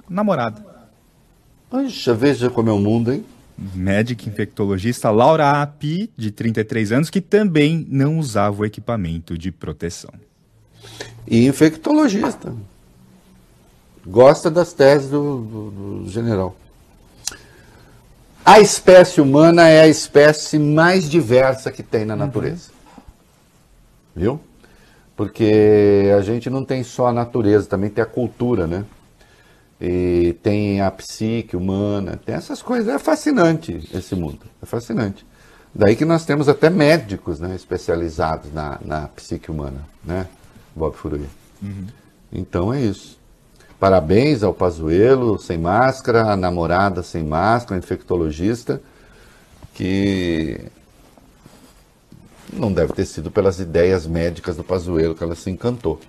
Namorada. 0.09 0.65
Poxa, 1.69 2.13
veja 2.13 2.49
como 2.49 2.69
é 2.69 2.74
o 2.74 2.80
mundo, 2.80 3.13
hein? 3.13 3.24
médica 3.76 4.28
infectologista 4.28 5.11
Laura 5.11 5.61
Api, 5.61 6.09
de 6.17 6.32
33 6.32 6.91
anos, 6.91 7.09
que 7.09 7.22
também 7.22 7.86
não 7.89 8.17
usava 8.17 8.61
o 8.61 8.65
equipamento 8.65 9.38
de 9.38 9.51
proteção. 9.51 10.11
E 11.28 11.45
infectologista. 11.45 12.53
Gosta 14.05 14.49
das 14.49 14.74
teses 14.74 15.11
do, 15.11 15.41
do, 15.41 15.72
do 15.72 16.09
general. 16.09 16.55
A 18.45 18.59
espécie 18.59 19.21
humana 19.21 19.67
é 19.67 19.81
a 19.81 19.87
espécie 19.87 20.57
mais 20.57 21.09
diversa 21.09 21.71
que 21.71 21.83
tem 21.83 22.05
na 22.05 22.15
natureza. 22.15 22.69
Uhum. 22.97 23.03
Viu? 24.15 24.39
Porque 25.15 26.11
a 26.17 26.21
gente 26.21 26.49
não 26.49 26.65
tem 26.65 26.83
só 26.83 27.07
a 27.07 27.13
natureza, 27.13 27.67
também 27.67 27.89
tem 27.89 28.03
a 28.03 28.07
cultura, 28.07 28.65
né? 28.65 28.85
e 29.81 30.37
tem 30.43 30.79
a 30.79 30.91
psique 30.91 31.57
humana, 31.57 32.19
tem 32.23 32.35
essas 32.35 32.61
coisas. 32.61 32.87
É 32.93 32.99
fascinante 32.99 33.89
esse 33.91 34.13
mundo, 34.13 34.41
é 34.61 34.65
fascinante. 34.65 35.25
Daí 35.73 35.95
que 35.95 36.05
nós 36.05 36.23
temos 36.23 36.47
até 36.47 36.69
médicos 36.69 37.39
né, 37.39 37.55
especializados 37.55 38.53
na, 38.53 38.77
na 38.85 39.07
psique 39.07 39.49
humana, 39.49 39.83
né, 40.03 40.27
Bob 40.75 40.95
Furuia. 40.95 41.29
Uhum. 41.63 41.87
Então 42.31 42.71
é 42.71 42.81
isso. 42.81 43.19
Parabéns 43.82 44.43
ao 44.43 44.53
Pazuelo, 44.53 45.39
sem 45.39 45.57
máscara, 45.57 46.21
a 46.32 46.38
namorada 46.38 47.01
sem 47.01 47.23
máscara, 47.23 47.79
infectologista, 47.79 48.79
que 49.73 50.59
não 52.53 52.71
deve 52.71 52.93
ter 52.93 53.05
sido 53.07 53.32
pelas 53.32 53.59
ideias 53.59 54.05
médicas 54.05 54.55
do 54.55 54.63
Pazuelo 54.63 55.15
que 55.15 55.23
ela 55.23 55.34
se 55.34 55.49
encantou. 55.49 55.99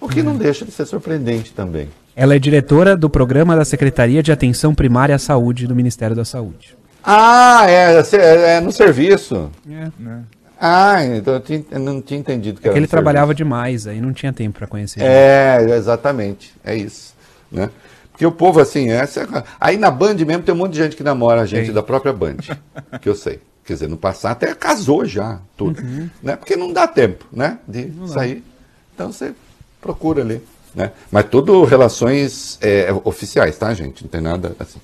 O 0.00 0.08
que 0.08 0.22
não 0.22 0.36
deixa 0.36 0.64
de 0.64 0.70
ser 0.70 0.86
surpreendente 0.86 1.52
também. 1.52 1.88
Ela 2.14 2.36
é 2.36 2.38
diretora 2.38 2.96
do 2.96 3.10
programa 3.10 3.56
da 3.56 3.64
Secretaria 3.64 4.22
de 4.22 4.30
Atenção 4.30 4.72
Primária 4.72 5.16
à 5.16 5.18
Saúde 5.18 5.66
do 5.66 5.74
Ministério 5.74 6.14
da 6.14 6.24
Saúde. 6.24 6.78
Ah, 7.02 7.64
é, 7.68 8.00
é, 8.00 8.56
é 8.56 8.60
no 8.60 8.70
serviço. 8.70 9.50
É. 9.68 9.90
Né? 9.98 10.22
Ah, 10.60 11.04
então 11.04 11.34
eu, 11.34 11.40
tinha, 11.40 11.64
eu, 11.72 11.80
não 11.80 12.00
tinha 12.00 12.20
entendido 12.20 12.60
que 12.60 12.68
é 12.68 12.70
era. 12.70 12.74
Que 12.74 12.78
ele 12.78 12.86
trabalhava 12.86 13.32
serviço. 13.32 13.38
demais, 13.38 13.86
aí 13.88 14.00
não 14.00 14.12
tinha 14.12 14.32
tempo 14.32 14.58
para 14.58 14.68
conhecer. 14.68 15.02
É, 15.02 15.58
exatamente, 15.76 16.54
é 16.64 16.76
isso. 16.76 17.15
Né? 17.50 17.70
Porque 18.10 18.24
o 18.24 18.32
povo, 18.32 18.60
assim, 18.60 18.90
é, 18.90 19.06
aí 19.60 19.76
na 19.76 19.90
Band 19.90 20.14
mesmo 20.14 20.42
tem 20.42 20.54
um 20.54 20.58
monte 20.58 20.72
de 20.72 20.78
gente 20.78 20.96
que 20.96 21.02
namora 21.02 21.42
a 21.42 21.46
gente 21.46 21.66
Sim. 21.66 21.72
da 21.72 21.82
própria 21.82 22.12
Band, 22.12 22.36
que 23.00 23.08
eu 23.08 23.14
sei. 23.14 23.40
Quer 23.64 23.74
dizer, 23.74 23.88
no 23.88 23.96
passado 23.96 24.32
até 24.32 24.54
casou 24.54 25.04
já, 25.04 25.40
tudo. 25.56 25.82
Uhum. 25.82 26.08
Né? 26.22 26.36
Porque 26.36 26.56
não 26.56 26.72
dá 26.72 26.86
tempo, 26.86 27.26
né? 27.32 27.58
De 27.66 27.86
não 27.86 28.06
sair. 28.06 28.36
Dá. 28.36 28.40
Então 28.94 29.12
você 29.12 29.34
procura 29.80 30.22
ali. 30.22 30.40
Né? 30.74 30.92
Mas 31.10 31.26
tudo 31.28 31.64
relações 31.64 32.58
é, 32.60 32.88
oficiais, 33.04 33.58
tá, 33.58 33.74
gente? 33.74 34.04
Não 34.04 34.10
tem 34.10 34.20
nada 34.20 34.54
assim. 34.58 34.78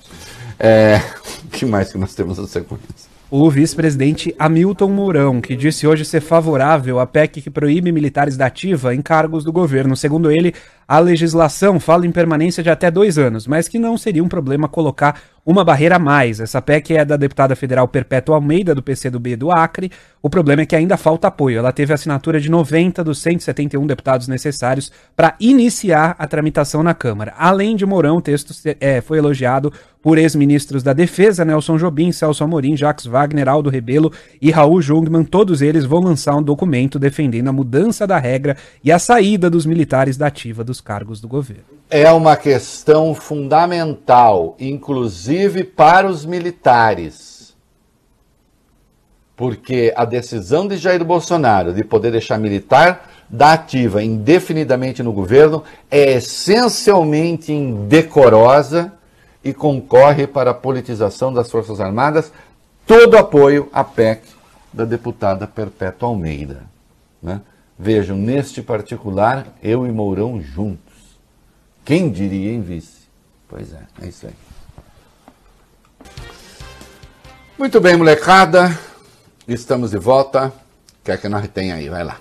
É, 0.59 1.01
o 1.45 1.47
que 1.47 1.65
mais 1.65 1.91
que 1.91 1.97
nós 1.97 2.13
temos 2.13 2.37
na 2.37 2.47
sequência? 2.47 3.12
O 3.35 3.49
vice-presidente 3.49 4.35
Hamilton 4.37 4.89
Mourão, 4.89 5.41
que 5.41 5.55
disse 5.55 5.87
hoje 5.87 6.05
ser 6.05 6.21
favorável 6.21 6.99
à 6.99 7.07
PEC 7.07 7.41
que 7.41 7.49
proíbe 7.49 7.91
militares 7.91 8.37
da 8.37 8.45
ativa 8.45 8.93
em 8.93 9.01
cargos 9.01 9.43
do 9.43 9.51
governo. 9.51 9.97
Segundo 9.97 10.29
ele, 10.29 10.53
a 10.87 10.99
legislação 10.99 11.79
fala 11.79 12.05
em 12.05 12.11
permanência 12.11 12.61
de 12.61 12.69
até 12.69 12.91
dois 12.91 13.17
anos, 13.17 13.47
mas 13.47 13.67
que 13.67 13.79
não 13.79 13.97
seria 13.97 14.23
um 14.23 14.27
problema 14.27 14.67
colocar 14.67 15.19
uma 15.45 15.63
barreira 15.63 15.97
a 15.97 15.99
mais. 15.99 16.39
Essa 16.39 16.61
PEC 16.61 16.95
é 16.95 17.05
da 17.05 17.17
deputada 17.17 17.55
federal 17.55 17.87
Perpétua 17.87 18.35
Almeida, 18.35 18.73
do 18.73 18.81
PCdoB 18.81 19.35
do 19.35 19.51
Acre. 19.51 19.91
O 20.21 20.29
problema 20.29 20.61
é 20.61 20.65
que 20.65 20.75
ainda 20.75 20.95
falta 20.95 21.27
apoio. 21.27 21.59
Ela 21.59 21.73
teve 21.73 21.93
assinatura 21.93 22.39
de 22.39 22.49
90 22.49 23.03
dos 23.03 23.19
171 23.19 23.85
deputados 23.85 24.27
necessários 24.27 24.91
para 25.15 25.35
iniciar 25.39 26.15
a 26.17 26.25
tramitação 26.25 26.81
na 26.81 26.93
Câmara. 26.93 27.33
Além 27.37 27.75
de 27.75 27.85
Mourão, 27.85 28.17
o 28.17 28.21
texto 28.21 28.53
é, 28.79 29.01
foi 29.01 29.17
elogiado 29.17 29.71
por 30.01 30.17
ex-ministros 30.17 30.83
da 30.83 30.91
Defesa, 30.91 31.45
Nelson 31.45 31.77
Jobim, 31.77 32.11
Celso 32.11 32.43
Amorim, 32.43 32.75
Jacques 32.75 33.05
Wagner, 33.05 33.47
Aldo 33.47 33.69
Rebelo 33.69 34.11
e 34.41 34.51
Raul 34.51 34.81
Jungmann. 34.81 35.23
Todos 35.23 35.61
eles 35.61 35.85
vão 35.85 36.01
lançar 36.01 36.35
um 36.35 36.43
documento 36.43 36.99
defendendo 36.99 37.47
a 37.47 37.53
mudança 37.53 38.05
da 38.05 38.17
regra 38.17 38.57
e 38.83 38.91
a 38.91 38.99
saída 38.99 39.49
dos 39.49 39.65
militares 39.65 40.17
da 40.17 40.27
ativa 40.27 40.61
dos 40.63 40.81
cargos 40.81 41.21
do 41.21 41.27
governo. 41.27 41.63
É 41.89 42.11
uma 42.11 42.35
questão 42.35 43.13
fundamental, 43.13 44.57
inclusive 44.59 45.32
inclusive 45.33 45.63
para 45.63 46.07
os 46.07 46.25
militares. 46.25 47.55
Porque 49.35 49.91
a 49.95 50.05
decisão 50.05 50.67
de 50.67 50.77
Jair 50.77 51.03
Bolsonaro 51.03 51.73
de 51.73 51.83
poder 51.83 52.11
deixar 52.11 52.37
militar 52.37 53.09
da 53.27 53.53
ativa 53.53 54.03
indefinidamente 54.03 55.01
no 55.01 55.11
governo 55.11 55.63
é 55.89 56.13
essencialmente 56.13 57.51
indecorosa 57.51 58.93
e 59.43 59.53
concorre 59.53 60.27
para 60.27 60.51
a 60.51 60.53
politização 60.53 61.33
das 61.33 61.49
Forças 61.49 61.81
Armadas, 61.81 62.31
todo 62.85 63.17
apoio 63.17 63.69
à 63.73 63.83
PEC 63.83 64.21
da 64.71 64.85
deputada 64.85 65.47
Perpétua 65.47 66.09
Almeida. 66.09 66.63
Né? 67.21 67.41
Vejam, 67.77 68.15
neste 68.15 68.61
particular, 68.61 69.47
eu 69.63 69.85
e 69.85 69.91
Mourão 69.91 70.39
juntos. 70.39 70.93
Quem 71.83 72.09
diria 72.09 72.53
em 72.53 72.61
vice? 72.61 73.03
Pois 73.49 73.73
é, 73.73 73.81
é 74.01 74.07
isso 74.07 74.27
aí. 74.27 74.52
Muito 77.57 77.79
bem, 77.79 77.95
molecada. 77.95 78.77
Estamos 79.47 79.91
de 79.91 79.97
volta. 79.97 80.47
O 80.47 81.05
que 81.05 81.11
é 81.11 81.17
que 81.17 81.29
nós 81.29 81.47
tem 81.47 81.71
aí? 81.71 81.87
Vai 81.87 82.03
lá. 82.03 82.17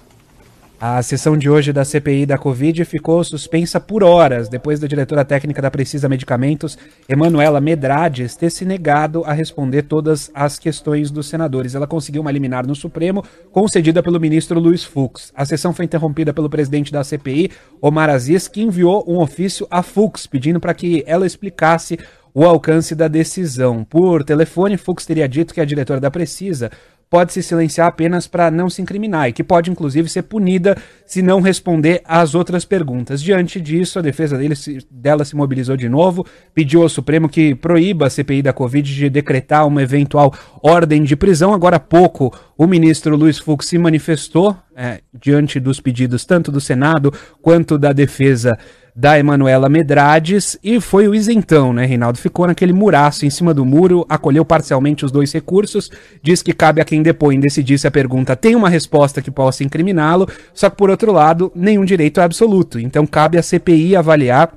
A 0.84 1.00
sessão 1.00 1.36
de 1.38 1.48
hoje 1.48 1.72
da 1.72 1.84
CPI 1.84 2.26
da 2.26 2.36
Covid 2.36 2.84
ficou 2.84 3.22
suspensa 3.22 3.78
por 3.78 4.02
horas, 4.02 4.48
depois 4.48 4.80
da 4.80 4.88
diretora 4.88 5.24
técnica 5.24 5.62
da 5.62 5.70
Precisa 5.70 6.08
Medicamentos, 6.08 6.76
Emanuela 7.08 7.60
Medrades, 7.60 8.34
ter 8.34 8.50
se 8.50 8.64
negado 8.64 9.22
a 9.24 9.32
responder 9.32 9.82
todas 9.82 10.28
as 10.34 10.58
questões 10.58 11.08
dos 11.08 11.28
senadores. 11.28 11.76
Ela 11.76 11.86
conseguiu 11.86 12.20
uma 12.20 12.32
liminar 12.32 12.66
no 12.66 12.74
Supremo, 12.74 13.24
concedida 13.52 14.02
pelo 14.02 14.18
ministro 14.18 14.58
Luiz 14.58 14.82
Fux. 14.82 15.32
A 15.36 15.46
sessão 15.46 15.72
foi 15.72 15.84
interrompida 15.84 16.34
pelo 16.34 16.50
presidente 16.50 16.92
da 16.92 17.04
CPI, 17.04 17.52
Omar 17.80 18.10
Aziz, 18.10 18.48
que 18.48 18.60
enviou 18.60 19.04
um 19.06 19.20
ofício 19.20 19.68
a 19.70 19.84
Fux, 19.84 20.26
pedindo 20.26 20.58
para 20.58 20.74
que 20.74 21.04
ela 21.06 21.24
explicasse 21.24 21.96
o 22.34 22.44
alcance 22.44 22.94
da 22.94 23.08
decisão. 23.08 23.84
Por 23.84 24.24
telefone, 24.24 24.76
Fux 24.76 25.04
teria 25.04 25.28
dito 25.28 25.52
que 25.52 25.60
a 25.60 25.64
diretora 25.64 26.00
da 26.00 26.10
Precisa 26.10 26.70
pode 27.12 27.30
se 27.30 27.42
silenciar 27.42 27.88
apenas 27.88 28.26
para 28.26 28.50
não 28.50 28.70
se 28.70 28.80
incriminar 28.80 29.28
e 29.28 29.34
que 29.34 29.44
pode 29.44 29.70
inclusive 29.70 30.08
ser 30.08 30.22
punida 30.22 30.74
se 31.04 31.20
não 31.20 31.42
responder 31.42 32.00
às 32.06 32.34
outras 32.34 32.64
perguntas. 32.64 33.22
Diante 33.22 33.60
disso, 33.60 33.98
a 33.98 34.02
defesa 34.02 34.38
dele, 34.38 34.54
dela 34.90 35.22
se 35.22 35.36
mobilizou 35.36 35.76
de 35.76 35.90
novo, 35.90 36.24
pediu 36.54 36.80
ao 36.80 36.88
Supremo 36.88 37.28
que 37.28 37.54
proíba 37.54 38.06
a 38.06 38.10
CPI 38.10 38.40
da 38.40 38.54
Covid 38.54 38.94
de 38.94 39.10
decretar 39.10 39.66
uma 39.66 39.82
eventual 39.82 40.32
ordem 40.62 41.04
de 41.04 41.14
prisão. 41.14 41.52
Agora 41.52 41.76
há 41.76 41.80
pouco, 41.80 42.32
o 42.56 42.66
ministro 42.66 43.14
Luiz 43.14 43.38
Fux 43.38 43.66
se 43.66 43.76
manifestou 43.76 44.56
é, 44.74 45.02
diante 45.12 45.60
dos 45.60 45.80
pedidos 45.80 46.24
tanto 46.24 46.50
do 46.50 46.62
Senado 46.62 47.12
quanto 47.42 47.76
da 47.76 47.92
defesa 47.92 48.56
da 48.94 49.18
Emanuela 49.18 49.68
Medrades 49.68 50.58
e 50.62 50.80
foi 50.80 51.08
o 51.08 51.14
isentão, 51.14 51.72
né, 51.72 51.86
Reinaldo? 51.86 52.18
Ficou 52.18 52.46
naquele 52.46 52.72
muraço 52.72 53.24
em 53.24 53.30
cima 53.30 53.54
do 53.54 53.64
muro, 53.64 54.04
acolheu 54.08 54.44
parcialmente 54.44 55.04
os 55.04 55.10
dois 55.10 55.32
recursos, 55.32 55.90
diz 56.22 56.42
que 56.42 56.52
cabe 56.52 56.80
a 56.80 56.84
quem 56.84 57.02
depõe 57.02 57.40
decidir 57.40 57.78
se 57.78 57.86
a 57.86 57.90
pergunta 57.90 58.36
tem 58.36 58.54
uma 58.54 58.68
resposta 58.68 59.22
que 59.22 59.30
possa 59.30 59.64
incriminá-lo, 59.64 60.28
só 60.52 60.68
que 60.68 60.76
por 60.76 60.90
outro 60.90 61.10
lado, 61.10 61.50
nenhum 61.54 61.84
direito 61.84 62.20
é 62.20 62.24
absoluto. 62.24 62.78
Então 62.78 63.06
cabe 63.06 63.38
à 63.38 63.42
CPI 63.42 63.96
avaliar 63.96 64.52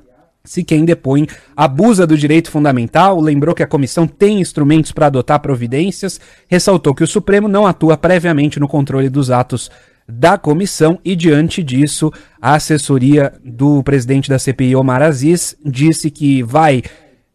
se 0.46 0.62
quem 0.62 0.84
depõe 0.84 1.26
abusa 1.56 2.06
do 2.06 2.16
direito 2.16 2.50
fundamental, 2.50 3.20
lembrou 3.20 3.54
que 3.54 3.64
a 3.64 3.66
comissão 3.66 4.06
tem 4.06 4.40
instrumentos 4.40 4.92
para 4.92 5.06
adotar 5.06 5.40
providências, 5.40 6.20
ressaltou 6.46 6.94
que 6.94 7.02
o 7.02 7.06
Supremo 7.06 7.48
não 7.48 7.66
atua 7.66 7.96
previamente 7.96 8.60
no 8.60 8.68
controle 8.68 9.08
dos 9.08 9.30
atos 9.30 9.70
da 10.08 10.38
comissão 10.38 10.98
e 11.04 11.16
diante 11.16 11.62
disso 11.62 12.12
a 12.40 12.54
assessoria 12.54 13.32
do 13.44 13.82
presidente 13.82 14.28
da 14.28 14.38
CPI 14.38 14.76
Omar 14.76 15.02
Aziz 15.02 15.56
disse 15.64 16.10
que 16.10 16.42
vai 16.42 16.82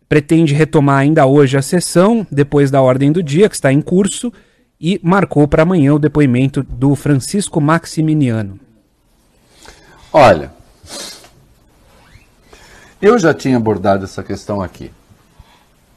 pretende 0.07 0.53
retomar 0.53 0.99
ainda 0.99 1.25
hoje 1.25 1.57
a 1.57 1.61
sessão 1.61 2.25
depois 2.31 2.69
da 2.69 2.81
ordem 2.81 3.11
do 3.11 3.23
dia 3.23 3.47
que 3.47 3.55
está 3.55 3.71
em 3.71 3.81
curso 3.81 4.31
e 4.79 4.99
marcou 5.03 5.47
para 5.47 5.63
amanhã 5.63 5.93
o 5.93 5.99
depoimento 5.99 6.63
do 6.63 6.95
Francisco 6.95 7.61
Maximiniano. 7.61 8.59
Olha, 10.11 10.51
eu 13.01 13.17
já 13.17 13.33
tinha 13.33 13.57
abordado 13.57 14.03
essa 14.03 14.21
questão 14.21 14.61
aqui, 14.61 14.91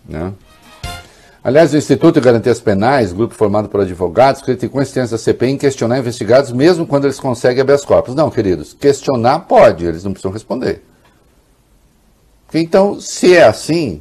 né? 0.09 0.33
Aliás, 1.45 1.75
o 1.75 1.77
Instituto 1.77 2.15
de 2.15 2.25
Garantias 2.25 2.59
Penais, 2.59 3.13
grupo 3.13 3.35
formado 3.35 3.69
por 3.69 3.83
advogados, 3.83 4.41
criticou 4.41 4.79
a 4.79 4.83
insistência 4.83 5.15
da 5.15 5.23
CPI 5.23 5.51
em 5.51 5.59
questionar 5.59 5.99
investigados 5.99 6.51
mesmo 6.53 6.87
quando 6.87 7.05
eles 7.05 7.21
conseguem 7.21 7.61
habeas 7.61 7.85
corpus. 7.85 8.15
Não, 8.15 8.31
queridos, 8.31 8.73
questionar 8.73 9.41
pode, 9.41 9.85
eles 9.85 10.03
não 10.03 10.13
precisam 10.13 10.33
responder. 10.33 10.83
Então, 12.55 12.99
se 12.99 13.35
é 13.35 13.45
assim, 13.45 14.01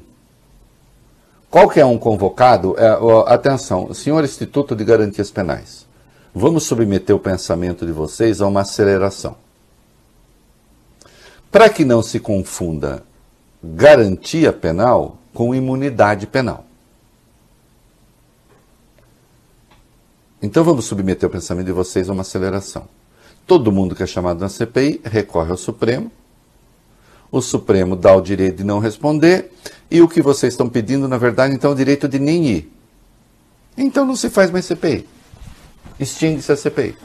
qualquer 1.52 1.84
um 1.84 1.98
convocado, 1.98 2.76
é, 2.78 2.98
ó, 2.98 3.26
atenção, 3.28 3.94
senhor 3.94 4.24
Instituto 4.24 4.74
de 4.74 4.86
Garantias 4.86 5.30
Penais, 5.30 5.86
vamos 6.34 6.64
submeter 6.64 7.14
o 7.14 7.20
pensamento 7.20 7.86
de 7.86 7.92
vocês 7.92 8.40
a 8.40 8.48
uma 8.48 8.62
aceleração. 8.62 9.36
Para 11.52 11.68
que 11.68 11.84
não 11.84 12.02
se 12.02 12.22
confunda 12.22 13.04
garantia 13.62 14.54
penal 14.54 15.18
com 15.34 15.54
imunidade 15.54 16.26
penal. 16.26 16.66
Então 20.44 20.62
vamos 20.62 20.84
submeter 20.84 21.30
o 21.30 21.32
pensamento 21.32 21.68
de 21.68 21.72
vocês 21.72 22.10
a 22.10 22.12
uma 22.12 22.22
aceleração. 22.22 22.86
Todo 23.48 23.72
mundo 23.72 23.96
que 23.96 24.04
é 24.04 24.06
chamado 24.06 24.42
na 24.42 24.50
CPI 24.50 25.00
recorre 25.06 25.52
ao 25.52 25.58
Supremo. 25.58 26.12
O 27.32 27.42
Supremo 27.42 27.96
dá 27.96 28.14
o 28.14 28.20
direito 28.20 28.58
de 28.58 28.64
não 28.66 28.80
responder. 28.80 29.54
E 29.90 30.02
o 30.02 30.08
que 30.08 30.22
vocês 30.22 30.52
estão 30.52 30.68
pedindo, 30.68 31.08
na 31.08 31.18
verdade, 31.18 31.54
então 31.54 31.72
é 31.72 31.74
o 31.74 31.78
direito 31.78 32.10
de 32.10 32.20
nem 32.20 32.46
ir. 32.46 32.74
Então 33.78 34.06
não 34.06 34.18
se 34.18 34.30
faz 34.30 34.52
mais 34.52 34.66
CPI. 34.66 35.08
Extingue-se 35.98 36.52
a 36.52 36.58
CPI. 36.58 36.98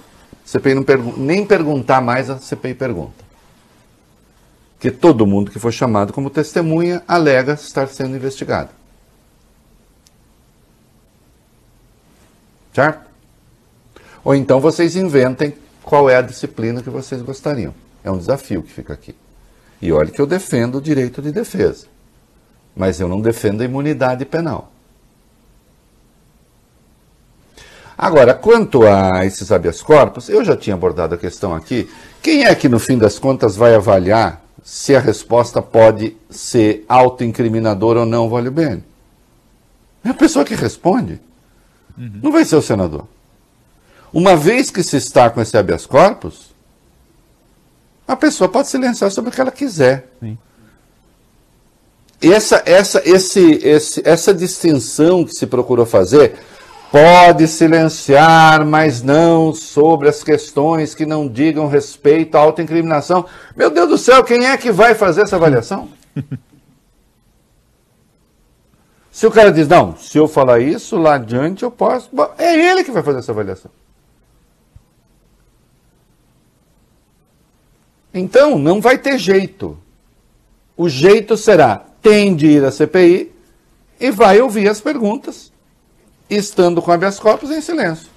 CPI 0.44 0.74
não 0.74 0.82
pergu 0.82 1.14
nem 1.16 1.46
perguntar 1.46 2.00
mais, 2.00 2.28
a 2.28 2.38
CPI 2.38 2.74
pergunta. 2.74 3.24
Que 4.80 4.90
todo 4.90 5.24
mundo 5.24 5.52
que 5.52 5.60
for 5.60 5.72
chamado 5.72 6.12
como 6.12 6.28
testemunha 6.28 7.04
alega 7.06 7.52
estar 7.52 7.86
sendo 7.86 8.16
investigado. 8.16 8.70
Certo? 12.72 13.07
Ou 14.28 14.34
então 14.34 14.60
vocês 14.60 14.94
inventem 14.94 15.54
qual 15.82 16.10
é 16.10 16.16
a 16.16 16.20
disciplina 16.20 16.82
que 16.82 16.90
vocês 16.90 17.22
gostariam. 17.22 17.74
É 18.04 18.10
um 18.10 18.18
desafio 18.18 18.62
que 18.62 18.70
fica 18.70 18.92
aqui. 18.92 19.14
E 19.80 19.90
olha 19.90 20.10
que 20.10 20.20
eu 20.20 20.26
defendo 20.26 20.74
o 20.74 20.82
direito 20.82 21.22
de 21.22 21.32
defesa, 21.32 21.86
mas 22.76 23.00
eu 23.00 23.08
não 23.08 23.22
defendo 23.22 23.62
a 23.62 23.64
imunidade 23.64 24.26
penal. 24.26 24.70
Agora, 27.96 28.34
quanto 28.34 28.86
a 28.86 29.24
esses 29.24 29.50
habeas 29.50 29.80
corpus, 29.80 30.28
eu 30.28 30.44
já 30.44 30.54
tinha 30.54 30.74
abordado 30.74 31.14
a 31.14 31.18
questão 31.18 31.54
aqui. 31.54 31.88
Quem 32.22 32.44
é 32.44 32.54
que, 32.54 32.68
no 32.68 32.78
fim 32.78 32.98
das 32.98 33.18
contas, 33.18 33.56
vai 33.56 33.74
avaliar 33.74 34.44
se 34.62 34.94
a 34.94 35.00
resposta 35.00 35.62
pode 35.62 36.14
ser 36.28 36.84
autoincriminadora 36.86 38.00
ou 38.00 38.06
não, 38.06 38.28
vale 38.28 38.50
bem? 38.50 38.84
É 40.04 40.10
a 40.10 40.14
pessoa 40.14 40.44
que 40.44 40.54
responde. 40.54 41.18
Uhum. 41.96 42.20
Não 42.22 42.30
vai 42.30 42.44
ser 42.44 42.56
o 42.56 42.62
senador. 42.62 43.06
Uma 44.12 44.36
vez 44.36 44.70
que 44.70 44.82
se 44.82 44.96
está 44.96 45.28
com 45.28 45.40
esse 45.40 45.56
habeas 45.56 45.86
corpus, 45.86 46.54
a 48.06 48.16
pessoa 48.16 48.48
pode 48.48 48.68
silenciar 48.68 49.10
sobre 49.10 49.30
o 49.30 49.32
que 49.32 49.40
ela 49.40 49.50
quiser. 49.50 50.08
Sim. 50.20 50.38
Essa, 52.20 52.62
essa, 52.66 53.02
esse, 53.04 53.60
esse, 53.62 54.02
essa 54.04 54.34
distinção 54.34 55.24
que 55.24 55.32
se 55.32 55.46
procurou 55.46 55.86
fazer, 55.86 56.34
pode 56.90 57.46
silenciar, 57.46 58.64
mas 58.64 59.02
não 59.02 59.54
sobre 59.54 60.08
as 60.08 60.24
questões 60.24 60.94
que 60.94 61.06
não 61.06 61.28
digam 61.28 61.68
respeito 61.68 62.34
à 62.34 62.40
autoincriminação. 62.40 63.26
Meu 63.54 63.70
Deus 63.70 63.88
do 63.88 63.98
céu, 63.98 64.24
quem 64.24 64.46
é 64.46 64.56
que 64.56 64.72
vai 64.72 64.94
fazer 64.94 65.22
essa 65.22 65.36
avaliação? 65.36 65.88
se 69.12 69.26
o 69.26 69.30
cara 69.30 69.52
diz, 69.52 69.68
não, 69.68 69.96
se 69.96 70.18
eu 70.18 70.26
falar 70.26 70.60
isso, 70.60 70.96
lá 70.96 71.14
adiante 71.14 71.62
eu 71.62 71.70
posso. 71.70 72.08
É 72.38 72.54
ele 72.54 72.82
que 72.82 72.90
vai 72.90 73.02
fazer 73.02 73.18
essa 73.18 73.32
avaliação. 73.32 73.70
Então, 78.18 78.58
não 78.58 78.80
vai 78.80 78.98
ter 78.98 79.18
jeito. 79.18 79.78
O 80.76 80.88
jeito 80.88 81.36
será: 81.36 81.84
tem 82.02 82.34
de 82.34 82.46
ir 82.46 82.64
à 82.64 82.70
CPI 82.70 83.32
e 84.00 84.10
vai 84.10 84.40
ouvir 84.40 84.68
as 84.68 84.80
perguntas, 84.80 85.52
estando 86.28 86.80
com 86.80 86.92
habeas 86.92 87.18
corpus 87.18 87.50
em 87.50 87.60
silêncio. 87.60 88.08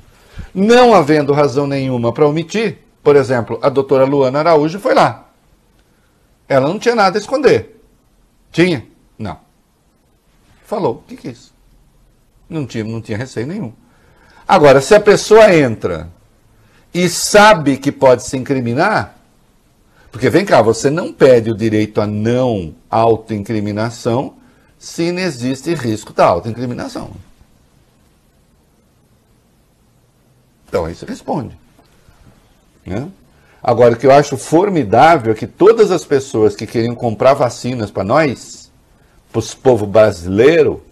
Não 0.54 0.94
havendo 0.94 1.34
razão 1.34 1.66
nenhuma 1.66 2.14
para 2.14 2.28
omitir, 2.28 2.80
por 3.04 3.16
exemplo, 3.16 3.60
a 3.62 3.70
doutora 3.70 4.06
Luana 4.06 4.40
Araújo 4.40 4.80
foi 4.80 4.94
lá. 4.94 5.30
Ela 6.48 6.68
não 6.68 6.78
tinha 6.78 6.96
nada 6.96 7.18
a 7.18 7.22
esconder. 7.22 7.82
Tinha? 8.52 8.86
Não. 9.18 9.40
Falou. 10.66 10.96
O 10.96 11.04
que, 11.08 11.16
que 11.16 11.28
é 11.30 11.32
isso? 11.32 11.54
Não 12.50 12.66
tinha, 12.66 12.84
não 12.84 13.02
tinha 13.02 13.18
receio 13.18 13.48
nenhum. 13.48 13.74
Agora, 14.48 14.82
se 14.82 14.94
a 14.94 15.00
pessoa 15.00 15.56
entra 15.56 16.10
e 16.94 17.08
sabe 17.08 17.78
que 17.78 17.92
pode 17.92 18.24
se 18.24 18.36
incriminar, 18.36 19.18
porque 20.12 20.30
vem 20.30 20.46
cá, 20.46 20.62
você 20.62 20.90
não 20.90 21.14
pede 21.14 21.50
o 21.50 21.56
direito 21.56 22.02
a 22.02 22.06
não 22.06 22.76
autoincriminação 22.90 24.36
se 24.78 25.04
existe 25.04 25.74
risco 25.74 26.12
da 26.12 26.26
autoincriminação. 26.26 27.12
Então 30.68 30.86
aí 30.86 30.94
você 30.94 31.06
responde. 31.06 31.58
Né? 32.86 33.10
Agora, 33.64 33.94
o 33.94 33.98
que 33.98 34.08
eu 34.08 34.12
acho 34.12 34.38
formidável 34.38 35.34
é 35.34 35.36
que 35.36 35.46
todas 35.46 35.92
as 35.92 36.04
pessoas 36.04 36.56
que 36.56 36.66
queriam 36.66 36.96
comprar 36.96 37.34
vacinas 37.34 37.92
para 37.92 38.04
nós, 38.04 38.72
para 39.32 39.40
o 39.40 39.56
povo 39.58 39.86
brasileiro, 39.86 40.84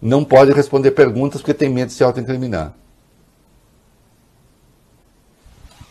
não 0.00 0.24
podem 0.24 0.54
responder 0.54 0.90
perguntas 0.90 1.40
porque 1.40 1.54
tem 1.54 1.70
medo 1.70 1.88
de 1.88 1.94
se 1.94 2.04
autoincriminar. 2.04 2.74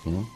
Hum? 0.06 0.35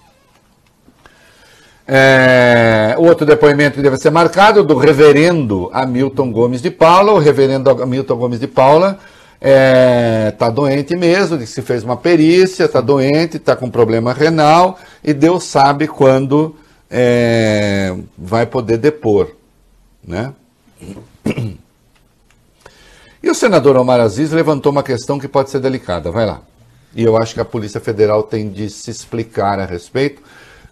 É, 1.91 2.93
outro 2.99 3.25
depoimento 3.25 3.77
que 3.77 3.81
deve 3.81 3.97
ser 3.97 4.11
marcado 4.11 4.63
do 4.63 4.77
reverendo 4.77 5.71
Hamilton 5.73 6.31
Gomes 6.31 6.61
de 6.61 6.69
Paula. 6.69 7.13
O 7.13 7.17
reverendo 7.17 7.67
Hamilton 7.71 8.15
Gomes 8.15 8.39
de 8.39 8.45
Paula 8.45 8.99
está 9.41 9.49
é, 9.49 10.31
tá 10.37 10.51
doente 10.51 10.95
mesmo, 10.95 11.35
disse 11.35 11.55
que 11.55 11.65
fez 11.65 11.83
uma 11.83 11.97
perícia, 11.97 12.65
está 12.65 12.79
doente, 12.79 13.37
está 13.37 13.55
com 13.55 13.71
problema 13.71 14.13
renal 14.13 14.77
e 15.03 15.13
Deus 15.13 15.45
sabe 15.45 15.87
quando 15.87 16.55
é, 16.91 17.95
vai 18.15 18.45
poder 18.45 18.77
depor. 18.77 19.31
Né? 20.05 20.31
E 23.21 23.29
o 23.29 23.33
senador 23.33 23.75
Omar 23.77 23.99
Aziz 23.99 24.31
levantou 24.31 24.71
uma 24.71 24.83
questão 24.83 25.17
que 25.17 25.27
pode 25.27 25.49
ser 25.49 25.59
delicada. 25.59 26.11
Vai 26.11 26.25
lá. 26.25 26.41
E 26.95 27.03
eu 27.03 27.17
acho 27.17 27.33
que 27.33 27.41
a 27.41 27.45
Polícia 27.45 27.79
Federal 27.79 28.23
tem 28.23 28.49
de 28.49 28.69
se 28.69 28.89
explicar 28.91 29.59
a 29.59 29.65
respeito 29.65 30.21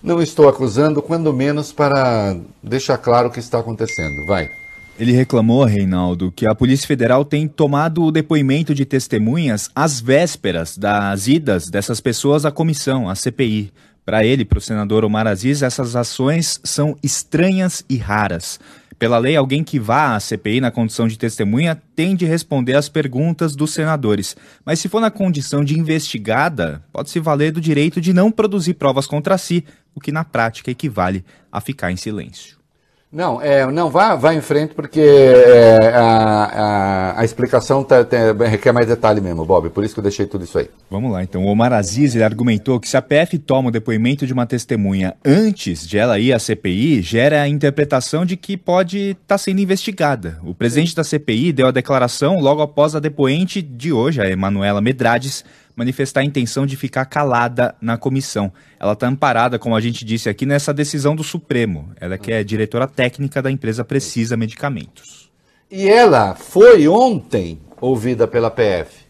não 0.01 0.21
estou 0.21 0.47
acusando, 0.47 1.01
quando 1.01 1.33
menos 1.33 1.71
para 1.71 2.35
deixar 2.61 2.97
claro 2.97 3.27
o 3.27 3.31
que 3.31 3.39
está 3.39 3.59
acontecendo. 3.59 4.25
Vai. 4.27 4.49
Ele 4.99 5.11
reclamou, 5.11 5.63
Reinaldo, 5.63 6.31
que 6.31 6.47
a 6.47 6.55
Polícia 6.55 6.87
Federal 6.87 7.23
tem 7.23 7.47
tomado 7.47 8.03
o 8.03 8.11
depoimento 8.11 8.73
de 8.73 8.83
testemunhas 8.83 9.69
às 9.75 9.99
vésperas 9.99 10.75
das 10.75 11.27
idas 11.27 11.69
dessas 11.69 12.01
pessoas 12.01 12.45
à 12.45 12.51
comissão, 12.51 13.07
à 13.07 13.13
CPI. 13.13 13.71
Para 14.03 14.25
ele, 14.25 14.45
para 14.45 14.57
o 14.57 14.61
senador 14.61 15.03
Omar 15.03 15.27
Aziz, 15.27 15.61
essas 15.61 15.95
ações 15.95 16.59
são 16.63 16.97
estranhas 17.03 17.83
e 17.87 17.97
raras. 17.97 18.59
Pela 18.99 19.19
lei, 19.19 19.35
alguém 19.35 19.63
que 19.63 19.79
vá 19.79 20.15
à 20.15 20.19
CPI 20.19 20.59
na 20.59 20.71
condição 20.71 21.07
de 21.07 21.19
testemunha 21.19 21.79
tem 21.95 22.15
de 22.15 22.25
responder 22.25 22.73
às 22.73 22.89
perguntas 22.89 23.55
dos 23.55 23.71
senadores. 23.71 24.35
Mas 24.65 24.79
se 24.79 24.89
for 24.89 24.99
na 24.99 25.11
condição 25.11 25.63
de 25.63 25.77
investigada, 25.77 26.83
pode 26.91 27.11
se 27.11 27.19
valer 27.19 27.51
do 27.51 27.61
direito 27.61 28.01
de 28.01 28.11
não 28.11 28.31
produzir 28.31 28.73
provas 28.73 29.05
contra 29.05 29.37
si, 29.37 29.63
o 29.93 29.99
que 29.99 30.11
na 30.11 30.23
prática 30.23 30.71
equivale 30.71 31.23
a 31.51 31.61
ficar 31.61 31.91
em 31.91 31.95
silêncio. 31.95 32.56
Não, 33.09 33.41
é, 33.41 33.65
não 33.71 33.89
vá, 33.89 34.15
vá 34.15 34.33
em 34.33 34.41
frente 34.41 34.73
porque 34.73 34.99
é, 34.99 35.93
a, 35.95 36.03
a, 36.03 37.21
a, 37.21 37.25
explicação 37.25 37.81
tá, 37.81 38.03
tá, 38.03 38.17
requer 38.45 38.73
mais 38.73 38.85
detalhe 38.85 39.21
mesmo, 39.21 39.45
Bob. 39.45 39.69
Por 39.69 39.83
isso 39.85 39.93
que 39.93 40.01
eu 40.01 40.03
deixei 40.03 40.25
tudo 40.25 40.43
isso 40.43 40.59
aí. 40.59 40.69
Vamos 40.91 41.13
lá, 41.13 41.23
então. 41.23 41.45
O 41.45 41.47
Omar 41.47 41.71
Aziz 41.71 42.17
argumentou 42.17 42.81
que 42.81 42.89
se 42.89 42.97
a 42.97 43.01
PF 43.01 43.39
toma 43.39 43.69
o 43.69 43.71
depoimento 43.71 44.27
de 44.27 44.33
uma 44.33 44.45
testemunha 44.45 45.15
antes 45.25 45.87
de 45.87 45.97
ela 45.97 46.19
ir 46.19 46.33
à 46.33 46.39
CPI, 46.39 47.01
gera 47.01 47.41
a 47.41 47.47
interpretação 47.47 48.25
de 48.25 48.35
que 48.35 48.57
pode 48.57 49.11
estar 49.11 49.21
tá 49.25 49.37
sendo 49.37 49.61
investigada. 49.61 50.37
O 50.43 50.53
presidente 50.53 50.93
da 50.93 51.03
CPI 51.03 51.53
deu 51.53 51.67
a 51.67 51.71
declaração 51.71 52.41
logo 52.41 52.61
após 52.61 52.93
a 52.93 52.99
depoente 52.99 53.61
de 53.61 53.93
hoje, 53.93 54.21
a 54.21 54.29
Emanuela 54.29 54.81
Medrades, 54.81 55.45
manifestar 55.77 56.21
a 56.21 56.25
intenção 56.25 56.65
de 56.65 56.75
ficar 56.75 57.05
calada 57.05 57.75
na 57.79 57.99
comissão. 57.99 58.51
Ela 58.79 58.93
está 58.93 59.07
amparada, 59.07 59.59
como 59.59 59.75
a 59.75 59.79
gente 59.79 60.03
disse 60.03 60.27
aqui, 60.27 60.43
nessa 60.43 60.73
decisão 60.73 61.15
do 61.15 61.23
Supremo. 61.23 61.91
Ela 62.01 62.17
que 62.17 62.31
é 62.31 62.43
diretora 62.43 62.87
técnica 62.87 63.43
da 63.43 63.51
empresa 63.51 63.85
Precisa 63.85 64.35
Medicamentos. 64.35 65.29
E 65.69 65.87
ela 65.87 66.33
foi 66.33 66.87
ontem 66.87 67.59
ouvida 67.79 68.27
pela 68.27 68.49
PF. 68.49 69.05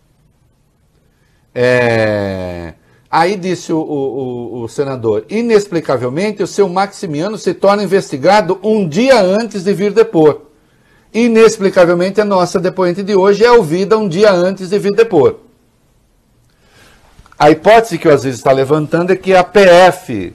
É... 1.56 2.74
Aí 3.10 3.38
disse 3.38 3.72
o, 3.72 3.80
o, 3.80 4.64
o, 4.64 4.68
senador, 4.68 5.26
inexplicavelmente 5.30 6.44
o 6.44 6.48
seu 6.48 6.68
Maximiano 6.68 7.38
se 7.38 7.54
torna 7.54 7.82
investigado 7.82 8.60
um 8.62 8.86
dia 8.86 9.22
antes 9.22 9.64
de 9.64 9.74
vir 9.74 9.94
depor. 9.94 10.42
Inexplicavelmente 11.14 12.20
a 12.20 12.26
nossa 12.26 12.60
depoente 12.60 13.02
de 13.02 13.16
hoje 13.16 13.46
é 13.46 13.52
ouvida 13.52 13.98
um 13.98 14.10
dia 14.10 14.34
antes 14.34 14.70
de 14.70 14.78
vir 14.78 14.94
depor. 14.94 15.47
A 17.40 17.52
hipótese 17.52 18.00
que 18.00 18.08
o 18.08 18.14
Aziz 18.14 18.36
está 18.36 18.52
levantando 18.52 19.12
é 19.12 19.16
que 19.16 19.36
a 19.36 19.44
PF, 19.44 20.34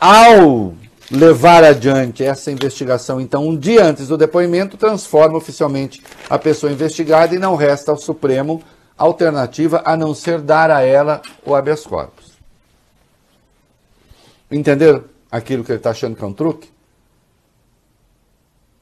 ao 0.00 0.74
levar 1.08 1.62
adiante 1.62 2.24
essa 2.24 2.50
investigação, 2.50 3.20
então, 3.20 3.46
um 3.46 3.56
dia 3.56 3.84
antes 3.84 4.08
do 4.08 4.16
depoimento, 4.16 4.76
transforma 4.76 5.38
oficialmente 5.38 6.02
a 6.28 6.36
pessoa 6.36 6.72
investigada 6.72 7.34
e 7.34 7.38
não 7.38 7.54
resta 7.54 7.92
ao 7.92 7.96
Supremo 7.96 8.60
alternativa 8.98 9.82
a 9.84 9.96
não 9.96 10.14
ser 10.14 10.40
dar 10.40 10.68
a 10.70 10.80
ela 10.80 11.22
o 11.44 11.54
habeas 11.54 11.86
corpus. 11.86 12.32
Entenderam 14.50 15.04
aquilo 15.30 15.62
que 15.62 15.70
ele 15.70 15.78
está 15.78 15.90
achando 15.90 16.16
que 16.16 16.24
é 16.24 16.26
um 16.26 16.32
truque? 16.32 16.70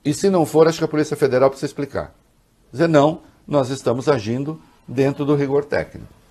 E 0.02 0.14
se 0.14 0.30
não 0.30 0.46
for, 0.46 0.66
acho 0.66 0.78
que 0.78 0.84
a 0.84 0.88
Polícia 0.88 1.16
Federal 1.16 1.50
precisa 1.50 1.66
explicar. 1.66 2.14
Dizer, 2.72 2.88
não, 2.88 3.20
nós 3.46 3.68
estamos 3.70 4.08
agindo 4.08 4.60
dentro 4.86 5.24
do 5.24 5.34
rigor 5.34 5.64
técnico. 5.64 6.23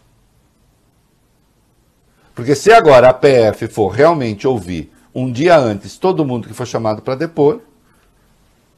Porque 2.36 2.56
se 2.56 2.72
agora 2.72 3.10
a 3.10 3.14
PF 3.14 3.68
for 3.68 3.90
realmente 3.90 4.48
ouvir 4.48 4.92
um 5.14 5.32
dia 5.32 5.58
antes 5.58 5.98
todo 5.98 6.26
mundo 6.26 6.48
que 6.48 6.54
foi 6.54 6.66
chamado 6.66 7.02
para 7.02 7.16
depor, 7.16 7.62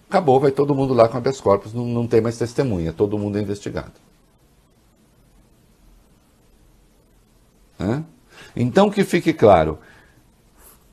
acabou, 0.09 0.39
vai 0.39 0.51
todo 0.51 0.75
mundo 0.75 0.93
lá 0.93 1.07
com 1.07 1.17
habeas 1.17 1.39
corpus, 1.39 1.73
não, 1.73 1.85
não 1.85 2.07
tem 2.07 2.21
mais 2.21 2.37
testemunha, 2.37 2.91
todo 2.91 3.17
mundo 3.17 3.37
é 3.37 3.41
investigado. 3.41 3.93
Hã? 7.79 8.03
Então 8.55 8.89
que 8.89 9.03
fique 9.03 9.33
claro, 9.33 9.79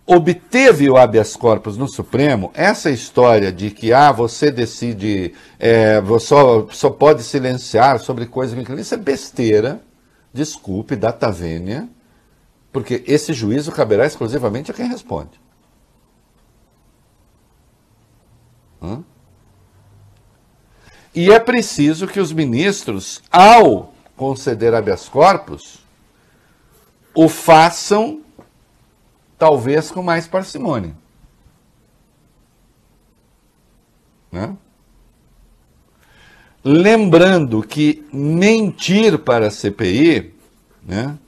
obteve 0.07 0.89
o 0.89 0.97
habeas 0.97 1.37
corpus 1.37 1.77
no 1.77 1.89
Supremo, 1.89 2.51
essa 2.55 2.91
história 2.91 3.53
de 3.53 3.71
que 3.71 3.93
ah, 3.93 4.13
você 4.13 4.51
decide, 4.51 5.35
é, 5.59 6.01
só, 6.21 6.67
só 6.71 6.91
pode 6.91 7.23
silenciar 7.23 7.99
sobre 7.99 8.27
coisas 8.27 8.65
que 8.65 8.73
isso 8.75 8.95
é 8.95 8.99
besteira, 8.99 9.81
desculpe, 10.33 10.97
data 10.97 11.31
vênia, 11.31 11.89
porque 12.73 13.05
esse 13.07 13.33
juízo 13.33 13.70
caberá 13.70 14.07
exclusivamente 14.07 14.70
a 14.70 14.75
quem 14.75 14.89
responde. 14.89 15.41
Hã? 18.81 19.05
E 21.14 21.31
é 21.31 21.39
preciso 21.39 22.09
que 22.09 22.18
os 22.18 22.33
ministros, 22.33 23.23
ao 23.31 23.93
conceder 24.16 24.75
habeas 24.75 25.09
corpus, 25.09 25.85
o 27.14 27.29
façam 27.29 28.23
talvez 29.39 29.91
com 29.91 30.03
mais 30.03 30.27
parcimônia. 30.27 30.97
Né? 34.31 34.57
Lembrando 36.64 37.62
que 37.62 38.07
mentir 38.11 39.18
para 39.18 39.49
a 39.49 39.51
CPI 39.51 40.33
né, 40.83 41.18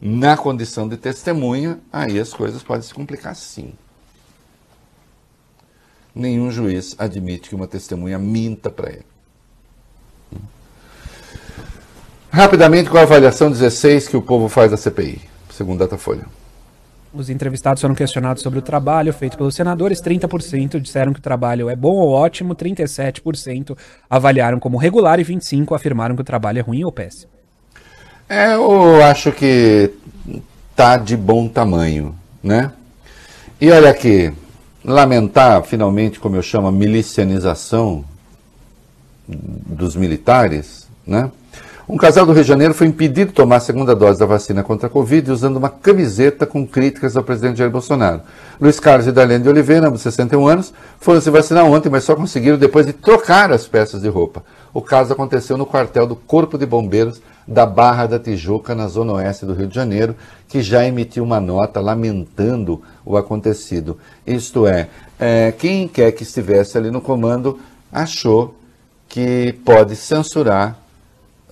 na 0.00 0.36
condição 0.36 0.88
de 0.88 0.96
testemunha, 0.96 1.78
aí 1.92 2.18
as 2.18 2.32
coisas 2.32 2.62
podem 2.62 2.82
se 2.82 2.94
complicar 2.94 3.34
sim. 3.34 3.72
Nenhum 6.14 6.50
juiz 6.50 6.94
admite 6.98 7.48
que 7.48 7.54
uma 7.54 7.66
testemunha 7.66 8.18
minta 8.18 8.70
para 8.70 8.90
ele. 8.90 9.06
Rapidamente, 12.30 12.90
com 12.90 12.98
a 12.98 13.02
avaliação 13.02 13.50
16 13.50 14.08
que 14.08 14.16
o 14.16 14.22
povo 14.22 14.48
faz 14.48 14.70
da 14.70 14.76
CPI, 14.76 15.20
segundo 15.50 15.78
Datafolha. 15.78 16.26
Os 17.12 17.30
entrevistados 17.30 17.80
foram 17.80 17.94
questionados 17.94 18.42
sobre 18.42 18.58
o 18.58 18.62
trabalho 18.62 19.12
feito 19.12 19.36
pelos 19.36 19.54
senadores. 19.54 20.00
30% 20.00 20.78
disseram 20.78 21.12
que 21.12 21.20
o 21.20 21.22
trabalho 21.22 21.70
é 21.70 21.74
bom 21.74 21.94
ou 21.94 22.10
ótimo, 22.10 22.54
37% 22.54 23.76
avaliaram 24.10 24.60
como 24.60 24.76
regular 24.76 25.18
e 25.18 25.24
25% 25.24 25.74
afirmaram 25.74 26.14
que 26.14 26.20
o 26.20 26.24
trabalho 26.24 26.58
é 26.58 26.62
ruim 26.62 26.84
ou 26.84 26.92
péssimo. 26.92 27.37
É, 28.28 28.54
eu 28.54 29.02
acho 29.02 29.32
que 29.32 29.90
tá 30.76 30.98
de 30.98 31.16
bom 31.16 31.48
tamanho, 31.48 32.14
né? 32.42 32.72
E 33.58 33.70
olha 33.70 33.88
aqui, 33.88 34.30
lamentar 34.84 35.62
finalmente, 35.62 36.20
como 36.20 36.36
eu 36.36 36.42
chamo, 36.42 36.68
a 36.68 36.72
milicianização 36.72 38.04
dos 39.26 39.96
militares, 39.96 40.86
né? 41.06 41.30
Um 41.88 41.96
casal 41.96 42.26
do 42.26 42.32
Rio 42.32 42.42
de 42.42 42.48
Janeiro 42.48 42.74
foi 42.74 42.86
impedido 42.86 43.30
de 43.30 43.34
tomar 43.34 43.56
a 43.56 43.60
segunda 43.60 43.96
dose 43.96 44.20
da 44.20 44.26
vacina 44.26 44.62
contra 44.62 44.88
a 44.88 44.90
Covid 44.90 45.32
usando 45.32 45.56
uma 45.56 45.70
camiseta 45.70 46.44
com 46.44 46.66
críticas 46.66 47.16
ao 47.16 47.24
presidente 47.24 47.56
Jair 47.56 47.70
Bolsonaro. 47.70 48.20
Luiz 48.60 48.78
Carlos 48.78 49.06
e 49.06 49.12
Darlene 49.12 49.42
de 49.42 49.48
Oliveira, 49.48 49.88
ambos 49.88 50.02
61 50.02 50.46
anos, 50.46 50.74
foram 51.00 51.18
se 51.18 51.30
vacinar 51.30 51.64
ontem, 51.64 51.88
mas 51.88 52.04
só 52.04 52.14
conseguiram 52.14 52.58
depois 52.58 52.84
de 52.84 52.92
trocar 52.92 53.50
as 53.50 53.66
peças 53.66 54.02
de 54.02 54.08
roupa. 54.08 54.44
O 54.72 54.82
caso 54.82 55.12
aconteceu 55.12 55.56
no 55.56 55.66
quartel 55.66 56.06
do 56.06 56.16
Corpo 56.16 56.58
de 56.58 56.66
Bombeiros 56.66 57.20
da 57.46 57.64
Barra 57.64 58.06
da 58.06 58.18
Tijuca, 58.18 58.74
na 58.74 58.86
zona 58.88 59.14
oeste 59.14 59.46
do 59.46 59.54
Rio 59.54 59.66
de 59.66 59.74
Janeiro, 59.74 60.14
que 60.46 60.60
já 60.60 60.84
emitiu 60.84 61.24
uma 61.24 61.40
nota 61.40 61.80
lamentando 61.80 62.82
o 63.04 63.16
acontecido. 63.16 63.98
Isto 64.26 64.66
é, 64.66 64.88
é 65.18 65.50
quem 65.52 65.88
quer 65.88 66.12
que 66.12 66.22
estivesse 66.22 66.76
ali 66.76 66.90
no 66.90 67.00
comando 67.00 67.58
achou 67.90 68.54
que 69.08 69.54
pode 69.64 69.96
censurar 69.96 70.78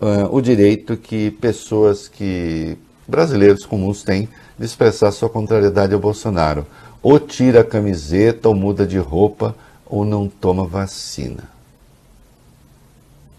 uh, 0.01 0.29
o 0.31 0.43
direito 0.43 0.99
que 0.99 1.31
pessoas 1.31 2.09
que 2.09 2.77
brasileiros 3.09 3.65
comuns 3.65 4.03
têm 4.03 4.29
de 4.59 4.67
expressar 4.67 5.11
sua 5.13 5.31
contrariedade 5.31 5.95
ao 5.95 6.01
Bolsonaro. 6.01 6.67
Ou 7.03 7.19
tira 7.19 7.61
a 7.61 7.65
camiseta, 7.65 8.49
ou 8.49 8.55
muda 8.55 8.87
de 8.87 8.99
roupa, 8.99 9.55
ou 9.87 10.05
não 10.05 10.29
toma 10.29 10.67
vacina. 10.67 11.56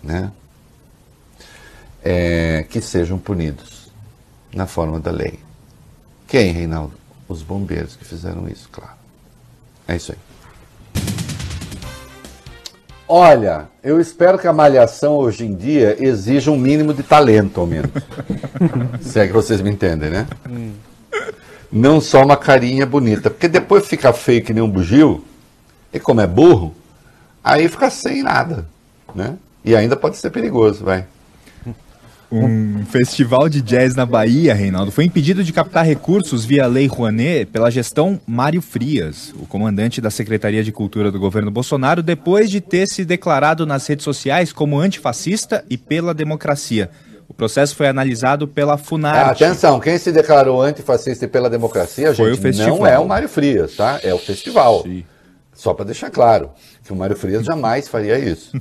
Né? 0.04 0.32
É, 2.04 2.66
que 2.70 2.80
sejam 2.80 3.18
punidos 3.18 3.92
na 4.54 4.66
forma 4.66 5.00
da 5.00 5.12
lei. 5.12 5.40
Quem, 6.28 6.52
Reinaldo? 6.52 6.94
Os 7.28 7.42
bombeiros 7.44 7.96
que 7.96 8.06
fizeram 8.06 8.48
isso, 8.48 8.70
claro. 8.72 8.96
É 9.88 9.96
isso 9.96 10.14
aí. 10.14 10.18
Olha, 13.10 13.70
eu 13.82 14.02
espero 14.02 14.38
que 14.38 14.48
a 14.48 14.54
malhação 14.54 15.16
hoje 15.16 15.46
em 15.46 15.56
dia 15.56 15.96
exija 15.98 16.52
um 16.52 16.58
mínimo 16.58 16.94
de 16.94 17.04
talento, 17.04 17.62
ao 17.62 17.66
menos. 17.66 17.92
Se 19.02 19.20
é 19.20 19.28
que 19.28 19.34
vocês 19.34 19.62
me 19.62 19.70
entendem, 19.70 20.10
né? 20.10 20.28
Hum. 20.50 20.74
Não 21.72 22.02
só 22.02 22.24
uma 22.24 22.36
carinha 22.36 22.86
bonita. 22.86 23.30
Porque 23.30 23.48
depois 23.48 23.88
fica 23.88 24.12
feio 24.12 24.44
que 24.44 24.54
nem 24.54 24.62
um 24.62 24.70
bugio, 24.70 25.24
e 25.94 26.00
como 26.00 26.20
é 26.20 26.28
burro, 26.28 26.76
aí 27.42 27.70
fica 27.70 27.90
sem 27.90 28.24
nada, 28.24 28.68
né? 29.16 29.38
E 29.68 29.76
ainda 29.76 29.98
pode 29.98 30.16
ser 30.16 30.30
perigoso, 30.30 30.86
vai. 30.86 31.06
Um 32.32 32.86
festival 32.86 33.50
de 33.50 33.62
jazz 33.62 33.96
na 33.96 34.06
Bahia, 34.06 34.54
Reinaldo, 34.54 34.92
foi 34.92 35.04
impedido 35.04 35.44
de 35.44 35.52
captar 35.52 35.86
recursos 35.86 36.46
via 36.46 36.66
Lei 36.66 36.88
Rouanet 36.88 37.46
pela 37.48 37.70
gestão 37.70 38.20
Mário 38.26 38.62
Frias, 38.62 39.34
o 39.38 39.46
comandante 39.46 40.00
da 40.00 40.10
Secretaria 40.10 40.64
de 40.64 40.72
Cultura 40.72 41.12
do 41.12 41.20
governo 41.20 41.52
Bolsonaro, 41.52 42.02
depois 42.02 42.50
de 42.50 42.62
ter 42.62 42.88
se 42.88 43.04
declarado 43.04 43.66
nas 43.66 43.86
redes 43.86 44.06
sociais 44.06 44.54
como 44.54 44.80
antifascista 44.80 45.66
e 45.70 45.78
pela 45.78 46.14
democracia. 46.14 46.90
O 47.28 47.34
processo 47.34 47.76
foi 47.76 47.90
analisado 47.90 48.48
pela 48.48 48.78
Funarte. 48.78 49.44
Ah, 49.44 49.48
atenção, 49.48 49.82
quem 49.82 49.98
se 49.98 50.14
declarou 50.14 50.62
antifascista 50.62 51.26
e 51.26 51.28
pela 51.28 51.50
democracia, 51.50 52.16
foi 52.16 52.30
gente, 52.30 52.40
o 52.40 52.42
festival. 52.42 52.78
não 52.78 52.88
é 52.88 52.98
o 52.98 53.06
Mário 53.06 53.28
Frias, 53.28 53.76
tá? 53.76 54.00
É 54.02 54.14
o 54.14 54.18
festival. 54.18 54.84
Sim. 54.84 55.04
Só 55.54 55.74
para 55.74 55.86
deixar 55.86 56.10
claro 56.10 56.52
que 56.86 56.94
o 56.94 56.96
Mário 56.96 57.18
Frias 57.18 57.46
jamais 57.46 57.90
faria 57.90 58.18
isso. 58.18 58.52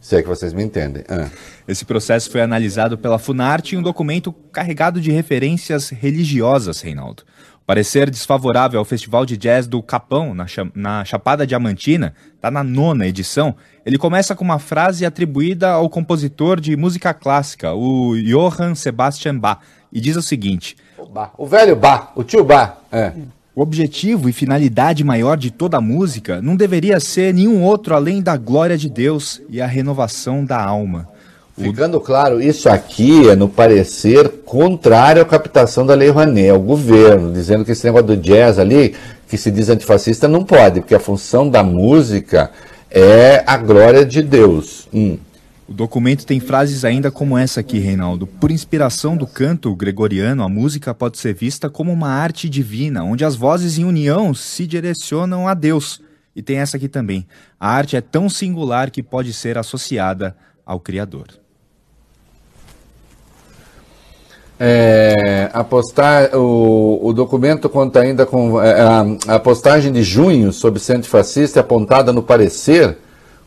Se 0.00 0.16
é 0.16 0.22
que 0.22 0.28
vocês 0.28 0.52
me 0.54 0.62
entendem. 0.64 1.04
Ah. 1.08 1.28
Esse 1.68 1.84
processo 1.84 2.30
foi 2.30 2.40
analisado 2.40 2.96
pela 2.96 3.18
Funarte 3.18 3.74
em 3.74 3.78
um 3.78 3.82
documento 3.82 4.32
carregado 4.32 5.00
de 5.00 5.10
referências 5.10 5.90
religiosas, 5.90 6.80
Reinaldo. 6.80 7.22
O 7.62 7.66
parecer 7.66 8.08
desfavorável 8.10 8.78
ao 8.78 8.84
Festival 8.84 9.26
de 9.26 9.36
Jazz 9.36 9.66
do 9.66 9.82
Capão, 9.82 10.34
na, 10.34 10.46
na 10.74 11.04
Chapada 11.04 11.46
Diamantina, 11.46 12.14
está 12.34 12.50
na 12.50 12.64
nona 12.64 13.06
edição. 13.06 13.54
Ele 13.84 13.98
começa 13.98 14.34
com 14.34 14.42
uma 14.42 14.58
frase 14.58 15.04
atribuída 15.04 15.70
ao 15.70 15.88
compositor 15.90 16.58
de 16.58 16.74
música 16.76 17.12
clássica, 17.12 17.74
o 17.74 18.16
Johann 18.16 18.74
Sebastian 18.74 19.38
Bach, 19.38 19.60
e 19.92 20.00
diz 20.00 20.16
o 20.16 20.22
seguinte: 20.22 20.76
O, 20.96 21.06
Bach, 21.06 21.32
o 21.36 21.46
velho 21.46 21.76
Bach, 21.76 22.12
o 22.16 22.24
tio 22.24 22.42
Bach. 22.42 22.78
É. 22.90 23.12
O 23.54 23.62
objetivo 23.62 24.28
e 24.28 24.32
finalidade 24.32 25.02
maior 25.02 25.36
de 25.36 25.50
toda 25.50 25.76
a 25.76 25.80
música 25.80 26.40
não 26.40 26.54
deveria 26.54 27.00
ser 27.00 27.34
nenhum 27.34 27.64
outro 27.64 27.94
além 27.94 28.22
da 28.22 28.36
glória 28.36 28.78
de 28.78 28.88
Deus 28.88 29.42
e 29.48 29.60
a 29.60 29.66
renovação 29.66 30.44
da 30.44 30.62
alma. 30.62 31.08
Ficando 31.58 32.00
claro, 32.00 32.40
isso 32.40 32.68
aqui 32.68 33.28
é 33.28 33.36
no 33.36 33.48
parecer 33.48 34.28
contrário 34.46 35.20
à 35.20 35.24
captação 35.24 35.84
da 35.84 35.94
Lei 35.94 36.08
Rouanet, 36.08 36.50
ao 36.50 36.60
governo, 36.60 37.32
dizendo 37.32 37.64
que 37.64 37.72
esse 37.72 37.84
negócio 37.84 38.06
do 38.06 38.16
jazz 38.16 38.58
ali, 38.58 38.94
que 39.28 39.36
se 39.36 39.50
diz 39.50 39.68
antifascista, 39.68 40.26
não 40.26 40.44
pode, 40.44 40.80
porque 40.80 40.94
a 40.94 41.00
função 41.00 41.50
da 41.50 41.62
música 41.62 42.50
é 42.90 43.42
a 43.46 43.56
glória 43.56 44.06
de 44.06 44.22
Deus. 44.22 44.88
Hum. 44.94 45.18
O 45.70 45.72
documento 45.72 46.26
tem 46.26 46.40
frases 46.40 46.84
ainda 46.84 47.12
como 47.12 47.38
essa 47.38 47.60
aqui, 47.60 47.78
Reinaldo. 47.78 48.26
Por 48.26 48.50
inspiração 48.50 49.16
do 49.16 49.24
canto 49.24 49.72
gregoriano, 49.76 50.42
a 50.42 50.48
música 50.48 50.92
pode 50.92 51.16
ser 51.16 51.32
vista 51.32 51.70
como 51.70 51.92
uma 51.92 52.08
arte 52.08 52.48
divina, 52.48 53.04
onde 53.04 53.24
as 53.24 53.36
vozes 53.36 53.78
em 53.78 53.84
união 53.84 54.34
se 54.34 54.66
direcionam 54.66 55.46
a 55.46 55.54
Deus. 55.54 56.02
E 56.34 56.42
tem 56.42 56.58
essa 56.58 56.76
aqui 56.76 56.88
também. 56.88 57.24
A 57.58 57.70
arte 57.70 57.94
é 57.94 58.00
tão 58.00 58.28
singular 58.28 58.90
que 58.90 59.00
pode 59.00 59.32
ser 59.32 59.56
associada 59.56 60.36
ao 60.66 60.80
Criador. 60.80 61.28
É, 64.58 65.50
a 65.52 65.62
postar, 65.62 66.34
o, 66.34 66.98
o 67.00 67.12
documento 67.12 67.68
conta 67.68 68.00
ainda 68.00 68.26
com 68.26 68.60
é, 68.60 68.72
a, 68.80 69.36
a 69.36 69.38
postagem 69.38 69.92
de 69.92 70.02
junho 70.02 70.52
sobre 70.52 70.80
ser 70.80 70.96
antifascista 70.96 71.60
apontada 71.60 72.12
no 72.12 72.24
parecer 72.24 72.98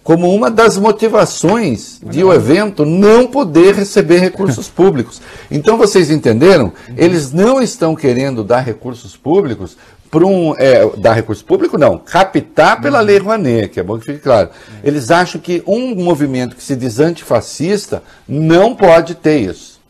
como 0.04 0.34
uma 0.36 0.51
das 0.51 0.78
motivações 0.78 1.99
de 2.04 2.24
o 2.24 2.34
evento 2.34 2.86
não 2.86 3.26
poder 3.26 3.74
receber 3.74 4.20
recursos 4.20 4.68
públicos. 4.70 5.22
Então 5.49 5.78
vocês 5.78 6.12
entenderam? 6.12 6.74
Eles 6.97 7.32
não 7.32 7.62
estão 7.62 7.95
querendo 7.95 8.43
dar 8.43 8.60
recursos 8.60 9.16
públicos 9.16 9.78
para 10.12 10.26
um. 10.28 10.54
É, 10.58 10.86
dar 10.97 11.14
recurso 11.14 11.43
público, 11.43 11.78
não, 11.78 11.97
captar 11.97 12.82
pela 12.82 12.99
Lei 12.99 13.18
Rouanet, 13.18 13.70
que 13.70 13.80
é 13.80 13.84
bom 13.84 13.97
que 13.97 14.06
fique 14.06 14.20
claro. 14.20 14.49
Eles 14.84 15.10
acham 15.10 15.39
que 15.39 15.64
um 15.66 15.95
movimento 15.95 16.56
que 16.56 16.62
se 16.62 16.76
diz 16.76 16.99
antifascista 16.99 18.04
não 18.28 18.76
pode 18.76 19.16
ter 19.16 19.39
isso. 19.39 19.82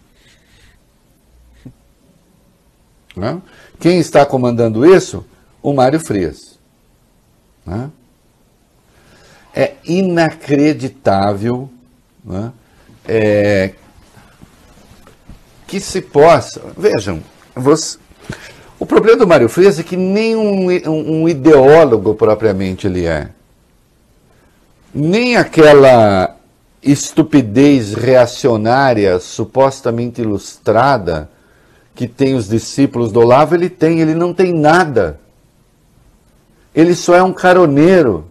Né? 3.15 3.41
Quem 3.79 3.99
está 3.99 4.25
comandando 4.25 4.85
isso? 4.85 5.25
O 5.61 5.73
Mário 5.73 5.99
Frias. 5.99 6.57
Né? 7.65 7.89
É 9.53 9.73
inacreditável 9.85 11.69
né, 12.23 12.51
é, 13.07 13.71
que 15.67 15.79
se 15.79 16.01
possa. 16.01 16.61
Vejam, 16.75 17.21
você, 17.55 17.97
o 18.79 18.85
problema 18.85 19.17
do 19.17 19.27
Mário 19.27 19.47
Frias 19.47 19.79
é 19.79 19.83
que 19.83 19.95
nem 19.95 20.35
um, 20.35 20.67
um, 20.89 21.29
ideólogo 21.29 22.15
propriamente 22.15 22.87
ele 22.87 23.05
é. 23.05 23.29
Nem 24.93 25.37
aquela 25.37 26.35
estupidez 26.81 27.93
reacionária 27.93 29.19
supostamente 29.19 30.21
ilustrada 30.21 31.29
que 31.95 32.07
tem 32.07 32.35
os 32.35 32.47
discípulos 32.47 33.11
do 33.11 33.19
Olavo, 33.19 33.55
ele 33.55 33.69
tem, 33.69 34.01
ele 34.01 34.15
não 34.15 34.33
tem 34.33 34.51
nada. 34.51 35.19
Ele 36.73 36.95
só 36.95 37.15
é 37.15 37.21
um 37.21 37.31
caroneiro 37.31 38.25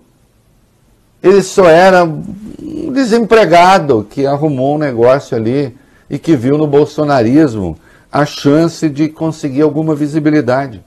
ele 1.23 1.43
só 1.43 1.69
era 1.69 2.05
um 2.05 2.93
desempregado 2.93 4.07
que 4.11 4.27
arrumou 4.27 4.75
um 4.75 4.79
negócio 4.79 5.37
ali 5.37 5.77
e 6.11 6.19
que 6.19 6.37
viu 6.37 6.59
no 6.59 6.67
bolsonarismo 6.67 7.79
a 8.11 8.27
chance 8.27 8.89
de 8.89 9.09
conseguir 9.09 9.63
alguma 9.63 9.95
visibilidade. 9.95 10.83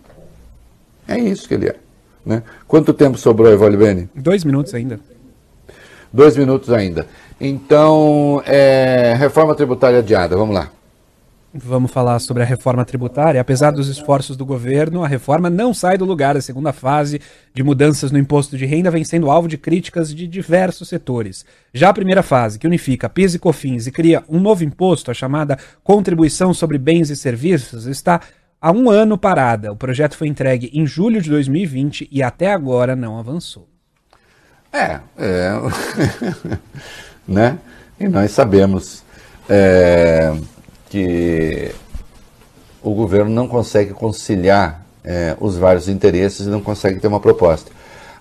É 1.07 1.17
isso 1.17 1.47
que 1.47 1.53
ele 1.53 1.69
é. 1.69 1.75
Né? 2.25 2.43
Quanto 2.67 2.93
tempo 2.93 3.17
sobrou, 3.17 3.51
Evalibene? 3.51 4.09
Dois 4.15 4.43
minutos 4.43 4.73
ainda. 4.73 4.99
Dois 6.11 6.35
minutos 6.35 6.71
ainda. 6.71 7.07
Então, 7.39 8.41
é, 8.45 9.15
reforma 9.17 9.55
tributária 9.55 9.99
adiada, 9.99 10.35
vamos 10.35 10.55
lá. 10.55 10.69
Vamos 11.57 11.91
falar 11.91 12.19
sobre 12.19 12.43
a 12.43 12.45
reforma 12.45 12.83
tributária. 12.83 13.39
Apesar 13.39 13.71
dos 13.71 13.87
esforços 13.87 14.35
do 14.35 14.45
governo, 14.45 15.05
a 15.05 15.07
reforma 15.07 15.49
não 15.49 15.73
sai 15.73 15.97
do 15.97 16.03
lugar. 16.03 16.35
A 16.35 16.41
segunda 16.41 16.73
fase 16.73 17.21
de 17.53 17.63
mudanças 17.63 18.11
no 18.11 18.19
imposto 18.19 18.57
de 18.57 18.65
renda 18.65 18.91
vem 18.91 19.05
sendo 19.05 19.31
alvo 19.31 19.47
de 19.47 19.57
críticas 19.57 20.13
de 20.13 20.27
diversos 20.27 20.89
setores. 20.89 21.45
Já 21.73 21.89
a 21.89 21.93
primeira 21.93 22.21
fase, 22.21 22.59
que 22.59 22.67
unifica 22.67 23.07
PIS 23.07 23.35
e 23.35 23.39
COFINS 23.39 23.87
e 23.87 23.91
cria 23.91 24.21
um 24.27 24.37
novo 24.37 24.65
imposto, 24.65 25.09
a 25.09 25.13
chamada 25.13 25.57
Contribuição 25.81 26.53
sobre 26.53 26.77
Bens 26.77 27.09
e 27.09 27.15
Serviços, 27.15 27.85
está 27.85 28.19
há 28.59 28.69
um 28.73 28.89
ano 28.89 29.17
parada. 29.17 29.71
O 29.71 29.77
projeto 29.77 30.17
foi 30.17 30.27
entregue 30.27 30.69
em 30.73 30.85
julho 30.85 31.21
de 31.21 31.29
2020 31.29 32.09
e 32.11 32.21
até 32.21 32.51
agora 32.51 32.97
não 32.97 33.17
avançou. 33.17 33.65
É, 34.73 34.99
é 35.17 35.53
né? 37.25 37.57
E 37.97 38.09
nós 38.09 38.31
sabemos. 38.31 39.05
É 39.47 40.33
que 40.89 41.71
o 42.81 42.93
governo 42.93 43.31
não 43.31 43.47
consegue 43.47 43.93
conciliar 43.93 44.85
é, 45.03 45.35
os 45.39 45.57
vários 45.57 45.87
interesses 45.87 46.45
e 46.45 46.49
não 46.49 46.61
consegue 46.61 46.99
ter 46.99 47.07
uma 47.07 47.19
proposta. 47.19 47.71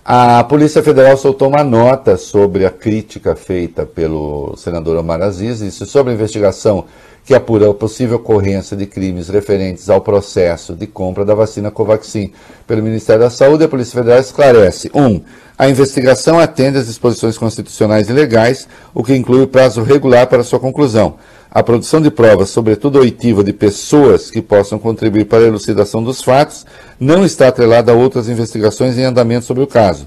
A 0.07 0.43
Polícia 0.43 0.83
Federal 0.83 1.17
soltou 1.17 1.47
uma 1.47 1.63
nota 1.63 2.15
sobre 2.15 2.63
a 2.63 2.69
crítica 2.69 3.35
feita 3.35 3.87
pelo 3.87 4.55
senador 4.55 4.97
Omar 4.97 5.21
Aziz, 5.21 5.61
isso 5.61 5.83
sobre 5.87 6.11
a 6.11 6.15
investigação 6.15 6.85
que 7.25 7.33
apura 7.33 7.71
a 7.71 7.73
possível 7.73 8.17
ocorrência 8.17 8.77
de 8.77 8.85
crimes 8.85 9.29
referentes 9.29 9.89
ao 9.89 10.01
processo 10.01 10.75
de 10.75 10.85
compra 10.85 11.25
da 11.25 11.33
vacina 11.33 11.71
Covaxin 11.71 12.31
pelo 12.67 12.83
Ministério 12.83 13.23
da 13.23 13.31
Saúde. 13.31 13.63
A 13.63 13.67
Polícia 13.67 13.99
Federal 13.99 14.19
esclarece: 14.19 14.91
1. 14.93 15.03
Um, 15.03 15.21
a 15.57 15.67
investigação 15.67 16.39
atende 16.39 16.77
às 16.77 16.85
disposições 16.85 17.35
constitucionais 17.35 18.07
e 18.07 18.13
legais, 18.13 18.67
o 18.93 19.03
que 19.03 19.15
inclui 19.15 19.41
o 19.41 19.47
prazo 19.47 19.81
regular 19.81 20.27
para 20.27 20.43
sua 20.43 20.59
conclusão 20.59 21.15
a 21.55 21.63
produção 21.63 22.01
de 22.01 22.11
provas, 22.11 22.49
sobretudo 22.49 22.99
oitiva, 22.99 23.41
de 23.41 23.53
pessoas 23.53 24.29
que 24.29 24.41
possam 24.41 24.77
contribuir 24.77 25.23
para 25.23 25.45
a 25.45 25.47
elucidação 25.47 26.03
dos 26.03 26.21
fatos, 26.21 26.65
não 26.99 27.23
está 27.23 27.47
atrelada 27.47 27.93
a 27.93 27.95
outras 27.95 28.27
investigações 28.27 28.97
em 28.97 29.05
andamento 29.05 29.45
sobre 29.45 29.63
o 29.63 29.67
caso. 29.67 30.05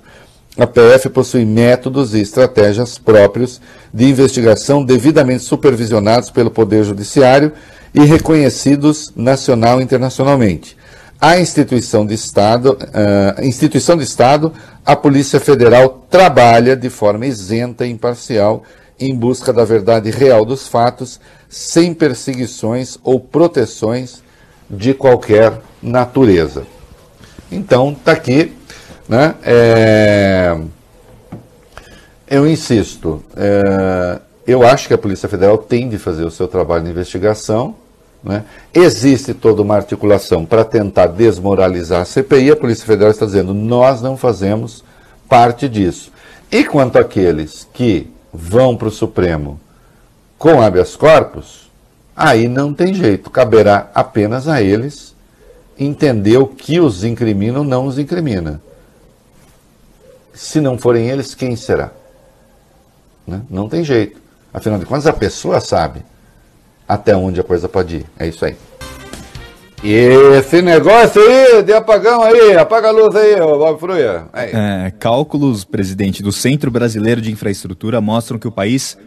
A 0.59 0.66
PF 0.66 1.09
possui 1.09 1.46
métodos 1.46 2.14
e 2.14 2.20
estratégias 2.20 2.99
próprios 2.99 3.62
de 3.94 4.05
investigação 4.05 4.84
devidamente 4.84 5.42
supervisionados 5.42 6.30
pelo 6.30 6.51
Poder 6.51 6.84
Judiciário 6.84 7.53
e 7.94 8.01
reconhecidos 8.01 9.11
nacional 9.16 9.80
e 9.80 9.84
internacionalmente. 9.84 10.76
A 11.18 11.40
instituição 11.40 12.05
de 12.05 12.12
Estado, 12.12 12.76
uh, 12.78 13.42
instituição 13.42 13.96
de 13.96 14.05
Estado, 14.05 14.53
a 14.84 14.94
Polícia 14.94 15.40
Federal 15.40 16.07
trabalha 16.11 16.76
de 16.76 16.90
forma 16.90 17.24
isenta 17.24 17.86
e 17.86 17.90
imparcial 17.90 18.64
em 19.01 19.14
busca 19.14 19.53
da 19.53 19.64
verdade 19.64 20.11
real 20.11 20.44
dos 20.44 20.66
fatos, 20.66 21.20
sem 21.49 21.94
perseguições 21.94 22.99
ou 23.03 23.18
proteções 23.18 24.22
de 24.68 24.92
qualquer 24.92 25.61
natureza. 25.82 26.66
Então, 27.51 27.92
está 27.92 28.12
aqui 28.12 28.53
né? 29.09 29.34
É... 29.42 30.59
Eu 32.30 32.46
insisto, 32.46 33.24
é... 33.34 34.18
eu 34.46 34.62
acho 34.62 34.86
que 34.86 34.92
a 34.92 34.99
Polícia 34.99 35.28
Federal 35.28 35.57
tem 35.57 35.88
de 35.88 35.96
fazer 35.96 36.24
o 36.24 36.30
seu 36.30 36.46
trabalho 36.46 36.84
de 36.84 36.90
investigação. 36.90 37.74
Né? 38.22 38.44
Existe 38.74 39.32
toda 39.32 39.62
uma 39.62 39.76
articulação 39.76 40.44
para 40.44 40.64
tentar 40.64 41.07
desmoralizar 41.07 42.03
a 42.03 42.05
CPI. 42.05 42.51
A 42.51 42.57
Polícia 42.57 42.84
Federal 42.84 43.11
está 43.11 43.24
dizendo: 43.24 43.55
nós 43.55 44.03
não 44.03 44.16
fazemos 44.16 44.84
parte 45.26 45.68
disso. 45.68 46.12
E 46.51 46.64
quanto 46.64 46.99
àqueles 46.99 47.66
que 47.72 48.11
vão 48.32 48.76
para 48.76 48.88
o 48.88 48.90
Supremo 48.90 49.59
com 50.39 50.62
habeas 50.62 50.95
corpus, 50.95 51.68
aí 52.16 52.49
não 52.49 52.72
tem 52.72 52.95
jeito, 52.95 53.28
caberá 53.28 53.91
apenas 53.95 54.49
a 54.49 54.62
eles 54.62 55.14
entender 55.78 56.36
o 56.39 56.47
que 56.47 56.80
os 56.80 57.05
incrimina 57.05 57.59
ou 57.59 57.64
não 57.64 57.86
os 57.86 57.99
incrimina. 57.99 58.61
Se 60.32 60.61
não 60.61 60.78
forem 60.78 61.09
eles, 61.09 61.34
quem 61.34 61.57
será? 61.57 61.91
Né? 63.26 63.43
Não 63.51 63.68
tem 63.68 63.84
jeito. 63.84 64.20
Afinal 64.55 64.78
de 64.78 64.86
contas, 64.86 65.07
a 65.07 65.12
pessoa 65.12 65.61
sabe 65.61 66.03
até 66.89 67.14
onde 67.14 67.41
a 67.41 67.45
coisa 67.45 67.68
pode 67.68 67.97
ir. 67.97 68.07
É 68.18 68.26
isso 68.26 68.45
aí. 68.45 68.57
Esse 69.82 70.61
negócio 70.61 71.22
aí 71.22 71.62
de 71.62 71.72
apagão 71.72 72.22
aí, 72.22 72.57
apaga 72.57 72.89
a 72.89 72.91
luz 72.91 73.14
aí, 73.14 73.36
Bob 73.36 73.78
Fruia. 73.78 74.26
É, 74.32 74.93
cálculos, 74.99 75.64
presidente, 75.64 76.20
do 76.20 76.32
Centro 76.32 76.68
Brasileiro 76.68 77.20
de 77.20 77.30
Infraestrutura 77.30 78.01
mostram 78.01 78.41
que 78.41 78.49
o 78.49 78.51
país 78.51 78.99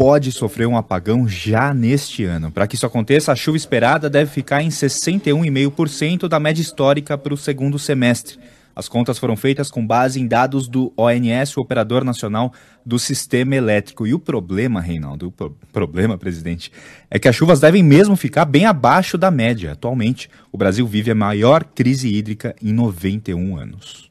pode 0.00 0.32
sofrer 0.32 0.66
um 0.66 0.78
apagão 0.78 1.28
já 1.28 1.74
neste 1.74 2.24
ano. 2.24 2.50
Para 2.50 2.66
que 2.66 2.74
isso 2.74 2.86
aconteça, 2.86 3.32
a 3.32 3.36
chuva 3.36 3.58
esperada 3.58 4.08
deve 4.08 4.30
ficar 4.30 4.62
em 4.62 4.70
61,5% 4.70 6.26
da 6.26 6.40
média 6.40 6.62
histórica 6.62 7.18
para 7.18 7.34
o 7.34 7.36
segundo 7.36 7.78
semestre. 7.78 8.38
As 8.74 8.88
contas 8.88 9.18
foram 9.18 9.36
feitas 9.36 9.70
com 9.70 9.86
base 9.86 10.18
em 10.18 10.26
dados 10.26 10.68
do 10.68 10.90
ONS, 10.96 11.54
o 11.54 11.60
Operador 11.60 12.02
Nacional 12.02 12.50
do 12.84 12.98
Sistema 12.98 13.54
Elétrico. 13.54 14.06
E 14.06 14.14
o 14.14 14.18
problema, 14.18 14.80
Reinaldo, 14.80 15.26
o 15.26 15.30
pro 15.30 15.54
problema, 15.70 16.16
presidente, 16.16 16.72
é 17.10 17.18
que 17.18 17.28
as 17.28 17.36
chuvas 17.36 17.60
devem 17.60 17.82
mesmo 17.82 18.16
ficar 18.16 18.46
bem 18.46 18.64
abaixo 18.64 19.18
da 19.18 19.30
média. 19.30 19.72
Atualmente, 19.72 20.30
o 20.50 20.56
Brasil 20.56 20.86
vive 20.86 21.10
a 21.10 21.14
maior 21.14 21.62
crise 21.62 22.08
hídrica 22.08 22.56
em 22.62 22.72
91 22.72 23.54
anos. 23.54 24.09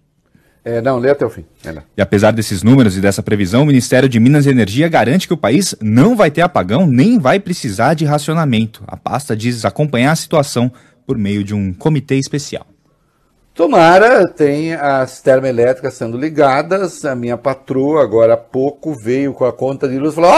É, 0.64 0.82
não, 0.82 0.98
lê 0.98 1.10
até 1.10 1.26
o 1.26 1.30
fim. 1.30 1.46
É, 1.66 1.74
e 1.98 2.02
apesar 2.02 2.32
desses 2.32 2.62
números 2.64 2.98
e 2.98 3.02
dessa 3.02 3.24
previsão, 3.24 3.64
o 3.64 3.66
Ministério 3.66 4.10
de 4.10 4.20
Minas 4.20 4.46
e 4.46 4.50
Energia 4.50 4.90
garante 4.90 5.28
que 5.28 5.34
o 5.34 5.38
país 5.38 5.74
não 5.82 6.16
vai 6.16 6.30
ter 6.30 6.42
apagão 6.42 6.86
nem 6.86 7.18
vai 7.18 7.40
precisar 7.40 7.94
de 7.94 8.06
racionamento. 8.06 8.84
A 8.88 8.98
pasta 8.98 9.36
diz 9.36 9.64
acompanhar 9.66 10.12
a 10.12 10.16
situação 10.16 10.72
por 11.06 11.18
meio 11.18 11.44
de 11.44 11.56
um 11.56 11.74
comitê 11.74 12.16
especial. 12.16 12.68
Tomara, 13.60 14.26
tem 14.26 14.74
as 14.74 15.22
termoelétricas 15.22 15.94
sendo 15.94 16.18
ligadas. 16.18 17.04
A 17.04 17.14
minha 17.14 17.38
patroa, 17.38 18.02
agora 18.02 18.36
há 18.36 18.38
pouco, 18.38 18.96
veio 18.96 19.34
com 19.34 19.44
a 19.44 19.52
conta 19.52 19.86
de 19.86 20.00
luz 20.00 20.14
e 20.14 20.16
falou: 20.16 20.32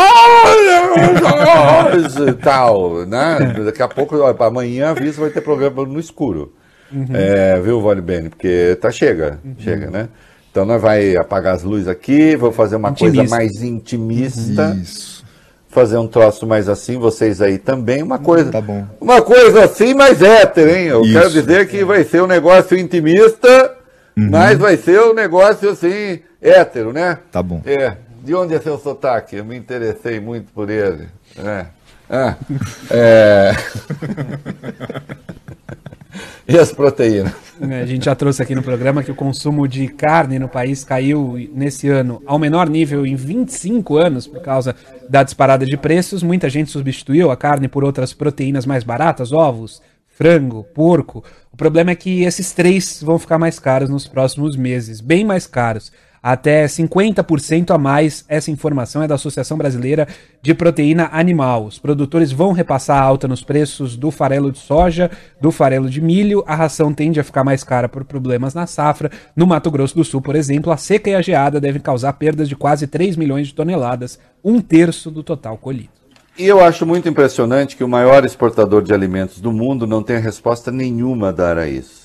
tal, 2.42 3.06
né? 3.06 3.54
Daqui 3.64 3.84
a 3.84 3.88
pouco, 3.88 4.18
ó, 4.18 4.36
amanhã, 4.44 4.90
aviso, 4.90 5.22
vai 5.22 5.30
ter 5.30 5.42
problema 5.42 5.86
no 5.86 6.00
escuro. 6.00 6.56
Uhum. 6.92 7.08
É, 7.14 7.60
viu, 7.60 7.82
Vale 7.82 8.02
Bene? 8.02 8.30
Porque 8.30 8.78
tá, 8.82 8.92
chega, 8.92 9.40
uhum. 9.44 9.56
chega, 9.58 9.90
né? 9.90 10.10
Então 10.50 10.66
nós 10.66 10.82
vai 10.82 11.16
apagar 11.16 11.56
as 11.56 11.64
luzes 11.64 11.88
aqui, 11.88 12.36
vou 12.36 12.52
fazer 12.52 12.76
uma 12.76 12.90
Intimista. 12.90 13.18
coisa 13.18 13.36
mais 13.36 13.64
intimista. 13.64 14.78
Isso 14.82 15.22
fazer 15.72 15.98
um 15.98 16.08
troço 16.08 16.46
mais 16.46 16.70
assim, 16.70 16.98
vocês 17.00 17.42
aí 17.42 17.58
também, 17.58 18.04
uma 18.04 18.20
coisa. 18.20 18.52
Tá 18.52 18.62
bom. 18.62 18.86
Uma 19.00 19.22
coisa 19.22 19.64
assim, 19.64 19.94
mais 19.94 20.22
hétero, 20.22 20.70
hein? 20.70 20.88
Eu 20.88 21.02
Isso. 21.02 21.14
quero 21.14 21.30
dizer 21.32 21.68
que 21.68 21.84
vai 21.84 22.04
ser 22.04 22.22
um 22.22 22.28
negócio 22.28 22.78
intimista, 22.78 23.78
uhum. 24.18 24.30
mas 24.30 24.60
vai 24.60 24.78
ser 24.78 25.00
um 25.02 25.14
negócio 25.14 25.70
assim, 25.70 26.20
hétero, 26.42 26.92
né? 26.92 27.18
Tá 27.32 27.42
bom. 27.42 27.62
É. 27.66 27.96
De 28.22 28.36
onde 28.36 28.54
é 28.54 28.60
seu 28.60 28.78
sotaque? 28.78 29.38
Eu 29.38 29.46
me 29.46 29.58
interessei 29.58 30.20
muito 30.20 30.52
por 30.54 30.70
ele. 30.70 31.08
É. 31.38 31.66
Ah, 32.10 32.36
é... 32.92 33.56
e 36.48 36.58
as 36.58 36.72
proteínas? 36.72 37.34
É, 37.62 37.82
a 37.82 37.86
gente 37.86 38.06
já 38.06 38.16
trouxe 38.16 38.42
aqui 38.42 38.56
no 38.56 38.64
programa 38.64 39.04
que 39.04 39.12
o 39.12 39.16
consumo 39.16 39.68
de 39.68 39.88
carne 39.88 40.40
no 40.40 40.50
país 40.50 40.84
caiu 40.84 41.36
nesse 41.54 41.88
ano 41.90 42.22
ao 42.26 42.40
menor 42.40 42.70
nível 42.70 43.06
em 43.06 43.16
25 43.16 43.98
anos 43.98 44.26
por 44.26 44.42
causa 44.42 44.76
da 45.08 45.22
disparada 45.22 45.66
de 45.66 45.78
preços. 45.78 46.24
Muita 46.24 46.50
gente 46.50 46.72
substituiu 46.72 47.30
a 47.30 47.38
carne 47.38 47.68
por 47.68 47.84
outras 47.84 48.14
proteínas 48.14 48.66
mais 48.66 48.84
baratas, 48.84 49.32
ovos, 49.32 49.82
frango, 50.08 50.64
porco. 50.74 51.24
O 51.54 51.58
problema 51.58 51.92
é 51.92 51.96
que 51.96 52.24
esses 52.24 52.52
três 52.52 53.02
vão 53.04 53.20
ficar 53.20 53.38
mais 53.38 53.60
caros 53.60 53.90
nos 53.90 54.08
próximos 54.08 54.56
meses, 54.56 55.00
bem 55.00 55.24
mais 55.24 55.46
caros 55.46 55.92
até 56.22 56.66
50% 56.66 57.72
a 57.72 57.78
mais. 57.78 58.24
Essa 58.28 58.52
informação 58.52 59.02
é 59.02 59.08
da 59.08 59.16
Associação 59.16 59.58
Brasileira 59.58 60.08
de 60.42 60.54
Proteína 60.54 61.10
Animal. 61.12 61.66
Os 61.66 61.80
produtores 61.80 62.32
vão 62.32 62.52
repassar 62.52 63.02
a 63.02 63.06
alta 63.06 63.28
nos 63.28 63.44
preços 63.44 63.96
do 63.96 64.12
farelo 64.12 64.52
de 64.52 64.60
soja, 64.60 65.10
do 65.40 65.52
farelo 65.52 65.90
de 65.90 66.02
milho. 66.02 66.44
A 66.46 66.56
ração 66.56 66.94
tende 66.94 67.20
a 67.20 67.24
ficar 67.24 67.44
mais 67.44 67.64
cara 67.64 67.90
por 67.90 68.04
problemas 68.04 68.54
na 68.54 68.68
safra. 68.68 69.12
No 69.36 69.48
Mato 69.48 69.72
Grosso 69.72 69.96
do 69.96 70.04
Sul, 70.04 70.22
por 70.22 70.36
exemplo, 70.36 70.72
a 70.72 70.78
seca 70.78 71.10
e 71.10 71.16
a 71.16 71.22
geada 71.22 71.60
devem 71.60 71.82
causar 71.82 72.14
perdas 72.14 72.48
de 72.48 72.56
quase 72.56 72.88
3 72.88 73.16
milhões 73.16 73.48
de 73.48 73.56
toneladas, 73.56 74.20
um 74.44 74.62
terço 74.62 75.10
do 75.10 75.24
total 75.24 75.58
colhido. 75.58 75.90
E 76.38 76.48
eu 76.48 76.62
acho 76.62 76.86
muito 76.86 77.10
impressionante 77.10 77.76
que 77.76 77.84
o 77.84 77.90
maior 77.90 78.24
exportador 78.24 78.82
de 78.82 78.94
alimentos 78.94 79.42
do 79.42 79.52
mundo 79.52 79.86
não 79.86 80.02
tenha 80.02 80.20
resposta 80.20 80.72
nenhuma 80.72 81.30
a 81.30 81.32
dar 81.32 81.58
a 81.58 81.68
isso. 81.68 82.01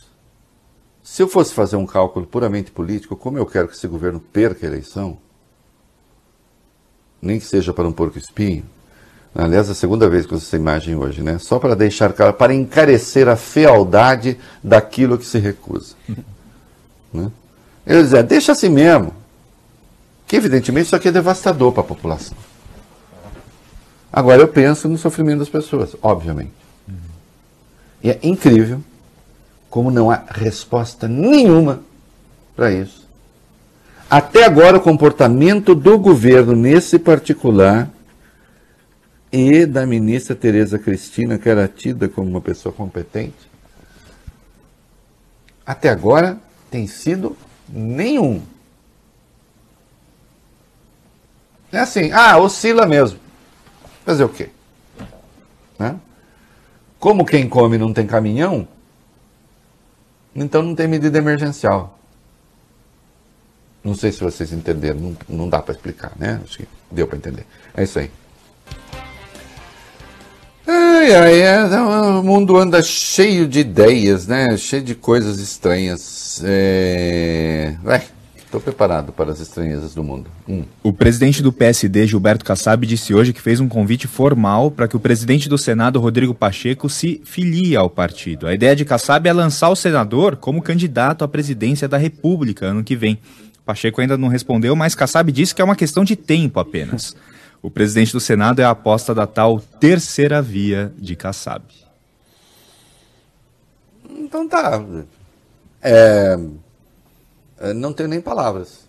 Se 1.06 1.22
eu 1.22 1.28
fosse 1.28 1.54
fazer 1.54 1.76
um 1.76 1.86
cálculo 1.86 2.26
puramente 2.26 2.72
político, 2.72 3.14
como 3.14 3.38
eu 3.38 3.46
quero 3.46 3.68
que 3.68 3.76
esse 3.76 3.86
governo 3.86 4.18
perca 4.18 4.66
a 4.66 4.68
eleição, 4.68 5.16
nem 7.22 7.38
que 7.38 7.46
seja 7.46 7.72
para 7.72 7.86
um 7.86 7.92
porco 7.92 8.18
espinho, 8.18 8.64
aliás, 9.32 9.70
a 9.70 9.74
segunda 9.74 10.10
vez 10.10 10.26
que 10.26 10.32
eu 10.32 10.36
uso 10.36 10.44
essa 10.44 10.56
imagem 10.56 10.96
hoje, 10.96 11.22
né? 11.22 11.38
Só 11.38 11.60
para 11.60 11.76
deixar 11.76 12.12
claro, 12.12 12.32
para 12.32 12.52
encarecer 12.52 13.28
a 13.28 13.36
fealdade 13.36 14.36
daquilo 14.64 15.16
que 15.16 15.24
se 15.24 15.38
recusa. 15.38 15.94
né? 17.14 17.30
Ele 17.86 18.02
dizia, 18.02 18.24
deixa 18.24 18.50
assim 18.50 18.68
mesmo. 18.68 19.14
Que 20.26 20.34
evidentemente 20.34 20.86
isso 20.86 20.96
aqui 20.96 21.06
é 21.06 21.12
devastador 21.12 21.70
para 21.70 21.82
a 21.82 21.86
população. 21.86 22.36
Agora 24.12 24.42
eu 24.42 24.48
penso 24.48 24.88
no 24.88 24.98
sofrimento 24.98 25.38
das 25.38 25.48
pessoas, 25.48 25.94
obviamente. 26.02 26.52
E 28.02 28.10
é 28.10 28.18
incrível 28.24 28.82
como 29.76 29.90
não 29.90 30.10
há 30.10 30.24
resposta 30.30 31.06
nenhuma 31.06 31.82
para 32.56 32.72
isso. 32.72 33.06
Até 34.08 34.46
agora, 34.46 34.78
o 34.78 34.80
comportamento 34.80 35.74
do 35.74 35.98
governo 35.98 36.56
nesse 36.56 36.98
particular 36.98 37.90
e 39.30 39.66
da 39.66 39.84
ministra 39.84 40.34
Tereza 40.34 40.78
Cristina, 40.78 41.36
que 41.36 41.46
era 41.46 41.68
tida 41.68 42.08
como 42.08 42.26
uma 42.26 42.40
pessoa 42.40 42.72
competente, 42.72 43.36
até 45.66 45.90
agora 45.90 46.38
tem 46.70 46.86
sido 46.86 47.36
nenhum. 47.68 48.40
É 51.70 51.80
assim, 51.80 52.12
ah, 52.12 52.38
oscila 52.38 52.86
mesmo. 52.86 53.18
Fazer 54.06 54.24
o 54.24 54.30
quê? 54.30 54.48
Né? 55.78 55.96
Como 56.98 57.26
quem 57.26 57.46
come 57.46 57.76
não 57.76 57.92
tem 57.92 58.06
caminhão, 58.06 58.66
então 60.36 60.62
não 60.62 60.74
tem 60.74 60.86
medida 60.86 61.18
emergencial. 61.18 61.98
Não 63.82 63.94
sei 63.94 64.12
se 64.12 64.20
vocês 64.20 64.52
entenderam, 64.52 64.98
não, 64.98 65.16
não 65.28 65.48
dá 65.48 65.62
para 65.62 65.74
explicar, 65.74 66.12
né? 66.16 66.40
Acho 66.44 66.58
que 66.58 66.68
deu 66.90 67.06
para 67.06 67.16
entender. 67.16 67.46
É 67.74 67.84
isso 67.84 67.98
aí. 67.98 68.10
Ai, 70.66 71.14
ai, 71.14 71.40
é, 71.42 71.64
o 71.78 72.22
mundo 72.24 72.56
anda 72.56 72.82
cheio 72.82 73.46
de 73.46 73.60
ideias, 73.60 74.26
né? 74.26 74.56
Cheio 74.56 74.82
de 74.82 74.94
coisas 74.96 75.38
estranhas. 75.38 76.42
É... 76.44 77.76
Vai. 77.82 78.02
Estou 78.46 78.60
preparado 78.60 79.12
para 79.12 79.32
as 79.32 79.40
estranhezas 79.40 79.92
do 79.92 80.04
mundo. 80.04 80.30
Hum. 80.48 80.62
O 80.80 80.92
presidente 80.92 81.42
do 81.42 81.52
PSD, 81.52 82.06
Gilberto 82.06 82.44
Kassab, 82.44 82.86
disse 82.86 83.12
hoje 83.12 83.32
que 83.32 83.42
fez 83.42 83.58
um 83.58 83.68
convite 83.68 84.06
formal 84.06 84.70
para 84.70 84.86
que 84.86 84.96
o 84.96 85.00
presidente 85.00 85.48
do 85.48 85.58
Senado, 85.58 85.98
Rodrigo 85.98 86.32
Pacheco, 86.32 86.88
se 86.88 87.20
filie 87.24 87.74
ao 87.74 87.90
partido. 87.90 88.46
A 88.46 88.54
ideia 88.54 88.76
de 88.76 88.84
Kassab 88.84 89.28
é 89.28 89.32
lançar 89.32 89.68
o 89.68 89.74
senador 89.74 90.36
como 90.36 90.62
candidato 90.62 91.24
à 91.24 91.28
presidência 91.28 91.88
da 91.88 91.96
República 91.96 92.66
ano 92.66 92.84
que 92.84 92.94
vem. 92.94 93.18
Pacheco 93.64 94.00
ainda 94.00 94.16
não 94.16 94.28
respondeu, 94.28 94.76
mas 94.76 94.94
Kassab 94.94 95.32
disse 95.32 95.52
que 95.52 95.60
é 95.60 95.64
uma 95.64 95.74
questão 95.74 96.04
de 96.04 96.14
tempo 96.14 96.60
apenas. 96.60 97.16
O 97.60 97.68
presidente 97.68 98.12
do 98.12 98.20
Senado 98.20 98.60
é 98.60 98.64
a 98.64 98.70
aposta 98.70 99.12
da 99.12 99.26
tal 99.26 99.58
terceira 99.58 100.40
via 100.40 100.92
de 100.96 101.16
Kassab. 101.16 101.64
Então 104.08 104.48
tá. 104.48 104.84
É, 105.82 106.38
não 107.74 107.92
tenho 107.92 108.08
nem 108.08 108.20
palavras. 108.20 108.86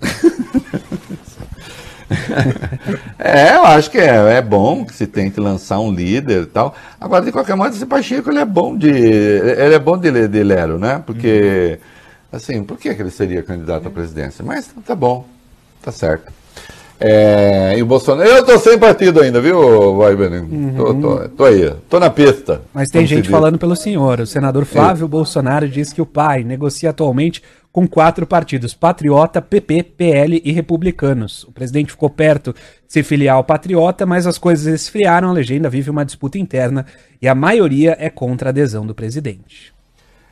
é, 3.18 3.56
eu 3.56 3.64
acho 3.64 3.90
que 3.90 3.98
é, 3.98 4.36
é 4.36 4.42
bom 4.42 4.84
que 4.84 4.94
se 4.94 5.06
tente 5.06 5.40
lançar 5.40 5.78
um 5.78 5.92
líder 5.92 6.42
e 6.42 6.46
tal. 6.46 6.74
Agora, 7.00 7.24
de 7.24 7.32
qualquer 7.32 7.56
modo, 7.56 7.74
esse 7.74 7.86
Pacheco 7.86 8.30
ele 8.30 8.38
é 8.38 8.44
bom 8.44 8.76
de. 8.76 8.90
Ele 8.90 9.74
é 9.74 9.78
bom 9.78 9.98
de, 9.98 10.28
de 10.28 10.42
Lero, 10.42 10.78
né? 10.78 11.02
Porque, 11.04 11.78
assim, 12.32 12.62
por 12.62 12.78
que, 12.78 12.94
que 12.94 13.02
ele 13.02 13.10
seria 13.10 13.42
candidato 13.42 13.88
à 13.88 13.90
presidência? 13.90 14.44
Mas 14.44 14.70
tá 14.86 14.94
bom, 14.94 15.26
tá 15.82 15.90
certo. 15.90 16.32
É, 16.98 17.74
e 17.76 17.82
o 17.82 17.86
Bolsonaro. 17.86 18.28
Eu 18.28 18.44
tô 18.44 18.58
sem 18.58 18.78
partido 18.78 19.20
ainda, 19.20 19.40
viu, 19.40 19.96
Vai 19.96 20.14
uhum. 20.14 20.74
tô, 20.76 20.94
tô, 20.94 21.28
tô, 21.28 21.44
aí, 21.44 21.70
tô 21.90 22.00
na 22.00 22.08
pista. 22.08 22.62
Mas 22.72 22.88
tem 22.88 23.06
gente 23.06 23.28
falando 23.28 23.58
pelo 23.58 23.76
senhor. 23.76 24.20
O 24.20 24.26
senador 24.26 24.64
Flávio 24.64 25.04
é. 25.04 25.08
Bolsonaro 25.08 25.68
diz 25.68 25.92
que 25.92 26.00
o 26.00 26.06
pai 26.06 26.42
negocia 26.42 26.90
atualmente 26.90 27.42
com 27.76 27.86
quatro 27.86 28.26
partidos: 28.26 28.72
Patriota, 28.72 29.42
PP, 29.42 29.82
PL 29.82 30.40
e 30.42 30.50
Republicanos. 30.50 31.44
O 31.44 31.52
presidente 31.52 31.90
ficou 31.90 32.08
perto 32.08 32.54
de 32.54 32.58
se 32.88 33.02
filiar 33.02 33.36
ao 33.36 33.44
Patriota, 33.44 34.06
mas 34.06 34.26
as 34.26 34.38
coisas 34.38 34.66
esfriaram. 34.66 35.28
A 35.28 35.32
legenda 35.32 35.68
vive 35.68 35.90
uma 35.90 36.02
disputa 36.02 36.38
interna 36.38 36.86
e 37.20 37.28
a 37.28 37.34
maioria 37.34 37.94
é 38.00 38.08
contra 38.08 38.48
a 38.48 38.50
adesão 38.50 38.86
do 38.86 38.94
presidente. 38.94 39.74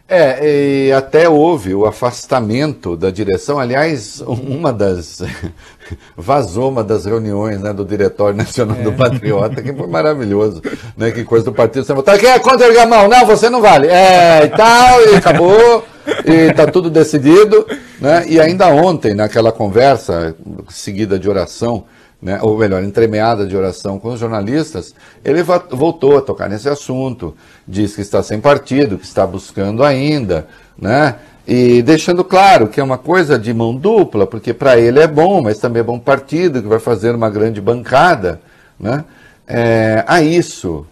É, 0.09 0.87
e 0.89 0.93
até 0.93 1.29
houve 1.29 1.75
o 1.75 1.85
afastamento 1.85 2.97
da 2.97 3.11
direção. 3.11 3.59
Aliás, 3.59 4.23
uma 4.23 4.73
das. 4.73 5.21
vazou 6.17 6.71
uma 6.71 6.83
das 6.83 7.05
reuniões 7.05 7.61
né, 7.61 7.75
do 7.75 7.85
Diretório 7.85 8.39
Nacional 8.39 8.79
é. 8.79 8.83
do 8.83 8.93
Patriota, 8.95 9.61
que 9.61 9.73
foi 9.75 9.87
maravilhoso. 9.87 10.63
Né, 10.97 11.11
que 11.11 11.25
coisa 11.25 11.45
do 11.45 11.53
partido. 11.53 11.85
Você 11.85 11.93
botou, 11.93 12.17
quem 12.17 12.31
é 12.31 12.39
contra 12.39 12.71
o 12.71 12.75
Gamão? 12.75 13.07
Não, 13.07 13.27
você 13.27 13.51
não 13.51 13.61
vale. 13.61 13.87
É, 13.87 14.45
e 14.45 14.49
tal, 14.49 15.03
e 15.03 15.17
acabou. 15.17 15.85
E 16.25 16.53
tá 16.53 16.67
tudo 16.67 16.91
decidido. 16.91 17.67
Né? 18.01 18.25
E 18.29 18.41
ainda 18.41 18.69
ontem, 18.69 19.15
naquela 19.15 19.53
conversa 19.53 20.35
seguida 20.69 21.19
de 21.19 21.29
oração, 21.29 21.85
né, 22.25 22.39
ou 22.41 22.57
melhor, 22.57 22.83
entremeada 22.83 23.47
de 23.47 23.55
oração 23.55 23.99
com 23.99 24.09
os 24.09 24.19
jornalistas, 24.19 24.95
ele 25.23 25.43
voltou 25.43 26.17
a 26.17 26.23
tocar 26.23 26.49
nesse 26.49 26.69
assunto, 26.71 27.37
diz 27.69 27.95
que 27.95 28.01
está 28.01 28.23
sem 28.23 28.41
partido, 28.41 28.97
que 28.97 29.05
está 29.05 29.27
buscando 29.27 29.85
ainda, 29.85 30.49
né, 30.77 31.17
e 31.47 31.83
deixando 31.83 32.25
claro 32.25 32.69
que 32.69 32.81
é 32.81 32.83
uma 32.83 32.97
coisa 32.97 33.39
de 33.39 33.53
mão 33.53 33.77
dupla, 33.77 34.27
porque 34.27 34.55
para 34.55 34.79
ele 34.79 35.01
é 35.01 35.07
bom, 35.07 35.43
mas 35.43 35.59
também 35.59 35.81
é 35.81 35.85
bom 35.85 35.99
partido, 35.99 36.63
que 36.63 36.69
vai 36.69 36.79
fazer 36.79 37.15
uma 37.15 37.29
grande 37.29 37.61
bancada. 37.61 38.41
Né, 38.81 39.05
é, 39.47 40.03
a 40.07 40.23
isso 40.23 40.87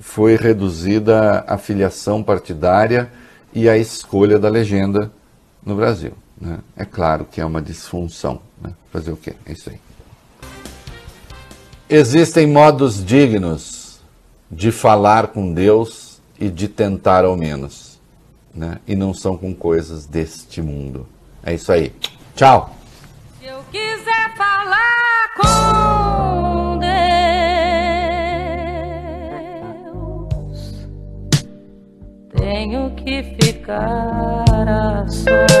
foi 0.00 0.36
reduzida 0.36 1.44
a 1.46 1.58
filiação 1.58 2.22
partidária 2.22 3.10
e 3.52 3.68
a 3.68 3.76
escolha 3.76 4.38
da 4.38 4.48
legenda 4.48 5.10
no 5.64 5.74
Brasil. 5.74 6.12
Né? 6.40 6.58
É 6.76 6.84
claro 6.84 7.26
que 7.30 7.40
é 7.40 7.44
uma 7.44 7.62
disfunção. 7.62 8.40
Né? 8.60 8.72
Fazer 8.90 9.12
o 9.12 9.16
quê? 9.16 9.34
É 9.46 9.52
isso 9.52 9.70
aí. 9.70 9.78
Existem 11.88 12.46
modos 12.46 13.04
dignos 13.04 14.00
de 14.50 14.72
falar 14.72 15.28
com 15.28 15.52
Deus 15.52 16.20
e 16.38 16.48
de 16.48 16.66
tentar 16.66 17.24
ao 17.24 17.36
menos, 17.36 18.00
né? 18.54 18.78
E 18.86 18.96
não 18.96 19.14
são 19.14 19.36
com 19.36 19.54
coisas 19.54 20.06
deste 20.06 20.60
mundo. 20.60 21.06
É 21.42 21.54
isso 21.54 21.70
aí. 21.70 21.92
Tchau. 22.34 22.74
Se 23.38 23.46
eu 23.46 23.62
quiser 23.70 24.36
falar 24.36 25.34
com 25.36 26.01
tenho 33.12 33.22
que 33.36 33.44
ficar 33.44 34.68
a 34.68 35.04
sós. 35.06 35.52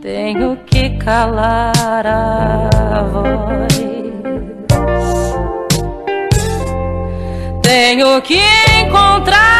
Tenho 0.00 0.56
que 0.66 0.90
calar 0.98 2.06
a 2.06 3.02
voz. 3.12 3.70
Tenho 7.62 8.22
que 8.22 8.40
encontrar 8.82 9.59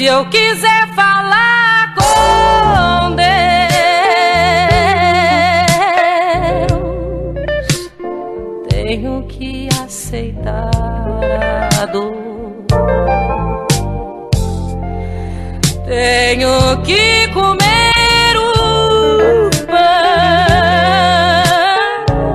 Se 0.00 0.06
eu 0.06 0.24
quiser 0.30 0.88
falar 0.94 1.94
com 1.94 3.14
Deus, 3.14 3.28
tenho 8.70 9.22
que 9.24 9.68
aceitar 9.84 10.70
a 11.82 11.84
dor. 11.84 12.14
Tenho 15.84 16.80
que 16.82 17.28
comer 17.34 18.38
o 18.38 19.50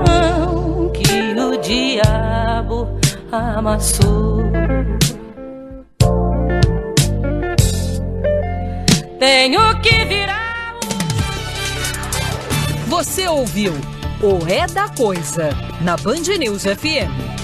pão 0.05 0.91
que 0.93 1.33
o 1.33 1.57
diabo 1.57 2.87
amassou. 3.31 4.14
Tenho 9.25 9.81
que 9.81 10.05
virar. 10.05 10.75
Você 12.85 13.27
ouviu 13.27 13.73
o 14.21 14.47
É 14.47 14.67
da 14.67 14.87
Coisa 14.87 15.49
na 15.81 15.97
Band 15.97 16.37
News 16.37 16.61
FM. 16.61 17.25